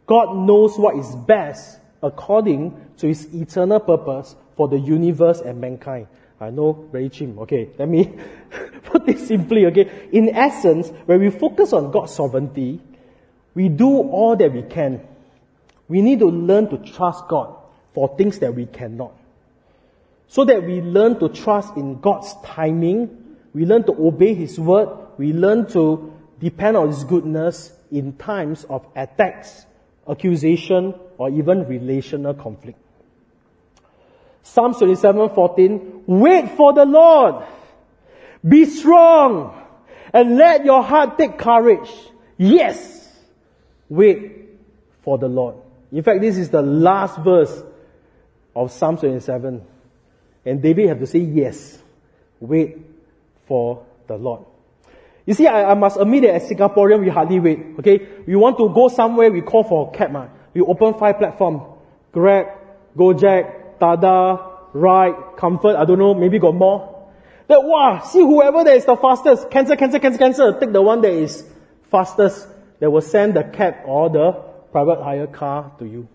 God 0.05 0.35
knows 0.35 0.77
what 0.77 0.97
is 0.97 1.15
best 1.15 1.79
according 2.03 2.79
to 2.97 3.07
his 3.07 3.33
eternal 3.33 3.79
purpose 3.79 4.35
for 4.55 4.67
the 4.67 4.77
universe 4.77 5.39
and 5.39 5.59
mankind. 5.59 6.07
I 6.39 6.49
know, 6.49 6.73
very 6.91 7.09
chim. 7.09 7.39
Okay, 7.39 7.69
let 7.79 7.87
me 7.87 8.13
put 8.83 9.05
this 9.05 9.27
simply, 9.27 9.65
okay. 9.67 10.09
In 10.11 10.29
essence, 10.29 10.89
when 11.05 11.21
we 11.21 11.29
focus 11.29 11.71
on 11.73 11.91
God's 11.91 12.13
sovereignty, 12.13 12.81
we 13.55 13.69
do 13.69 13.87
all 13.87 14.35
that 14.35 14.51
we 14.51 14.63
can. 14.63 15.01
We 15.87 16.01
need 16.01 16.19
to 16.19 16.27
learn 16.27 16.69
to 16.69 16.77
trust 16.77 17.27
God 17.27 17.55
for 17.93 18.15
things 18.17 18.39
that 18.39 18.53
we 18.53 18.65
cannot. 18.65 19.13
So 20.27 20.43
that 20.45 20.63
we 20.63 20.81
learn 20.81 21.19
to 21.19 21.29
trust 21.29 21.77
in 21.77 22.01
God's 22.01 22.33
timing, 22.43 23.37
we 23.53 23.65
learn 23.65 23.83
to 23.83 23.91
obey 23.91 24.33
His 24.33 24.59
word, 24.59 24.89
we 25.17 25.31
learn 25.31 25.67
to 25.69 26.13
depend 26.39 26.75
on 26.75 26.87
His 26.87 27.03
goodness 27.03 27.71
in 27.91 28.13
times 28.13 28.63
of 28.65 28.85
attacks, 28.95 29.65
accusation, 30.09 30.95
or 31.23 31.29
even 31.29 31.65
relational 31.65 32.33
conflict. 32.33 32.77
Psalm 34.41 34.73
27, 34.73 35.29
14, 35.29 36.03
wait 36.05 36.49
for 36.57 36.73
the 36.73 36.83
Lord. 36.83 37.45
Be 38.45 38.65
strong 38.65 39.57
and 40.11 40.35
let 40.35 40.65
your 40.65 40.83
heart 40.83 41.17
take 41.17 41.37
courage. 41.37 41.89
Yes, 42.37 43.09
wait 43.87 44.49
for 45.01 45.17
the 45.17 45.29
Lord. 45.29 45.55
In 45.93 46.03
fact, 46.03 46.19
this 46.19 46.37
is 46.37 46.49
the 46.49 46.61
last 46.61 47.17
verse 47.19 47.63
of 48.53 48.73
Psalm 48.73 48.97
27. 48.97 49.65
And 50.45 50.61
David 50.61 50.89
had 50.89 50.99
to 50.99 51.07
say 51.07 51.19
yes, 51.19 51.81
wait 52.41 52.79
for 53.47 53.85
the 54.07 54.17
Lord. 54.17 54.43
You 55.25 55.33
see, 55.35 55.47
I, 55.47 55.71
I 55.71 55.73
must 55.73 55.95
admit 55.95 56.23
that 56.23 56.33
as 56.35 56.49
Singaporean, 56.49 56.99
we 56.99 57.07
hardly 57.07 57.39
wait. 57.39 57.59
Okay, 57.79 58.09
we 58.27 58.35
want 58.35 58.57
to 58.57 58.67
go 58.75 58.89
somewhere, 58.89 59.31
we 59.31 59.39
call 59.39 59.63
for 59.63 59.89
a 59.89 59.97
cab. 59.97 60.11
Man. 60.11 60.29
We 60.53 60.61
open 60.61 60.93
five 60.95 61.17
platform, 61.17 61.61
Grab, 62.11 62.47
Gojek, 62.95 63.79
Tada, 63.79 64.51
Ryde, 64.73 65.37
Comfort. 65.37 65.75
I 65.75 65.85
don't 65.85 65.99
know, 65.99 66.13
maybe 66.13 66.39
got 66.39 66.55
more. 66.55 67.11
That 67.47 67.63
wow, 67.63 68.01
see 68.01 68.19
whoever 68.19 68.63
that 68.63 68.75
is 68.75 68.85
the 68.85 68.95
fastest, 68.95 69.49
cancel, 69.51 69.75
cancel, 69.75 69.99
cancel, 69.99 70.19
cancel. 70.19 70.59
Take 70.59 70.71
the 70.71 70.81
one 70.81 71.01
that 71.01 71.11
is 71.11 71.43
fastest. 71.91 72.47
That 72.79 72.91
will 72.91 73.01
send 73.01 73.35
the 73.35 73.43
cab 73.43 73.75
or 73.85 74.09
the 74.09 74.31
private 74.71 75.01
hire 75.01 75.27
car 75.27 75.71
to 75.79 75.85
you. 75.85 76.07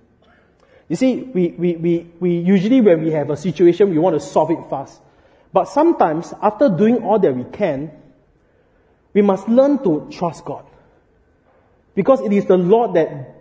You 0.88 0.96
see, 0.96 1.22
we, 1.22 1.48
we, 1.48 1.76
we, 1.76 2.10
we 2.20 2.38
usually 2.38 2.80
when 2.80 3.02
we 3.02 3.10
have 3.12 3.30
a 3.30 3.36
situation, 3.36 3.90
we 3.90 3.98
want 3.98 4.14
to 4.14 4.20
solve 4.20 4.50
it 4.50 4.58
fast. 4.68 5.00
But 5.52 5.66
sometimes, 5.68 6.34
after 6.42 6.68
doing 6.68 7.02
all 7.02 7.18
that 7.18 7.34
we 7.34 7.44
can, 7.44 7.90
we 9.14 9.22
must 9.22 9.48
learn 9.48 9.82
to 9.84 10.08
trust 10.10 10.44
God. 10.44 10.64
Because 11.94 12.20
it 12.20 12.32
is 12.32 12.44
the 12.46 12.58
Lord 12.58 12.94
that 12.94 13.37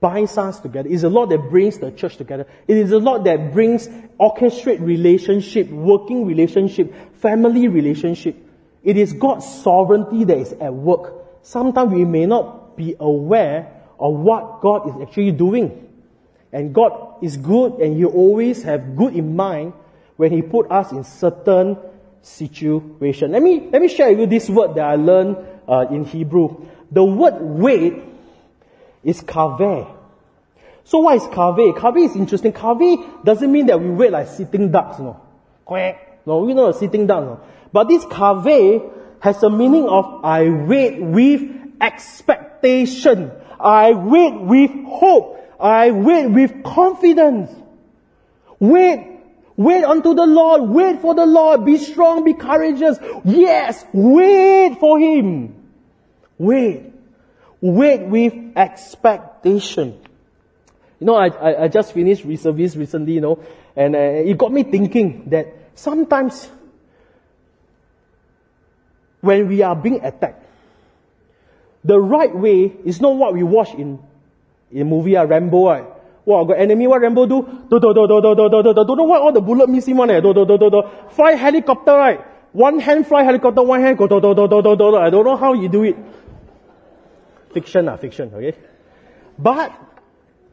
binds 0.00 0.36
us 0.38 0.60
together. 0.60 0.88
It 0.88 0.94
is 0.94 1.02
the 1.02 1.10
Lord 1.10 1.30
that 1.30 1.50
brings 1.50 1.78
the 1.78 1.90
church 1.90 2.16
together. 2.16 2.46
It 2.68 2.76
is 2.76 2.90
the 2.90 2.98
Lord 2.98 3.24
that 3.24 3.52
brings 3.52 3.88
orchestrate 4.20 4.80
relationship, 4.80 5.68
working 5.70 6.26
relationship, 6.26 7.14
family 7.16 7.68
relationship. 7.68 8.36
It 8.82 8.96
is 8.96 9.12
God's 9.12 9.46
sovereignty 9.46 10.24
that 10.24 10.38
is 10.38 10.52
at 10.52 10.72
work. 10.72 11.14
Sometimes 11.42 11.92
we 11.92 12.04
may 12.04 12.26
not 12.26 12.76
be 12.76 12.94
aware 13.00 13.72
of 13.98 14.14
what 14.14 14.60
God 14.60 14.88
is 14.88 15.02
actually 15.02 15.32
doing. 15.32 15.82
And 16.52 16.74
God 16.74 17.16
is 17.22 17.36
good 17.36 17.74
and 17.74 17.96
He 17.96 18.04
always 18.04 18.62
have 18.62 18.96
good 18.96 19.14
in 19.14 19.34
mind 19.34 19.72
when 20.16 20.32
He 20.32 20.42
put 20.42 20.70
us 20.70 20.92
in 20.92 21.04
certain 21.04 21.78
situation. 22.22 23.32
Let 23.32 23.42
me, 23.42 23.68
let 23.72 23.80
me 23.80 23.88
share 23.88 24.10
with 24.10 24.20
you 24.20 24.26
this 24.26 24.48
word 24.48 24.74
that 24.74 24.84
I 24.84 24.96
learned 24.96 25.36
uh, 25.68 25.86
in 25.90 26.04
Hebrew. 26.04 26.66
The 26.90 27.04
word 27.04 27.40
wait 27.40 28.02
is 29.06 29.22
kaveh. 29.22 29.90
So 30.84 30.98
what 30.98 31.16
is 31.16 31.22
kaveh? 31.22 31.78
Kaveh 31.78 32.04
is 32.04 32.16
interesting. 32.16 32.52
Kaveh 32.52 33.24
doesn't 33.24 33.50
mean 33.50 33.66
that 33.66 33.80
we 33.80 33.88
wait 33.88 34.12
like 34.12 34.28
sitting 34.28 34.70
ducks, 34.70 34.98
no. 34.98 35.20
Quack. 35.64 36.26
No, 36.26 36.38
we 36.40 36.52
know 36.52 36.72
sitting 36.72 37.06
duck, 37.06 37.22
no. 37.22 37.40
But 37.72 37.88
this 37.88 38.04
kaveh 38.04 38.92
has 39.20 39.42
a 39.42 39.48
meaning 39.48 39.88
of 39.88 40.24
I 40.24 40.48
wait 40.48 41.00
with 41.00 41.42
expectation. 41.80 43.30
I 43.60 43.92
wait 43.92 44.40
with 44.40 44.70
hope. 44.86 45.40
I 45.58 45.92
wait 45.92 46.26
with 46.26 46.64
confidence. 46.64 47.50
Wait. 48.58 49.12
Wait 49.56 49.84
unto 49.84 50.14
the 50.14 50.26
Lord. 50.26 50.62
Wait 50.62 51.00
for 51.00 51.14
the 51.14 51.24
Lord. 51.24 51.64
Be 51.64 51.78
strong. 51.78 52.24
Be 52.24 52.34
courageous. 52.34 52.98
Yes. 53.24 53.84
Wait 53.92 54.78
for 54.78 54.98
Him. 54.98 55.54
Wait. 56.38 56.92
Wait 57.66 58.06
with 58.06 58.32
expectation. 58.54 59.98
You 61.00 61.06
know, 61.06 61.16
I, 61.16 61.28
I, 61.28 61.64
I 61.64 61.68
just 61.68 61.92
finished 61.92 62.24
reservice 62.24 62.76
recently, 62.76 63.14
you 63.14 63.20
know, 63.20 63.42
and 63.74 63.96
uh, 63.96 63.98
it 63.98 64.38
got 64.38 64.52
me 64.52 64.62
thinking 64.62 65.28
that 65.30 65.52
sometimes 65.74 66.48
when 69.20 69.48
we 69.48 69.62
are 69.62 69.74
being 69.74 69.98
attacked, 70.04 70.44
the 71.82 71.98
right 71.98 72.34
way 72.34 72.72
is 72.84 73.00
not 73.00 73.16
what 73.16 73.34
we 73.34 73.42
watch 73.42 73.74
in, 73.74 73.98
in 74.70 74.88
movie, 74.88 75.16
uh, 75.16 75.24
Rambo, 75.24 75.66
right? 75.66 75.84
Wow, 76.24 76.44
got 76.44 76.58
enemy, 76.58 76.86
what 76.86 77.00
Rambo 77.02 77.26
do? 77.26 77.42
Do, 77.68 77.80
do, 77.80 77.94
do, 77.94 78.06
do, 78.06 78.20
do, 78.22 78.34
do, 78.34 78.48
do, 78.48 78.62
do, 78.62 78.74
do. 78.74 78.84
Don't 78.84 78.96
know 78.96 79.04
what 79.04 79.22
all 79.22 79.32
the 79.32 79.40
bullet 79.40 79.68
missing 79.68 79.96
one, 79.96 80.10
eh? 80.10 80.20
Do, 80.20 80.32
do, 80.32 80.46
do, 80.46 80.56
do, 80.56 80.70
do. 80.70 80.82
Fly 81.10 81.32
helicopter, 81.32 81.92
right? 81.92 82.20
One 82.52 82.78
hand 82.78 83.06
fly 83.06 83.24
helicopter, 83.24 83.62
one 83.62 83.80
hand 83.80 83.98
go, 83.98 84.06
do, 84.06 84.20
do, 84.20 84.34
do, 84.34 84.46
do, 84.48 84.62
do, 84.62 84.76
do. 84.76 84.96
I 84.96 85.10
don't 85.10 85.24
know 85.24 85.36
how 85.36 85.52
you 85.52 85.68
do 85.68 85.82
it. 85.82 85.96
Fiction, 87.56 87.88
ah, 87.88 87.96
fiction, 87.96 88.30
okay? 88.34 88.52
But, 89.38 89.72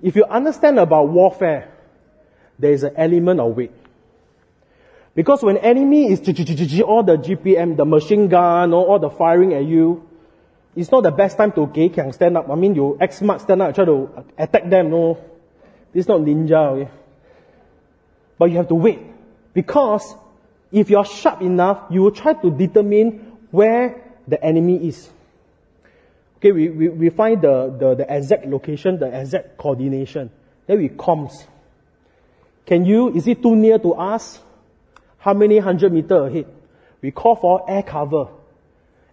if 0.01 0.15
you 0.15 0.23
understand 0.23 0.79
about 0.79 1.09
warfare, 1.09 1.69
there 2.57 2.71
is 2.71 2.83
an 2.83 2.93
element 2.95 3.41
of 3.41 3.57
wait. 3.57 3.71
Because 5.13 5.43
when 5.43 5.57
enemy 5.57 6.13
is 6.13 6.21
all 6.81 7.03
the 7.03 7.17
GPM, 7.17 7.75
the 7.75 7.83
machine 7.83 8.29
gun, 8.29 8.73
all 8.73 8.99
the 8.99 9.09
firing 9.09 9.53
at 9.53 9.65
you, 9.65 10.07
it's 10.77 10.91
not 10.91 11.03
the 11.03 11.11
best 11.11 11.35
time 11.35 11.51
to 11.51 11.67
gay 11.67 11.89
can 11.89 12.13
stand 12.13 12.37
up. 12.37 12.49
I 12.49 12.55
mean, 12.55 12.73
you 12.73 12.97
X 13.01 13.17
smart 13.17 13.41
stand 13.41 13.61
up, 13.61 13.75
try 13.75 13.83
to 13.83 14.23
attack 14.37 14.69
them. 14.69 14.91
No, 14.91 15.19
is 15.93 16.07
not 16.07 16.21
ninja. 16.21 16.71
Okay? 16.71 16.91
But 18.39 18.49
you 18.49 18.55
have 18.55 18.69
to 18.69 18.75
wait 18.75 18.99
because 19.53 20.15
if 20.71 20.89
you're 20.89 21.03
sharp 21.03 21.41
enough, 21.41 21.91
you 21.91 22.01
will 22.01 22.15
try 22.15 22.31
to 22.31 22.49
determine 22.49 23.39
where 23.51 24.09
the 24.25 24.41
enemy 24.41 24.87
is. 24.87 25.09
Okay, 26.43 26.51
we, 26.51 26.67
we, 26.67 26.89
we 26.89 27.09
find 27.09 27.41
the, 27.41 27.73
the, 27.79 27.95
the 27.95 28.13
exact 28.13 28.45
location, 28.45 28.99
the 28.99 29.07
exact 29.07 29.57
coordination. 29.57 30.29
Then 30.67 30.79
we 30.79 30.89
comms. 30.89 31.31
Can 32.65 32.85
you, 32.85 33.15
is 33.15 33.25
it 33.29 33.41
too 33.41 33.55
near 33.55 33.79
to 33.79 33.93
us? 33.93 34.41
How 35.19 35.33
many 35.33 35.59
hundred 35.59 35.93
meter 35.93 36.25
ahead? 36.25 36.47
We 37.01 37.11
call 37.11 37.37
for 37.37 37.71
air 37.71 37.81
cover. 37.81 38.27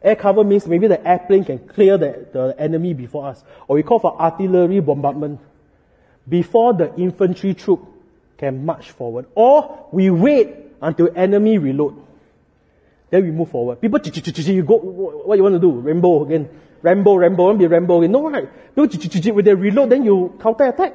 Air 0.03 0.17
cover 0.17 0.43
means 0.43 0.67
maybe 0.67 0.89
the 0.89 1.07
airplane 1.07 1.45
can 1.45 1.61
clear 1.61 1.97
the, 1.97 2.27
the 2.33 2.57
enemy 2.59 2.95
before 2.95 3.29
us. 3.29 3.45
Or 3.69 3.77
we 3.77 3.85
call 3.85 4.01
for 4.01 4.21
artillery 4.21 4.81
bombardment. 4.81 5.39
Before 6.29 6.75
the 6.75 6.93
infantry 6.97 7.55
troop 7.55 7.87
can 8.39 8.67
march 8.67 8.91
forward. 8.91 9.27
Or 9.37 9.87
we 9.93 10.11
wait 10.11 10.49
until 10.83 11.11
enemy 11.15 11.59
reload. 11.59 11.95
Then 13.11 13.23
we 13.23 13.31
move 13.31 13.51
forward. 13.51 13.81
People, 13.81 14.01
you 14.03 14.65
go, 14.65 14.79
what 14.79 15.37
you 15.37 15.45
want 15.45 15.55
to 15.55 15.61
do? 15.61 15.71
Rambo 15.71 16.25
again. 16.25 16.49
Rambo, 16.83 17.17
Rambo, 17.17 17.53
to 17.53 17.59
be 17.59 17.67
Rambo 17.67 17.99
again. 17.99 18.13
No, 18.13 18.31
right? 18.31 18.49
People, 18.75 19.35
when 19.35 19.45
they 19.45 19.55
reload, 19.55 19.91
then 19.91 20.05
you 20.05 20.39
counter 20.41 20.65
attack. 20.65 20.95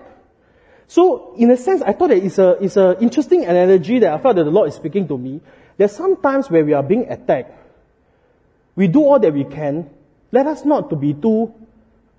So, 0.87 1.33
in 1.37 1.49
a 1.51 1.57
sense, 1.57 1.81
I 1.81 1.93
thought 1.93 2.09
that 2.09 2.23
it's 2.23 2.37
a, 2.37 2.51
it's 2.61 2.77
a 2.77 2.97
interesting 3.01 3.45
analogy 3.45 3.99
that 3.99 4.13
I 4.13 4.17
felt 4.19 4.35
that 4.35 4.43
the 4.43 4.51
Lord 4.51 4.69
is 4.69 4.75
speaking 4.75 5.07
to 5.07 5.17
me. 5.17 5.41
That 5.77 5.91
sometimes 5.91 6.49
when 6.49 6.65
we 6.65 6.73
are 6.73 6.83
being 6.83 7.09
attacked, 7.09 7.51
we 8.75 8.87
do 8.87 9.03
all 9.03 9.19
that 9.19 9.33
we 9.33 9.43
can. 9.43 9.89
Let 10.31 10.47
us 10.47 10.65
not 10.65 10.89
to 10.89 10.95
be 10.95 11.13
too 11.13 11.53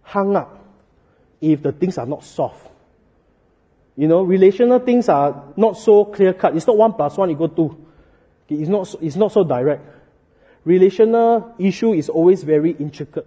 hung 0.02 0.36
up 0.36 0.64
if 1.40 1.62
the 1.62 1.72
things 1.72 1.98
are 1.98 2.06
not 2.06 2.24
soft. 2.24 2.66
You 3.96 4.08
know, 4.08 4.22
relational 4.22 4.78
things 4.80 5.08
are 5.08 5.44
not 5.56 5.78
so 5.78 6.04
clear 6.04 6.32
cut. 6.34 6.56
It's 6.56 6.66
not 6.66 6.76
one 6.76 6.92
plus 6.92 7.16
one 7.16 7.30
equal 7.30 7.48
two. 7.48 7.86
It's 8.48 8.68
not, 8.68 8.94
it's 9.00 9.16
not 9.16 9.32
so 9.32 9.42
direct. 9.42 9.82
Relational 10.64 11.54
issue 11.58 11.92
is 11.92 12.08
always 12.08 12.42
very 12.42 12.72
intricate. 12.72 13.26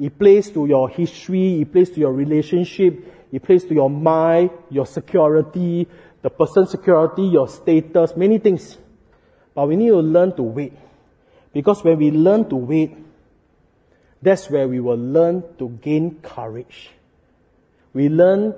It 0.00 0.18
plays 0.18 0.50
to 0.52 0.66
your 0.66 0.88
history, 0.88 1.60
it 1.60 1.72
plays 1.72 1.90
to 1.90 2.00
your 2.00 2.12
relationship, 2.12 3.28
it 3.30 3.42
plays 3.42 3.64
to 3.64 3.74
your 3.74 3.90
mind, 3.90 4.50
your 4.70 4.86
security, 4.86 5.86
the 6.22 6.30
person's 6.30 6.70
security, 6.70 7.22
your 7.22 7.48
status, 7.48 8.16
many 8.16 8.38
things. 8.38 8.78
But 9.54 9.68
we 9.68 9.76
need 9.76 9.88
to 9.88 9.98
learn 9.98 10.34
to 10.36 10.42
wait. 10.42 10.72
Because 11.52 11.84
when 11.84 11.98
we 11.98 12.10
learn 12.10 12.48
to 12.48 12.56
wait, 12.56 12.96
that's 14.22 14.48
where 14.48 14.66
we 14.66 14.80
will 14.80 14.96
learn 14.96 15.44
to 15.58 15.68
gain 15.68 16.20
courage. 16.22 16.90
We 17.92 18.08
learn 18.08 18.54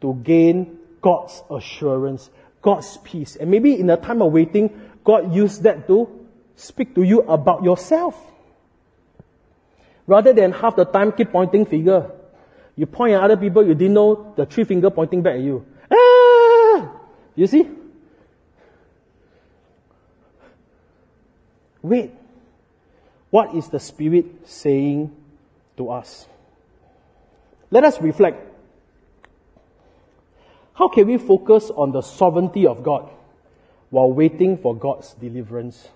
to 0.00 0.14
gain 0.22 0.78
God's 1.00 1.42
assurance, 1.50 2.30
God's 2.62 2.98
peace. 2.98 3.34
And 3.34 3.50
maybe 3.50 3.78
in 3.80 3.90
a 3.90 3.96
time 3.96 4.22
of 4.22 4.32
waiting, 4.32 4.70
God 5.02 5.34
used 5.34 5.64
that 5.64 5.88
to 5.88 6.08
speak 6.54 6.94
to 6.94 7.02
you 7.02 7.22
about 7.22 7.64
yourself. 7.64 8.14
Rather 10.06 10.32
than 10.32 10.52
half 10.52 10.76
the 10.76 10.84
time 10.84 11.12
keep 11.12 11.32
pointing 11.32 11.64
finger. 11.64 12.10
You 12.76 12.86
point 12.86 13.14
at 13.14 13.22
other 13.22 13.36
people, 13.36 13.64
you 13.64 13.74
didn't 13.74 13.94
know 13.94 14.34
the 14.36 14.46
three 14.46 14.64
finger 14.64 14.90
pointing 14.90 15.22
back 15.22 15.36
at 15.36 15.40
you. 15.40 15.64
Ah! 15.90 16.90
You 17.36 17.46
see? 17.46 17.68
Wait. 21.82 22.12
What 23.30 23.54
is 23.54 23.68
the 23.68 23.80
Spirit 23.80 24.48
saying 24.48 25.10
to 25.76 25.90
us? 25.90 26.26
Let 27.70 27.84
us 27.84 28.00
reflect. 28.00 28.38
How 30.74 30.88
can 30.88 31.06
we 31.06 31.18
focus 31.18 31.70
on 31.70 31.92
the 31.92 32.02
sovereignty 32.02 32.66
of 32.66 32.82
God 32.82 33.10
while 33.90 34.12
waiting 34.12 34.58
for 34.58 34.76
God's 34.76 35.14
deliverance? 35.14 35.88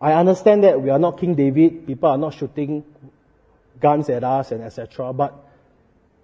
I 0.00 0.12
understand 0.12 0.64
that 0.64 0.80
we 0.80 0.90
are 0.90 0.98
not 0.98 1.18
King 1.18 1.34
David, 1.34 1.86
people 1.86 2.08
are 2.08 2.18
not 2.18 2.34
shooting 2.34 2.84
guns 3.80 4.08
at 4.08 4.24
us 4.24 4.52
and 4.52 4.62
etc. 4.62 5.12
But 5.12 5.34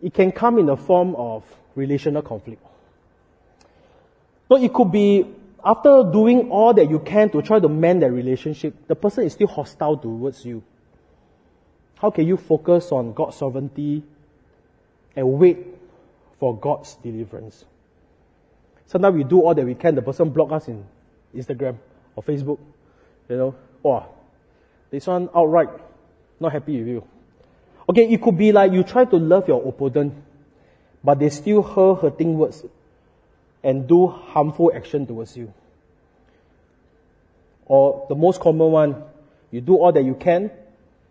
it 0.03 0.15
can 0.15 0.33
come 0.33 0.59
in 0.59 0.67
the 0.67 0.77
form 0.77 1.15
of 1.17 1.45
relational 1.75 2.23
conflict. 2.23 2.63
So 4.49 4.57
it 4.57 4.73
could 4.73 4.91
be 4.91 5.27
after 5.65 6.03
doing 6.11 6.51
all 6.51 6.75
that 6.75 6.89
you 6.89 6.99
can 6.99 7.31
to 7.31 7.43
try 7.43 7.61
to 7.61 7.69
mend 7.69 8.03
that 8.03 8.11
relationship, 8.11 8.75
the 8.87 8.97
person 8.97 9.25
is 9.25 9.33
still 9.35 9.47
hostile 9.47 9.97
towards 9.97 10.45
you. 10.45 10.63
How 11.97 12.11
can 12.11 12.27
you 12.27 12.37
focus 12.37 12.93
on 12.93 13.13
God's 13.13 13.37
sovereignty 13.37 14.03
and 15.15 15.33
wait 15.33 15.59
for 16.39 16.57
God's 16.57 16.95
deliverance? 16.97 17.65
Sometimes 18.87 19.17
we 19.17 19.25
do 19.25 19.43
all 19.43 19.55
that 19.55 19.65
we 19.65 19.75
can, 19.75 19.95
the 19.95 20.03
person 20.03 20.31
block 20.31 20.51
us 20.53 20.67
in 20.67 20.85
Instagram 21.37 21.77
or 22.17 22.23
Facebook. 22.23 22.59
You 23.31 23.37
know, 23.37 23.55
oh, 23.85 24.07
this 24.91 25.07
one 25.07 25.31
outright 25.35 25.69
not 26.41 26.53
happy 26.53 26.79
with 26.79 26.89
you. 26.89 27.05
Okay, 27.89 28.09
it 28.09 28.21
could 28.21 28.37
be 28.37 28.51
like 28.51 28.73
you 28.73 28.83
try 28.83 29.05
to 29.05 29.17
love 29.17 29.47
your 29.47 29.67
opponent, 29.67 30.15
but 31.05 31.21
they 31.21 31.29
still 31.31 31.63
hurl 31.63 31.95
hurting 31.95 32.37
words 32.37 32.65
and 33.63 33.87
do 33.87 34.09
harmful 34.09 34.73
action 34.75 35.07
towards 35.07 35.37
you. 35.37 35.53
Or 37.67 38.07
the 38.09 38.17
most 38.17 38.41
common 38.41 38.73
one, 38.73 39.03
you 39.53 39.61
do 39.61 39.77
all 39.77 39.93
that 39.93 40.03
you 40.03 40.15
can, 40.15 40.51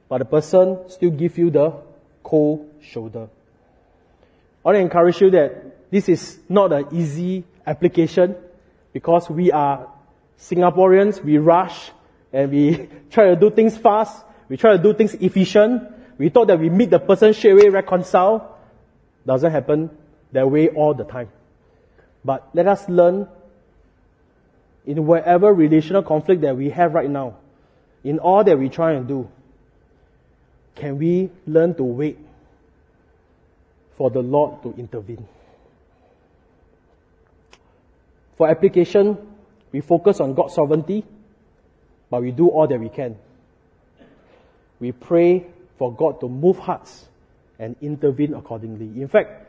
but 0.10 0.18
the 0.18 0.26
person 0.26 0.90
still 0.90 1.12
give 1.12 1.38
you 1.38 1.50
the 1.50 1.74
cold 2.22 2.70
shoulder. 2.82 3.30
I 4.66 4.68
want 4.68 4.76
to 4.76 4.82
encourage 4.82 5.22
you 5.22 5.30
that 5.32 5.90
this 5.90 6.10
is 6.10 6.38
not 6.50 6.74
an 6.74 6.88
easy 6.92 7.46
application 7.66 8.36
because 8.92 9.30
we 9.30 9.54
are 9.54 9.88
Singaporeans, 10.38 11.24
we 11.24 11.38
rush 11.38 11.92
and 12.32 12.52
we 12.52 12.90
try 13.12 13.26
to 13.26 13.36
do 13.36 13.50
things 13.50 13.78
fast, 13.78 14.24
we 14.50 14.58
try 14.58 14.76
to 14.76 14.82
do 14.82 14.94
things 14.94 15.14
efficient. 15.14 15.84
We 16.18 16.30
thought 16.30 16.48
that 16.48 16.60
we 16.60 16.70
meet 16.70 16.90
the 16.90 17.00
person 17.00 17.34
straight 17.34 17.52
away, 17.52 17.70
reconcile. 17.70 18.58
Doesn't 19.26 19.52
happen 19.52 19.90
that 20.32 20.50
way 20.50 20.70
all 20.70 20.94
the 20.94 21.04
time. 21.04 21.30
But 22.26 22.50
let 22.54 22.68
us 22.68 22.88
learn 22.90 23.28
in 24.86 25.06
whatever 25.06 25.54
relational 25.54 26.04
conflict 26.04 26.42
that 26.42 26.58
we 26.58 26.70
have 26.72 26.94
right 26.94 27.10
now, 27.10 27.38
in 28.04 28.20
all 28.20 28.44
that 28.44 28.58
we 28.58 28.70
try 28.70 28.94
and 28.94 29.08
do, 29.08 29.30
can 30.76 30.98
we 30.98 31.30
learn 31.46 31.76
to 31.76 31.84
wait 31.84 32.18
for 33.98 34.10
the 34.10 34.22
Lord 34.22 34.64
to 34.64 34.74
intervene? 34.78 35.28
For 38.38 38.50
application, 38.50 39.18
we 39.72 39.82
focus 39.82 40.20
on 40.20 40.34
God's 40.34 40.56
sovereignty, 40.56 41.06
but 42.10 42.22
we 42.22 42.32
do 42.32 42.48
all 42.48 42.68
that 42.68 42.80
we 42.80 42.90
can. 42.90 43.18
We 44.80 44.92
pray 44.92 45.46
for 45.78 45.94
God 45.94 46.20
to 46.22 46.30
move 46.30 46.58
hearts 46.58 47.08
and 47.60 47.76
intervene 47.82 48.34
accordingly. 48.34 49.02
In 49.02 49.08
fact, 49.08 49.46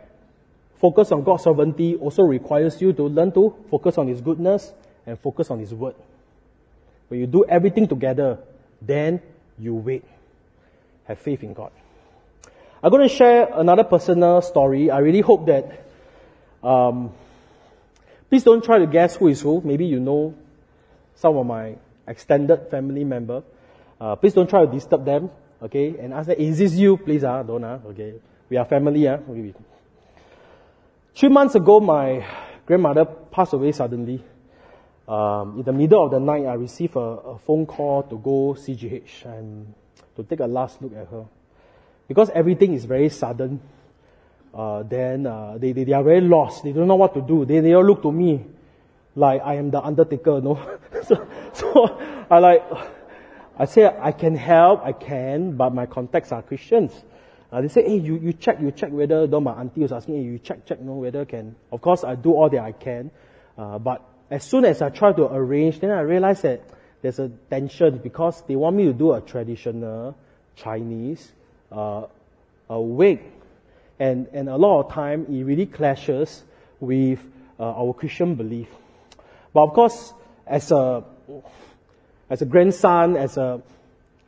focus 0.81 1.13
on 1.13 1.23
God's 1.23 1.45
sovereignty 1.45 1.95
also 1.97 2.23
requires 2.23 2.81
you 2.81 2.93
to 2.93 3.05
learn 3.05 3.33
to 3.33 3.55
focus 3.71 3.99
on 3.99 4.09
His 4.09 4.21
goodness 4.21 4.73
and 5.07 5.19
focus 5.19 5.51
on 5.51 5.61
His 5.61 5.73
word. 5.73 5.95
When 7.09 7.21
you 7.21 7.27
do 7.27 7.45
everything 7.49 7.89
together, 7.89 8.39
then 8.83 9.21
you 9.59 9.75
wait. 9.75 10.05
Have 11.05 11.19
faith 11.19 11.43
in 11.43 11.55
God. 11.55 11.73
I'm 12.83 12.91
going 12.91 13.09
to 13.09 13.15
share 13.15 13.49
another 13.53 13.85
personal 13.85 14.41
story. 14.43 14.91
I 14.91 14.99
really 14.99 15.21
hope 15.21 15.47
that, 15.47 15.85
um, 16.63 17.13
please 18.29 18.43
don't 18.43 18.65
try 18.65 18.79
to 18.79 18.87
guess 18.87 19.17
who 19.17 19.29
is 19.29 19.41
who. 19.41 19.61
Maybe 19.63 19.87
you 19.87 20.01
know 20.01 20.35
some 21.17 21.37
of 21.37 21.47
my 21.47 21.77
extended 22.11 22.69
family 22.71 23.05
member. 23.05 23.43
Uh, 24.01 24.17
please 24.17 24.35
don't 24.35 24.51
try 24.51 24.67
to 24.67 24.71
disturb 24.71 25.05
them, 25.05 25.31
okay? 25.63 25.97
And 25.99 26.13
ask 26.13 26.27
them, 26.27 26.37
is 26.39 26.59
this 26.59 26.75
you? 26.75 26.97
Please, 26.97 27.23
ah, 27.25 27.43
don't, 27.43 27.65
ah, 27.65 27.79
okay? 27.87 28.15
We 28.51 28.57
are 28.57 28.65
family, 28.65 29.07
ah. 29.09 29.19
Three 31.15 31.29
months 31.29 31.55
ago, 31.55 31.81
my 31.81 32.27
grandmother 32.67 33.05
passed 33.05 33.53
away 33.53 33.73
suddenly. 33.73 34.23
Um, 35.07 35.59
in 35.59 35.63
the 35.65 35.73
middle 35.73 36.05
of 36.05 36.11
the 36.11 36.21
night, 36.21 36.47
I 36.47 36.55
received 36.55 36.97
a, 36.97 37.35
a 37.35 37.39
phone 37.39 37.67
call 37.67 38.03
to 38.05 38.19
go 38.19 38.55
CGH 38.59 39.25
and 39.25 39.75
to 40.17 40.23
take 40.23 40.41
a 40.41 40.47
last 40.47 40.81
look 40.83 40.93
at 40.95 41.09
her. 41.09 41.25
Because 42.09 42.31
everything 42.31 42.75
is 42.75 42.85
very 42.85 43.09
sudden, 43.09 43.61
uh, 44.53 44.83
then 44.83 45.27
uh, 45.27 45.59
they, 45.59 45.73
they, 45.73 45.85
they 45.85 45.93
are 45.93 46.03
very 46.03 46.21
lost. 46.21 46.65
They 46.65 46.73
don't 46.73 46.89
know 46.89 46.97
what 46.97 47.15
to 47.15 47.21
do. 47.21 47.45
They, 47.45 47.61
they 47.61 47.75
all 47.75 47.85
look 47.85 48.03
to 48.03 48.11
me 48.11 48.45
like 49.15 49.43
I 49.45 49.55
am 49.57 49.71
the 49.71 49.81
undertaker, 49.81 50.41
no? 50.41 50.79
so, 51.05 51.27
so 51.53 51.99
I 52.31 52.39
like, 52.39 52.65
I 53.59 53.65
say 53.65 53.85
I 53.87 54.13
can 54.13 54.37
help, 54.37 54.83
I 54.85 54.93
can, 54.93 55.57
but 55.57 55.75
my 55.75 55.87
contacts 55.87 56.33
are 56.33 56.43
Christians. 56.43 56.93
Uh, 57.53 57.61
they 57.61 57.69
say, 57.69 57.83
hey, 57.83 57.99
you, 57.99 58.17
you 58.17 58.33
check, 58.33 58.61
you 58.61 58.71
check 58.71 58.91
whether, 58.93 59.27
though 59.27 59.41
my 59.41 59.53
auntie 59.53 59.81
was 59.81 59.91
asking, 59.91 60.17
hey, 60.17 60.23
you 60.23 60.39
check, 60.39 60.65
check, 60.67 60.81
no, 60.81 60.95
whether 60.95 61.25
can. 61.25 61.57
Of 61.73 61.81
course, 61.81 62.05
I 62.05 62.15
do 62.15 62.33
all 62.33 62.49
that 62.49 62.61
I 62.61 62.73
can. 62.73 63.11
Uh, 63.59 63.79
but 63.79 64.03
as 64.31 64.45
soon 64.45 64.65
as 64.65 64.81
I 64.81 64.91
try 64.91 65.13
to 65.13 65.25
arrange, 65.25 65.81
then 65.81 65.91
I 65.91 66.01
realize 66.01 66.43
that 66.43 66.63
there's 67.03 67.19
a 67.19 67.29
tension 67.51 67.99
because 67.99 68.43
they 68.47 68.55
want 68.55 68.77
me 68.77 68.85
to 68.85 68.93
do 68.93 69.13
a 69.13 69.21
traditional 69.21 70.17
Chinese 70.55 71.33
uh, 71.73 72.07
a 72.69 72.81
wake. 72.81 73.23
And, 73.99 74.29
and 74.33 74.49
a 74.49 74.57
lot 74.57 74.85
of 74.85 74.93
time, 74.93 75.27
it 75.29 75.45
really 75.45 75.67
clashes 75.67 76.43
with 76.79 77.21
uh, 77.59 77.65
our 77.65 77.93
Christian 77.93 78.35
belief. 78.35 78.69
But 79.53 79.63
of 79.63 79.73
course, 79.73 80.13
as 80.47 80.71
a, 80.71 81.05
as 82.29 82.43
a 82.43 82.47
grandson, 82.47 83.17
as 83.17 83.37
a, 83.37 83.63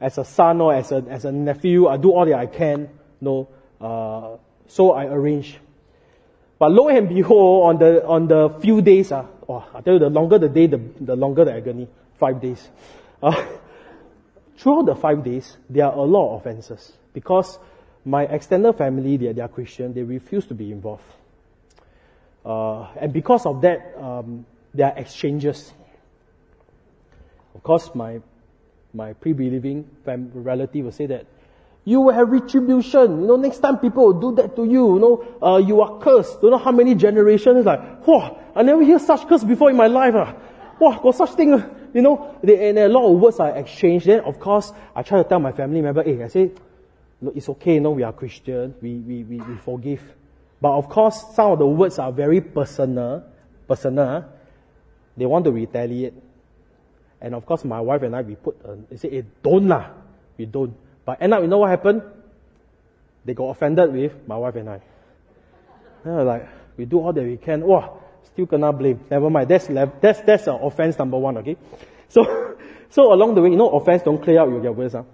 as 0.00 0.18
a 0.18 0.24
son 0.24 0.60
or 0.60 0.74
as 0.74 0.90
a, 0.92 1.04
as 1.08 1.24
a 1.24 1.32
nephew, 1.32 1.88
I 1.88 1.96
do 1.96 2.12
all 2.12 2.26
that 2.26 2.34
I 2.34 2.46
can, 2.46 2.80
you 2.80 2.88
know, 3.20 3.48
uh, 3.80 4.36
so 4.68 4.92
I 4.92 5.06
arrange. 5.06 5.58
But 6.58 6.72
lo 6.72 6.88
and 6.88 7.08
behold, 7.08 7.68
on 7.68 7.78
the, 7.78 8.06
on 8.06 8.28
the 8.28 8.50
few 8.60 8.82
days, 8.82 9.12
uh, 9.12 9.26
oh, 9.48 9.64
I 9.74 9.80
tell 9.80 9.94
you, 9.94 9.98
the 9.98 10.10
longer 10.10 10.38
the 10.38 10.48
day, 10.48 10.66
the, 10.66 10.80
the 11.00 11.16
longer 11.16 11.44
the 11.44 11.54
agony. 11.54 11.88
Five 12.18 12.40
days. 12.40 12.68
Uh, 13.22 13.44
throughout 14.56 14.86
the 14.86 14.94
five 14.94 15.24
days, 15.24 15.56
there 15.68 15.86
are 15.86 15.92
a 15.92 16.02
lot 16.02 16.34
of 16.34 16.40
offenses 16.40 16.92
because 17.12 17.58
my 18.04 18.24
extended 18.24 18.74
family, 18.74 19.16
they, 19.16 19.32
they 19.32 19.40
are 19.40 19.48
Christian, 19.48 19.92
they 19.92 20.02
refuse 20.02 20.46
to 20.46 20.54
be 20.54 20.70
involved. 20.72 21.02
Uh, 22.44 22.88
and 23.00 23.12
because 23.12 23.46
of 23.46 23.60
that, 23.62 23.94
um, 24.00 24.46
there 24.74 24.86
are 24.92 24.98
exchanges. 24.98 25.72
Of 27.54 27.62
course, 27.62 27.94
my, 27.94 28.20
my 28.94 29.12
pre-believing 29.12 29.88
relative 30.06 30.84
will 30.84 30.92
say 30.92 31.06
that 31.06 31.26
you 31.84 32.00
will 32.00 32.14
have 32.14 32.30
retribution. 32.30 33.20
You 33.22 33.26
know, 33.26 33.36
next 33.36 33.58
time 33.58 33.78
people 33.78 34.06
will 34.06 34.20
do 34.20 34.36
that 34.36 34.54
to 34.56 34.64
you. 34.64 34.94
You 34.94 35.00
know, 35.00 35.38
uh, 35.42 35.56
you 35.58 35.80
are 35.80 35.98
cursed. 35.98 36.40
Don't 36.40 36.52
know 36.52 36.58
how 36.58 36.72
many 36.72 36.94
generations. 36.94 37.66
like, 37.66 38.04
whoa, 38.04 38.38
I 38.54 38.62
never 38.62 38.82
hear 38.82 38.98
such 38.98 39.26
curse 39.26 39.42
before 39.42 39.70
in 39.70 39.76
my 39.76 39.88
life. 39.88 40.14
Ah. 40.16 40.34
Wow, 40.78 41.00
got 41.02 41.14
such 41.14 41.30
thing. 41.30 41.50
You 41.94 42.02
know, 42.02 42.38
they, 42.42 42.68
and 42.68 42.78
a 42.78 42.88
lot 42.88 43.12
of 43.12 43.20
words 43.20 43.40
are 43.40 43.56
exchanged. 43.56 44.06
Then, 44.06 44.20
of 44.20 44.38
course, 44.38 44.72
I 44.94 45.02
try 45.02 45.22
to 45.22 45.28
tell 45.28 45.40
my 45.40 45.52
family 45.52 45.82
member, 45.82 46.02
hey, 46.02 46.22
I 46.22 46.28
say, 46.28 46.50
look, 47.20 47.36
it's 47.36 47.48
okay. 47.48 47.74
You 47.74 47.80
know, 47.80 47.90
we 47.90 48.02
are 48.02 48.12
Christian. 48.12 48.74
We, 48.80 48.94
we, 48.94 49.24
we, 49.24 49.40
we 49.40 49.56
forgive. 49.56 50.02
But 50.60 50.76
of 50.76 50.88
course, 50.88 51.34
some 51.34 51.52
of 51.52 51.58
the 51.58 51.66
words 51.66 51.98
are 51.98 52.12
very 52.12 52.40
personal. 52.40 53.24
Personal. 53.68 54.24
They 55.16 55.26
want 55.26 55.44
to 55.44 55.52
retaliate. 55.52 56.14
And 57.20 57.34
of 57.34 57.46
course, 57.46 57.64
my 57.64 57.80
wife 57.80 58.02
and 58.02 58.16
I, 58.16 58.22
we 58.22 58.34
put, 58.34 58.56
uh, 58.64 58.76
they 58.90 58.96
say, 58.96 59.10
hey, 59.10 59.24
don't 59.42 59.68
lah. 59.68 59.90
We 60.36 60.46
don't. 60.46 60.74
But 61.04 61.22
end 61.22 61.34
up, 61.34 61.42
you 61.42 61.48
know 61.48 61.58
what 61.58 61.70
happened? 61.70 62.02
They 63.24 63.34
got 63.34 63.50
offended 63.50 63.92
with 63.92 64.12
my 64.26 64.36
wife 64.36 64.56
and 64.56 64.70
I. 64.70 64.80
And 66.04 66.26
like, 66.26 66.48
we 66.76 66.84
do 66.84 66.98
all 66.98 67.12
that 67.12 67.22
we 67.22 67.36
can. 67.36 67.64
Wow, 67.64 68.02
still 68.32 68.46
cannot 68.46 68.78
blame. 68.78 69.04
Never 69.10 69.30
mind. 69.30 69.48
That's, 69.48 69.66
that's, 69.68 70.20
that's 70.22 70.48
uh, 70.48 70.56
offense 70.56 70.98
number 70.98 71.18
one, 71.18 71.38
okay? 71.38 71.56
So, 72.08 72.56
so 72.90 73.12
along 73.12 73.34
the 73.34 73.42
way, 73.42 73.50
you 73.50 73.56
know, 73.56 73.68
offense 73.68 74.02
don't 74.02 74.22
clear 74.22 74.40
out 74.40 74.48
your 74.48 74.72
words. 74.72 74.94
Huh? 74.94 75.04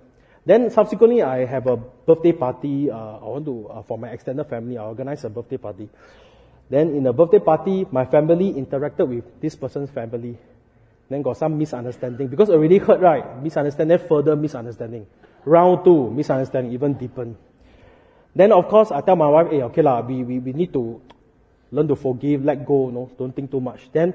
Then 0.46 0.70
subsequently, 0.70 1.22
I 1.22 1.44
have 1.44 1.66
a 1.66 1.76
birthday 1.76 2.32
party. 2.32 2.90
Uh, 2.90 2.96
I 2.96 3.24
want 3.24 3.44
to, 3.44 3.68
uh, 3.68 3.82
for 3.82 3.98
my 3.98 4.08
extended 4.08 4.44
family, 4.44 4.78
I 4.78 4.84
organize 4.84 5.24
a 5.24 5.28
birthday 5.28 5.58
party. 5.58 5.90
Then 6.68 6.94
in 6.94 7.02
the 7.04 7.12
birthday 7.12 7.38
party, 7.38 7.86
my 7.90 8.04
family 8.04 8.52
interacted 8.52 9.08
with 9.08 9.24
this 9.40 9.56
person's 9.56 9.90
family. 9.90 10.36
Then 11.08 11.22
got 11.22 11.38
some 11.38 11.56
misunderstanding 11.56 12.28
because 12.28 12.50
already 12.50 12.76
hurt, 12.76 13.00
right? 13.00 13.42
Misunderstanding, 13.42 13.98
further 14.08 14.36
misunderstanding. 14.36 15.06
Round 15.44 15.84
two, 15.84 16.10
misunderstanding 16.10 16.72
even 16.72 16.92
deepen. 16.94 17.36
Then 18.36 18.52
of 18.52 18.68
course 18.68 18.92
I 18.92 19.00
tell 19.00 19.16
my 19.16 19.28
wife, 19.28 19.48
hey, 19.50 19.62
okay 19.72 19.80
lah, 19.80 20.02
we, 20.02 20.22
we, 20.22 20.38
we 20.38 20.52
need 20.52 20.72
to 20.74 21.00
learn 21.72 21.88
to 21.88 21.96
forgive, 21.96 22.44
let 22.44 22.66
go, 22.66 22.90
no, 22.90 23.10
don't 23.18 23.32
think 23.32 23.50
too 23.50 23.60
much. 23.60 23.88
Then 23.92 24.12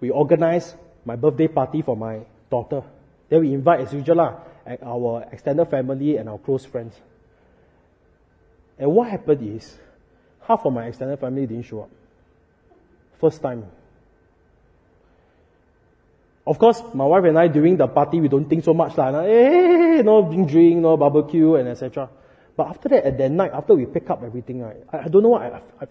we 0.00 0.10
organize 0.10 0.74
my 1.04 1.14
birthday 1.14 1.46
party 1.46 1.82
for 1.82 1.96
my 1.96 2.20
daughter. 2.50 2.82
Then 3.28 3.40
we 3.40 3.54
invite 3.54 3.80
as 3.80 3.92
usual 3.92 4.16
lah, 4.16 4.42
our 4.82 5.24
extended 5.30 5.66
family 5.70 6.16
and 6.16 6.28
our 6.28 6.38
close 6.38 6.64
friends. 6.66 6.94
And 8.78 8.90
what 8.90 9.08
happened 9.08 9.46
is, 9.56 9.78
half 10.46 10.64
of 10.64 10.72
my 10.72 10.86
extended 10.86 11.18
family 11.18 11.46
didn't 11.46 11.64
show 11.64 11.82
up. 11.82 11.90
First 13.20 13.40
time. 13.40 13.64
Of 16.46 16.58
course, 16.58 16.82
my 16.92 17.04
wife 17.04 17.24
and 17.24 17.38
I 17.38 17.46
during 17.48 17.76
the 17.76 17.86
party 17.86 18.20
we 18.20 18.28
don't 18.28 18.48
think 18.48 18.64
so 18.64 18.74
much 18.74 18.96
like, 18.98 19.14
hey, 19.14 20.02
no 20.04 20.22
drink, 20.46 20.80
no 20.80 20.96
barbecue, 20.96 21.54
and 21.54 21.68
etc. 21.68 22.10
But 22.56 22.68
after 22.68 22.88
that, 22.90 23.04
at 23.04 23.18
that 23.18 23.30
night, 23.30 23.52
after 23.54 23.74
we 23.74 23.86
pick 23.86 24.10
up 24.10 24.22
everything, 24.24 24.64
I, 24.64 24.74
I 24.92 25.08
don't 25.08 25.22
know 25.22 25.30
what 25.30 25.42
I, 25.42 25.62
I, 25.80 25.86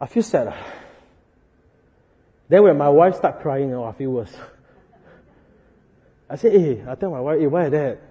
I 0.00 0.06
feel 0.06 0.22
sad. 0.22 0.54
Then 2.48 2.62
when 2.62 2.78
my 2.78 2.88
wife 2.88 3.16
start 3.16 3.40
crying, 3.40 3.68
you 3.68 3.74
know, 3.74 3.84
I 3.84 3.92
feel 3.92 4.10
worse. 4.10 4.34
I 6.30 6.36
say, 6.36 6.50
hey, 6.50 6.84
I 6.88 6.94
tell 6.94 7.10
my 7.10 7.20
wife, 7.20 7.38
hey, 7.38 7.46
why 7.46 7.68
that? 7.68 8.07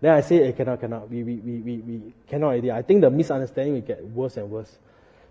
Then 0.00 0.12
I 0.12 0.20
say, 0.20 0.44
hey, 0.44 0.52
cannot, 0.52 0.80
cannot. 0.80 1.10
We, 1.10 1.22
we, 1.22 1.34
we, 1.36 1.58
we, 1.60 1.76
we 1.78 2.14
cannot 2.28 2.50
idea. 2.50 2.74
I 2.74 2.82
think 2.82 3.00
the 3.00 3.10
misunderstanding 3.10 3.74
will 3.74 3.80
get 3.80 4.04
worse 4.04 4.36
and 4.36 4.50
worse. 4.50 4.70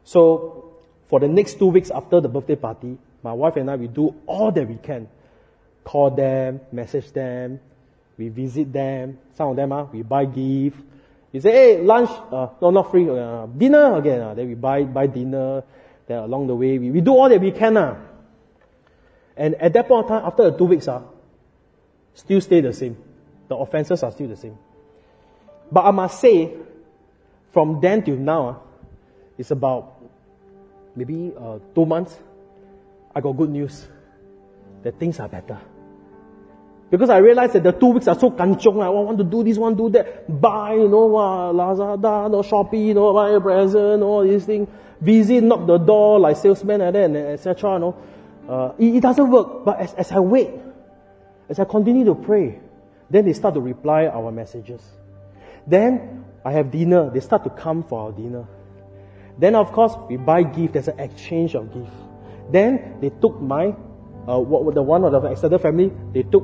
So, 0.04 0.74
for 1.08 1.20
the 1.20 1.28
next 1.28 1.60
two 1.60 1.68
weeks 1.68 1.92
after 1.92 2.20
the 2.20 2.28
birthday 2.28 2.56
party, 2.56 2.98
my 3.22 3.34
wife 3.34 3.56
and 3.58 3.70
I, 3.70 3.76
we 3.76 3.88
do 3.88 4.16
all 4.26 4.52
that 4.52 4.68
we 4.68 4.76
can. 4.76 5.08
Call 5.84 6.10
them, 6.10 6.62
message 6.72 7.12
them, 7.12 7.60
we 8.18 8.30
visit 8.30 8.74
them. 8.74 9.20
Some 9.36 9.50
of 9.50 9.56
them, 9.56 9.72
uh, 9.72 9.84
we 9.86 10.02
buy 10.02 10.26
gift. 10.26 10.78
We 11.32 11.42
say, 11.42 11.52
hey, 11.52 11.82
lunch, 11.82 12.10
uh, 12.32 12.48
no, 12.62 12.72
not 12.72 12.90
free, 12.90 13.08
uh, 13.08 13.46
dinner 13.46 13.98
again. 13.98 14.22
Uh, 14.22 14.34
then 14.34 14.48
we 14.48 14.56
buy, 14.56 14.84
buy 14.84 15.08
dinner. 15.08 15.64
Then 16.08 16.20
along 16.20 16.48
the 16.48 16.56
way, 16.56 16.80
we, 16.80 16.90
we 16.92 17.02
do 17.02 17.12
all 17.12 17.30
that 17.30 17.42
we 17.42 17.52
can. 17.52 17.78
Uh. 17.78 18.00
And 19.38 19.56
at 19.56 19.74
that 19.74 19.88
point 19.88 20.06
of 20.06 20.10
time, 20.10 20.26
after 20.26 20.50
the 20.50 20.58
two 20.58 20.66
weeks, 20.66 20.88
uh, 20.88 21.02
still 22.14 22.42
stay 22.42 22.62
the 22.62 22.74
same. 22.74 22.98
The 23.48 23.56
offenses 23.56 24.04
are 24.04 24.12
still 24.12 24.28
the 24.28 24.36
same. 24.36 24.58
But 25.72 25.86
I 25.86 25.92
must 25.92 26.20
say, 26.20 26.54
from 27.52 27.80
then 27.82 28.04
till 28.04 28.18
now, 28.18 28.64
it's 29.38 29.52
about 29.52 30.02
maybe 30.96 31.34
uh, 31.38 31.60
two 31.74 31.86
months. 31.86 32.18
I 33.14 33.22
got 33.22 33.34
good 33.34 33.50
news 33.50 33.88
that 34.84 35.00
things 35.00 35.20
are 35.20 35.28
better. 35.28 35.60
Because 36.90 37.10
I 37.10 37.18
realized 37.18 37.54
that 37.54 37.64
the 37.64 37.72
two 37.72 37.88
weeks 37.88 38.08
are 38.08 38.18
so 38.18 38.30
kanchong. 38.32 38.84
I 38.84 38.90
want 38.90 39.18
to 39.18 39.24
do 39.24 39.44
this, 39.44 39.58
want 39.58 39.78
to 39.78 39.84
do 39.86 39.90
that. 39.98 40.40
Buy, 40.40 40.74
you 40.74 40.88
know, 40.88 41.16
uh, 41.16 41.52
Lazada, 41.52 42.30
no 42.30 42.42
Shopee, 42.42 42.88
you 42.88 42.94
know, 42.94 43.14
buy 43.14 43.32
a 43.32 43.42
present, 43.42 44.04
all 44.04 44.24
these 44.24 44.46
things. 44.46 44.68
Visit, 45.02 45.44
knock 45.44 45.66
the 45.66 45.78
door 45.78 46.20
like 46.20 46.38
salesman 46.38 46.82
and 46.82 46.96
then, 46.96 47.16
etc. 47.16 47.74
You 47.74 47.80
know. 47.80 47.98
Uh, 48.48 48.74
it, 48.78 48.96
it, 48.96 49.02
doesn't 49.02 49.30
work. 49.30 49.66
But 49.66 49.80
as, 49.80 49.94
as 49.96 50.12
I 50.12 50.20
wait, 50.20 50.52
as 51.50 51.60
I 51.60 51.66
continue 51.66 52.06
to 52.06 52.16
pray, 52.16 52.60
then 53.10 53.26
they 53.26 53.34
start 53.34 53.54
to 53.54 53.62
reply 53.62 54.08
our 54.08 54.32
messages. 54.32 54.82
Then 55.68 56.26
I 56.44 56.52
have 56.54 56.72
dinner. 56.72 57.10
They 57.10 57.20
start 57.20 57.44
to 57.44 57.50
come 57.50 57.84
for 57.84 58.00
our 58.02 58.12
dinner. 58.12 58.46
Then 59.38 59.56
of 59.56 59.72
course 59.72 59.94
we 60.10 60.18
buy 60.18 60.44
gift. 60.44 60.74
There's 60.74 60.88
an 60.88 61.00
exchange 61.00 61.56
of 61.56 61.74
gift. 61.74 61.92
Then 62.52 62.98
they 63.02 63.10
took 63.10 63.42
my, 63.42 63.76
uh, 64.28 64.40
what, 64.40 64.74
the 64.76 64.82
one 64.82 65.04
of 65.04 65.12
the 65.12 65.22
extended 65.30 65.60
family, 65.60 65.92
they 66.14 66.24
took 66.24 66.44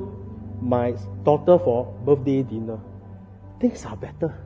my 0.60 0.94
daughter 1.24 1.58
for 1.58 1.86
birthday 2.04 2.42
dinner. 2.42 2.78
Things 3.60 3.84
are 3.84 3.96
better. 3.96 4.38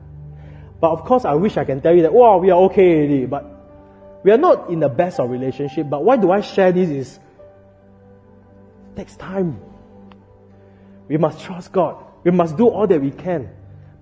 But 0.79 0.91
of 0.91 1.05
course, 1.05 1.25
I 1.25 1.33
wish 1.33 1.57
I 1.57 1.65
can 1.65 1.81
tell 1.81 1.95
you 1.95 2.03
that, 2.03 2.13
wow, 2.13 2.37
we 2.37 2.51
are 2.51 2.59
okay 2.65 2.97
already. 2.97 3.25
But 3.25 3.45
we 4.23 4.31
are 4.31 4.37
not 4.37 4.69
in 4.69 4.79
the 4.79 4.89
best 4.89 5.19
of 5.19 5.29
relationship. 5.29 5.89
But 5.89 6.03
why 6.03 6.17
do 6.17 6.31
I 6.31 6.41
share 6.41 6.71
this 6.71 6.89
is, 6.89 7.19
takes 8.95 9.15
time. 9.15 9.59
We 11.07 11.17
must 11.17 11.41
trust 11.41 11.71
God. 11.71 12.03
We 12.27 12.31
must 12.31 12.57
do 12.57 12.67
all 12.67 12.85
that 12.85 12.99
we 12.99 13.11
can. 13.11 13.49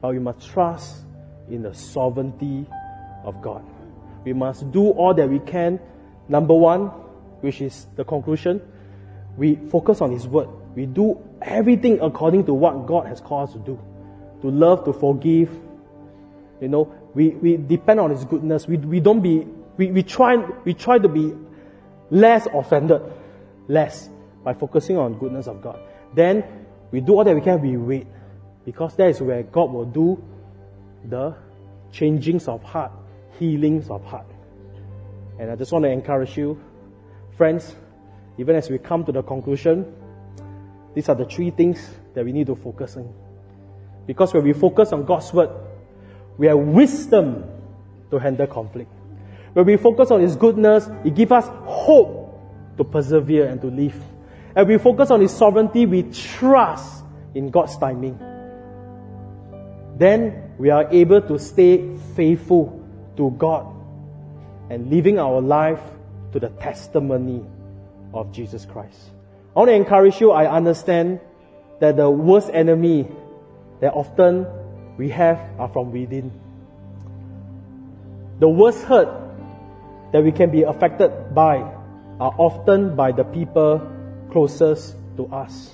But 0.01 0.13
we 0.13 0.17
must 0.17 0.49
trust 0.49 1.05
in 1.47 1.61
the 1.61 1.75
sovereignty 1.75 2.65
of 3.23 3.39
God. 3.39 3.63
We 4.23 4.33
must 4.33 4.71
do 4.71 4.89
all 4.89 5.13
that 5.13 5.29
we 5.29 5.37
can. 5.37 5.79
Number 6.27 6.55
one, 6.55 6.87
which 7.41 7.61
is 7.61 7.85
the 7.95 8.03
conclusion, 8.03 8.63
we 9.37 9.57
focus 9.69 10.01
on 10.01 10.09
His 10.09 10.27
Word. 10.27 10.49
We 10.73 10.87
do 10.87 11.21
everything 11.39 11.99
according 12.01 12.47
to 12.47 12.55
what 12.55 12.87
God 12.87 13.05
has 13.05 13.21
called 13.21 13.49
us 13.49 13.53
to 13.53 13.59
do. 13.59 13.79
To 14.41 14.49
love, 14.49 14.85
to 14.85 14.93
forgive. 14.93 15.51
You 16.59 16.69
know, 16.69 16.95
we, 17.13 17.29
we 17.29 17.57
depend 17.57 17.99
on 17.99 18.09
His 18.09 18.25
goodness. 18.25 18.67
We, 18.67 18.77
we 18.77 18.99
don't 19.01 19.21
be, 19.21 19.47
we, 19.77 19.91
we 19.91 20.01
try, 20.01 20.37
we 20.63 20.73
try 20.73 20.97
to 20.97 21.07
be 21.07 21.31
less 22.09 22.47
offended. 22.51 23.03
Less. 23.67 24.09
By 24.43 24.55
focusing 24.55 24.97
on 24.97 25.19
goodness 25.19 25.45
of 25.45 25.61
God. 25.61 25.79
Then, 26.15 26.43
we 26.89 27.01
do 27.01 27.17
all 27.17 27.23
that 27.23 27.35
we 27.35 27.41
can, 27.41 27.61
we 27.61 27.77
wait. 27.77 28.07
Because 28.65 28.95
that 28.95 29.09
is 29.09 29.21
where 29.21 29.43
God 29.43 29.71
will 29.71 29.85
do 29.85 30.21
the 31.07 31.35
changings 31.93 32.47
of 32.47 32.63
heart, 32.63 32.91
healings 33.39 33.89
of 33.89 34.03
heart. 34.03 34.25
And 35.39 35.51
I 35.51 35.55
just 35.55 35.71
want 35.71 35.83
to 35.83 35.91
encourage 35.91 36.37
you, 36.37 36.59
friends, 37.37 37.75
even 38.37 38.55
as 38.55 38.69
we 38.69 38.79
come 38.79 39.05
to 39.05 39.11
the 39.11 39.21
conclusion, 39.21 39.93
these 40.93 41.09
are 41.09 41.15
the 41.15 41.25
three 41.25 41.51
things 41.51 41.87
that 42.13 42.25
we 42.25 42.31
need 42.31 42.47
to 42.47 42.55
focus 42.55 42.97
on. 42.97 43.13
Because 44.07 44.33
when 44.33 44.43
we 44.43 44.53
focus 44.53 44.93
on 44.93 45.05
God's 45.05 45.31
word, 45.33 45.49
we 46.37 46.47
have 46.47 46.57
wisdom 46.57 47.43
to 48.11 48.17
handle 48.17 48.47
conflict. 48.47 48.91
When 49.53 49.65
we 49.65 49.77
focus 49.77 50.11
on 50.11 50.21
His 50.21 50.35
goodness, 50.35 50.89
it 51.03 51.15
gives 51.15 51.31
us 51.31 51.45
hope 51.65 52.77
to 52.77 52.83
persevere 52.83 53.47
and 53.47 53.61
to 53.61 53.67
live. 53.67 53.95
And 54.55 54.67
we 54.67 54.77
focus 54.77 55.11
on 55.11 55.21
His 55.21 55.31
sovereignty, 55.31 55.85
we 55.85 56.03
trust 56.03 57.03
in 57.33 57.49
God's 57.49 57.77
timing. 57.77 58.19
Then 59.97 60.53
we 60.57 60.69
are 60.69 60.87
able 60.91 61.21
to 61.21 61.39
stay 61.39 61.97
faithful 62.15 62.81
to 63.17 63.31
God 63.31 63.65
and 64.69 64.89
living 64.89 65.19
our 65.19 65.41
life 65.41 65.79
to 66.33 66.39
the 66.39 66.49
testimony 66.49 67.45
of 68.13 68.31
Jesus 68.31 68.65
Christ. 68.65 68.99
I 69.55 69.59
want 69.59 69.69
to 69.69 69.75
encourage 69.75 70.19
you, 70.19 70.31
I 70.31 70.51
understand 70.51 71.21
that 71.79 71.95
the 71.95 72.09
worst 72.09 72.49
enemy 72.51 73.07
that 73.79 73.93
often 73.93 74.45
we 74.97 75.09
have 75.09 75.39
are 75.57 75.69
from 75.69 75.91
within. 75.91 76.31
The 78.39 78.49
worst 78.49 78.83
hurt 78.83 79.07
that 80.11 80.23
we 80.23 80.31
can 80.31 80.51
be 80.51 80.63
affected 80.63 81.33
by 81.33 81.57
are 82.19 82.35
often 82.37 82.95
by 82.95 83.11
the 83.11 83.23
people 83.23 83.81
closest 84.31 84.95
to 85.15 85.27
us. 85.27 85.71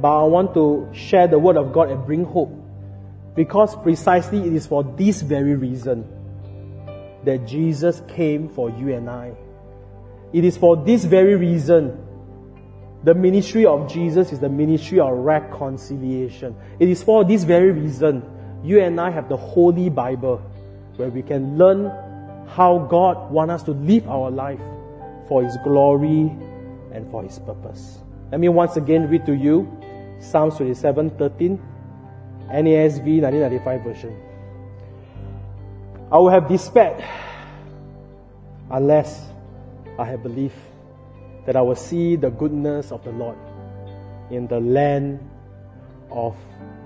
But 0.00 0.24
I 0.24 0.24
want 0.24 0.54
to 0.54 0.88
share 0.92 1.28
the 1.28 1.38
word 1.38 1.56
of 1.56 1.72
God 1.72 1.90
and 1.90 2.04
bring 2.04 2.24
hope 2.24 2.57
because 3.38 3.76
precisely 3.76 4.40
it 4.40 4.52
is 4.52 4.66
for 4.66 4.82
this 4.82 5.22
very 5.22 5.54
reason 5.54 6.04
that 7.22 7.46
Jesus 7.46 8.02
came 8.08 8.48
for 8.48 8.68
you 8.68 8.92
and 8.92 9.08
I. 9.08 9.32
It 10.32 10.44
is 10.44 10.56
for 10.56 10.76
this 10.76 11.04
very 11.04 11.36
reason 11.36 12.04
the 13.04 13.14
ministry 13.14 13.64
of 13.64 13.88
Jesus 13.88 14.32
is 14.32 14.40
the 14.40 14.48
ministry 14.48 14.98
of 14.98 15.12
reconciliation. 15.12 16.56
It 16.80 16.88
is 16.88 17.04
for 17.04 17.24
this 17.24 17.44
very 17.44 17.70
reason 17.70 18.24
you 18.64 18.80
and 18.80 19.00
I 19.00 19.12
have 19.12 19.28
the 19.28 19.36
Holy 19.36 19.88
Bible 19.88 20.38
where 20.96 21.08
we 21.08 21.22
can 21.22 21.56
learn 21.56 21.92
how 22.56 22.88
God 22.90 23.30
wants 23.30 23.54
us 23.54 23.62
to 23.66 23.70
live 23.70 24.08
our 24.08 24.32
life 24.32 24.58
for 25.28 25.44
His 25.44 25.56
glory 25.62 26.22
and 26.90 27.08
for 27.12 27.22
His 27.22 27.38
purpose. 27.38 27.98
Let 28.32 28.40
me 28.40 28.48
once 28.48 28.76
again 28.76 29.08
read 29.08 29.26
to 29.26 29.32
you 29.32 29.70
Psalms 30.18 30.56
27 30.56 31.10
13, 31.10 31.62
NASB 32.48 33.20
1995 33.22 33.82
version. 33.82 34.16
I 36.10 36.16
will 36.16 36.30
have 36.30 36.48
despaired 36.48 37.04
unless 38.70 39.26
I 39.98 40.04
have 40.06 40.22
believed 40.22 40.54
that 41.46 41.56
I 41.56 41.60
will 41.60 41.76
see 41.76 42.16
the 42.16 42.30
goodness 42.30 42.92
of 42.92 43.04
the 43.04 43.10
Lord 43.10 43.36
in 44.30 44.46
the 44.46 44.60
land 44.60 45.18
of 46.10 46.36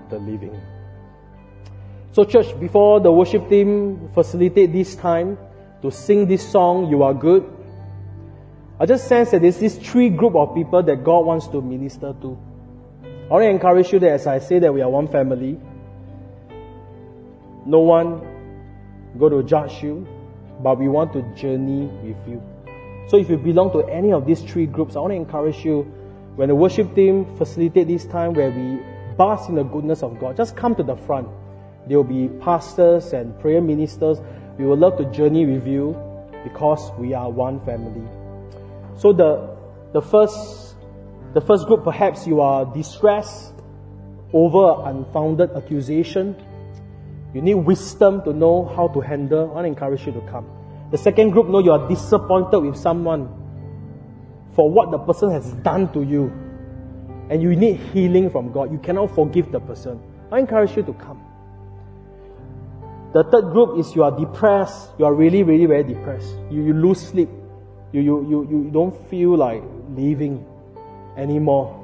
the 0.09 0.19
living. 0.19 0.59
So, 2.11 2.23
church, 2.23 2.57
before 2.59 2.99
the 2.99 3.11
worship 3.11 3.49
team 3.49 4.09
facilitate 4.13 4.71
this 4.71 4.95
time 4.95 5.37
to 5.81 5.91
sing 5.91 6.27
this 6.27 6.47
song, 6.47 6.89
You 6.89 7.03
Are 7.03 7.13
Good, 7.13 7.43
I 8.79 8.85
just 8.85 9.07
sense 9.07 9.31
that 9.31 9.41
there's 9.41 9.59
this 9.59 9.77
three 9.77 10.09
group 10.09 10.35
of 10.35 10.53
people 10.53 10.83
that 10.83 11.03
God 11.03 11.25
wants 11.25 11.47
to 11.47 11.61
minister 11.61 12.13
to. 12.21 12.37
I 13.25 13.33
want 13.33 13.43
to 13.43 13.49
encourage 13.49 13.91
you 13.93 13.99
that 13.99 14.11
as 14.11 14.27
I 14.27 14.39
say 14.39 14.59
that 14.59 14.73
we 14.73 14.81
are 14.81 14.89
one 14.89 15.07
family, 15.07 15.59
no 17.65 17.79
one 17.79 18.21
going 19.17 19.31
to 19.31 19.43
judge 19.43 19.81
you, 19.81 20.07
but 20.61 20.77
we 20.77 20.87
want 20.87 21.13
to 21.13 21.21
journey 21.35 21.85
with 22.03 22.27
you. 22.27 22.41
So 23.07 23.17
if 23.17 23.29
you 23.29 23.37
belong 23.37 23.71
to 23.71 23.85
any 23.87 24.11
of 24.11 24.25
these 24.25 24.41
three 24.41 24.65
groups, 24.65 24.95
I 24.95 24.99
want 24.99 25.11
to 25.11 25.15
encourage 25.15 25.63
you 25.63 25.83
when 26.35 26.49
the 26.49 26.55
worship 26.55 26.95
team 26.95 27.25
facilitate 27.37 27.87
this 27.87 28.05
time 28.05 28.33
where 28.33 28.49
we 28.49 28.81
bask 29.17 29.49
in 29.49 29.55
the 29.55 29.63
goodness 29.63 30.01
of 30.03 30.19
God, 30.19 30.35
just 30.35 30.55
come 30.55 30.75
to 30.75 30.83
the 30.83 30.95
front. 30.95 31.27
There 31.87 31.97
will 31.97 32.03
be 32.03 32.27
pastors 32.39 33.13
and 33.13 33.37
prayer 33.39 33.61
ministers. 33.61 34.19
We 34.57 34.65
would 34.65 34.79
love 34.79 34.97
to 34.97 35.05
journey 35.11 35.45
with 35.45 35.67
you 35.67 35.95
because 36.43 36.91
we 36.97 37.13
are 37.13 37.29
one 37.29 37.63
family. 37.65 38.07
So 38.97 39.13
the, 39.13 39.55
the 39.91 40.01
first, 40.01 40.72
the 41.33 41.41
first 41.41 41.65
group, 41.65 41.83
perhaps 41.83 42.27
you 42.27 42.41
are 42.41 42.65
distressed 42.65 43.53
over 44.33 44.87
unfounded 44.87 45.51
accusation. 45.55 46.35
You 47.33 47.41
need 47.41 47.55
wisdom 47.55 48.23
to 48.23 48.33
know 48.33 48.65
how 48.75 48.87
to 48.89 49.01
handle. 49.01 49.49
I 49.49 49.53
want 49.53 49.65
to 49.65 49.69
encourage 49.69 50.05
you 50.05 50.11
to 50.13 50.21
come. 50.29 50.47
The 50.91 50.97
second 50.97 51.31
group 51.31 51.47
know 51.47 51.57
you 51.57 51.71
are 51.71 51.89
disappointed 51.89 52.59
with 52.59 52.77
someone 52.77 53.27
for 54.55 54.69
what 54.69 54.91
the 54.91 54.99
person 54.99 55.31
has 55.31 55.51
done 55.63 55.91
to 55.93 56.03
you. 56.03 56.31
And 57.31 57.41
you 57.41 57.55
need 57.55 57.77
healing 57.77 58.29
from 58.29 58.51
God. 58.51 58.71
You 58.71 58.77
cannot 58.77 59.15
forgive 59.15 59.51
the 59.51 59.59
person. 59.59 59.99
I 60.31 60.37
encourage 60.37 60.77
you 60.77 60.83
to 60.83 60.93
come. 60.93 61.19
The 63.13 63.23
third 63.23 63.53
group 63.53 63.79
is 63.79 63.95
you 63.95 64.03
are 64.03 64.11
depressed. 64.11 64.89
You 64.99 65.05
are 65.05 65.13
really, 65.15 65.41
really 65.41 65.65
very 65.65 65.83
depressed. 65.83 66.35
You, 66.51 66.63
you 66.63 66.73
lose 66.73 67.01
sleep. 67.01 67.29
You, 67.91 68.01
you, 68.01 68.29
you, 68.29 68.47
you 68.49 68.69
don't 68.71 68.93
feel 69.09 69.35
like 69.35 69.63
living 69.95 70.45
anymore 71.17 71.79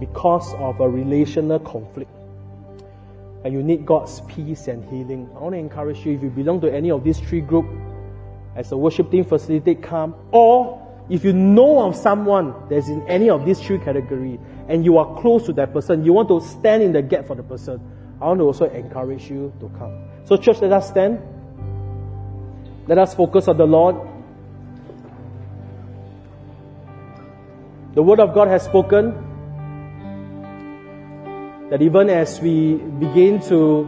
because 0.00 0.54
of 0.54 0.80
a 0.80 0.88
relational 0.88 1.58
conflict. 1.58 2.10
And 3.44 3.54
you 3.54 3.62
need 3.62 3.86
God's 3.86 4.20
peace 4.22 4.68
and 4.68 4.84
healing. 4.84 5.28
I 5.36 5.40
want 5.40 5.54
to 5.54 5.58
encourage 5.58 6.04
you 6.04 6.14
if 6.14 6.22
you 6.22 6.30
belong 6.30 6.60
to 6.62 6.72
any 6.72 6.90
of 6.90 7.04
these 7.04 7.18
three 7.18 7.40
groups, 7.40 7.68
as 8.56 8.72
a 8.72 8.76
worship 8.76 9.10
team 9.10 9.24
facilitate 9.24 9.82
come, 9.82 10.14
or 10.32 10.84
if 11.08 11.24
you 11.24 11.32
know 11.32 11.86
of 11.86 11.96
someone 11.96 12.54
that's 12.68 12.88
in 12.88 13.06
any 13.08 13.30
of 13.30 13.46
these 13.46 13.60
three 13.60 13.78
categories 13.78 14.38
and 14.68 14.84
you 14.84 14.98
are 14.98 15.20
close 15.20 15.46
to 15.46 15.52
that 15.54 15.72
person, 15.72 16.04
you 16.04 16.12
want 16.12 16.28
to 16.28 16.40
stand 16.40 16.82
in 16.82 16.92
the 16.92 17.00
gap 17.00 17.26
for 17.26 17.36
the 17.36 17.42
person, 17.42 17.80
I 18.20 18.26
want 18.26 18.40
to 18.40 18.44
also 18.44 18.68
encourage 18.68 19.30
you 19.30 19.52
to 19.60 19.68
come. 19.78 20.08
So, 20.24 20.36
church, 20.36 20.60
let 20.60 20.72
us 20.72 20.88
stand. 20.88 21.20
Let 22.88 22.98
us 22.98 23.14
focus 23.14 23.48
on 23.48 23.56
the 23.56 23.66
Lord. 23.66 23.96
The 27.98 28.04
Word 28.04 28.20
of 28.20 28.32
God 28.32 28.46
has 28.46 28.62
spoken 28.62 29.10
that 31.68 31.82
even 31.82 32.08
as 32.08 32.40
we 32.40 32.74
begin 32.74 33.40
to 33.48 33.82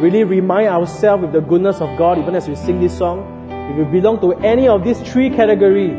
really 0.00 0.22
remind 0.22 0.68
ourselves 0.68 1.22
with 1.22 1.32
the 1.32 1.40
goodness 1.40 1.80
of 1.80 1.98
God, 1.98 2.18
even 2.18 2.36
as 2.36 2.48
we 2.48 2.54
sing 2.54 2.80
this 2.80 2.96
song, 2.96 3.50
if 3.72 3.76
you 3.76 3.84
belong 3.86 4.20
to 4.20 4.34
any 4.46 4.68
of 4.68 4.84
these 4.84 5.00
three 5.00 5.28
categories, 5.28 5.90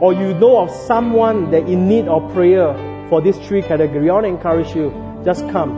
or 0.00 0.14
you 0.14 0.32
know 0.32 0.56
of 0.56 0.70
someone 0.70 1.50
that 1.50 1.68
in 1.68 1.86
need 1.86 2.08
of 2.08 2.32
prayer 2.32 2.72
for 3.10 3.20
these 3.20 3.36
three 3.46 3.60
categories, 3.60 4.08
I 4.08 4.12
want 4.14 4.24
to 4.24 4.30
encourage 4.30 4.74
you, 4.74 4.94
just 5.22 5.46
come 5.50 5.76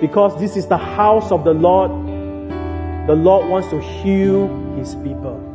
because 0.00 0.40
this 0.40 0.56
is 0.56 0.68
the 0.68 0.78
house 0.78 1.30
of 1.30 1.44
the 1.44 1.52
Lord. 1.52 1.90
The 3.08 3.14
Lord 3.14 3.50
wants 3.50 3.68
to 3.68 3.78
heal 3.78 4.48
his 4.78 4.94
people. 4.94 5.45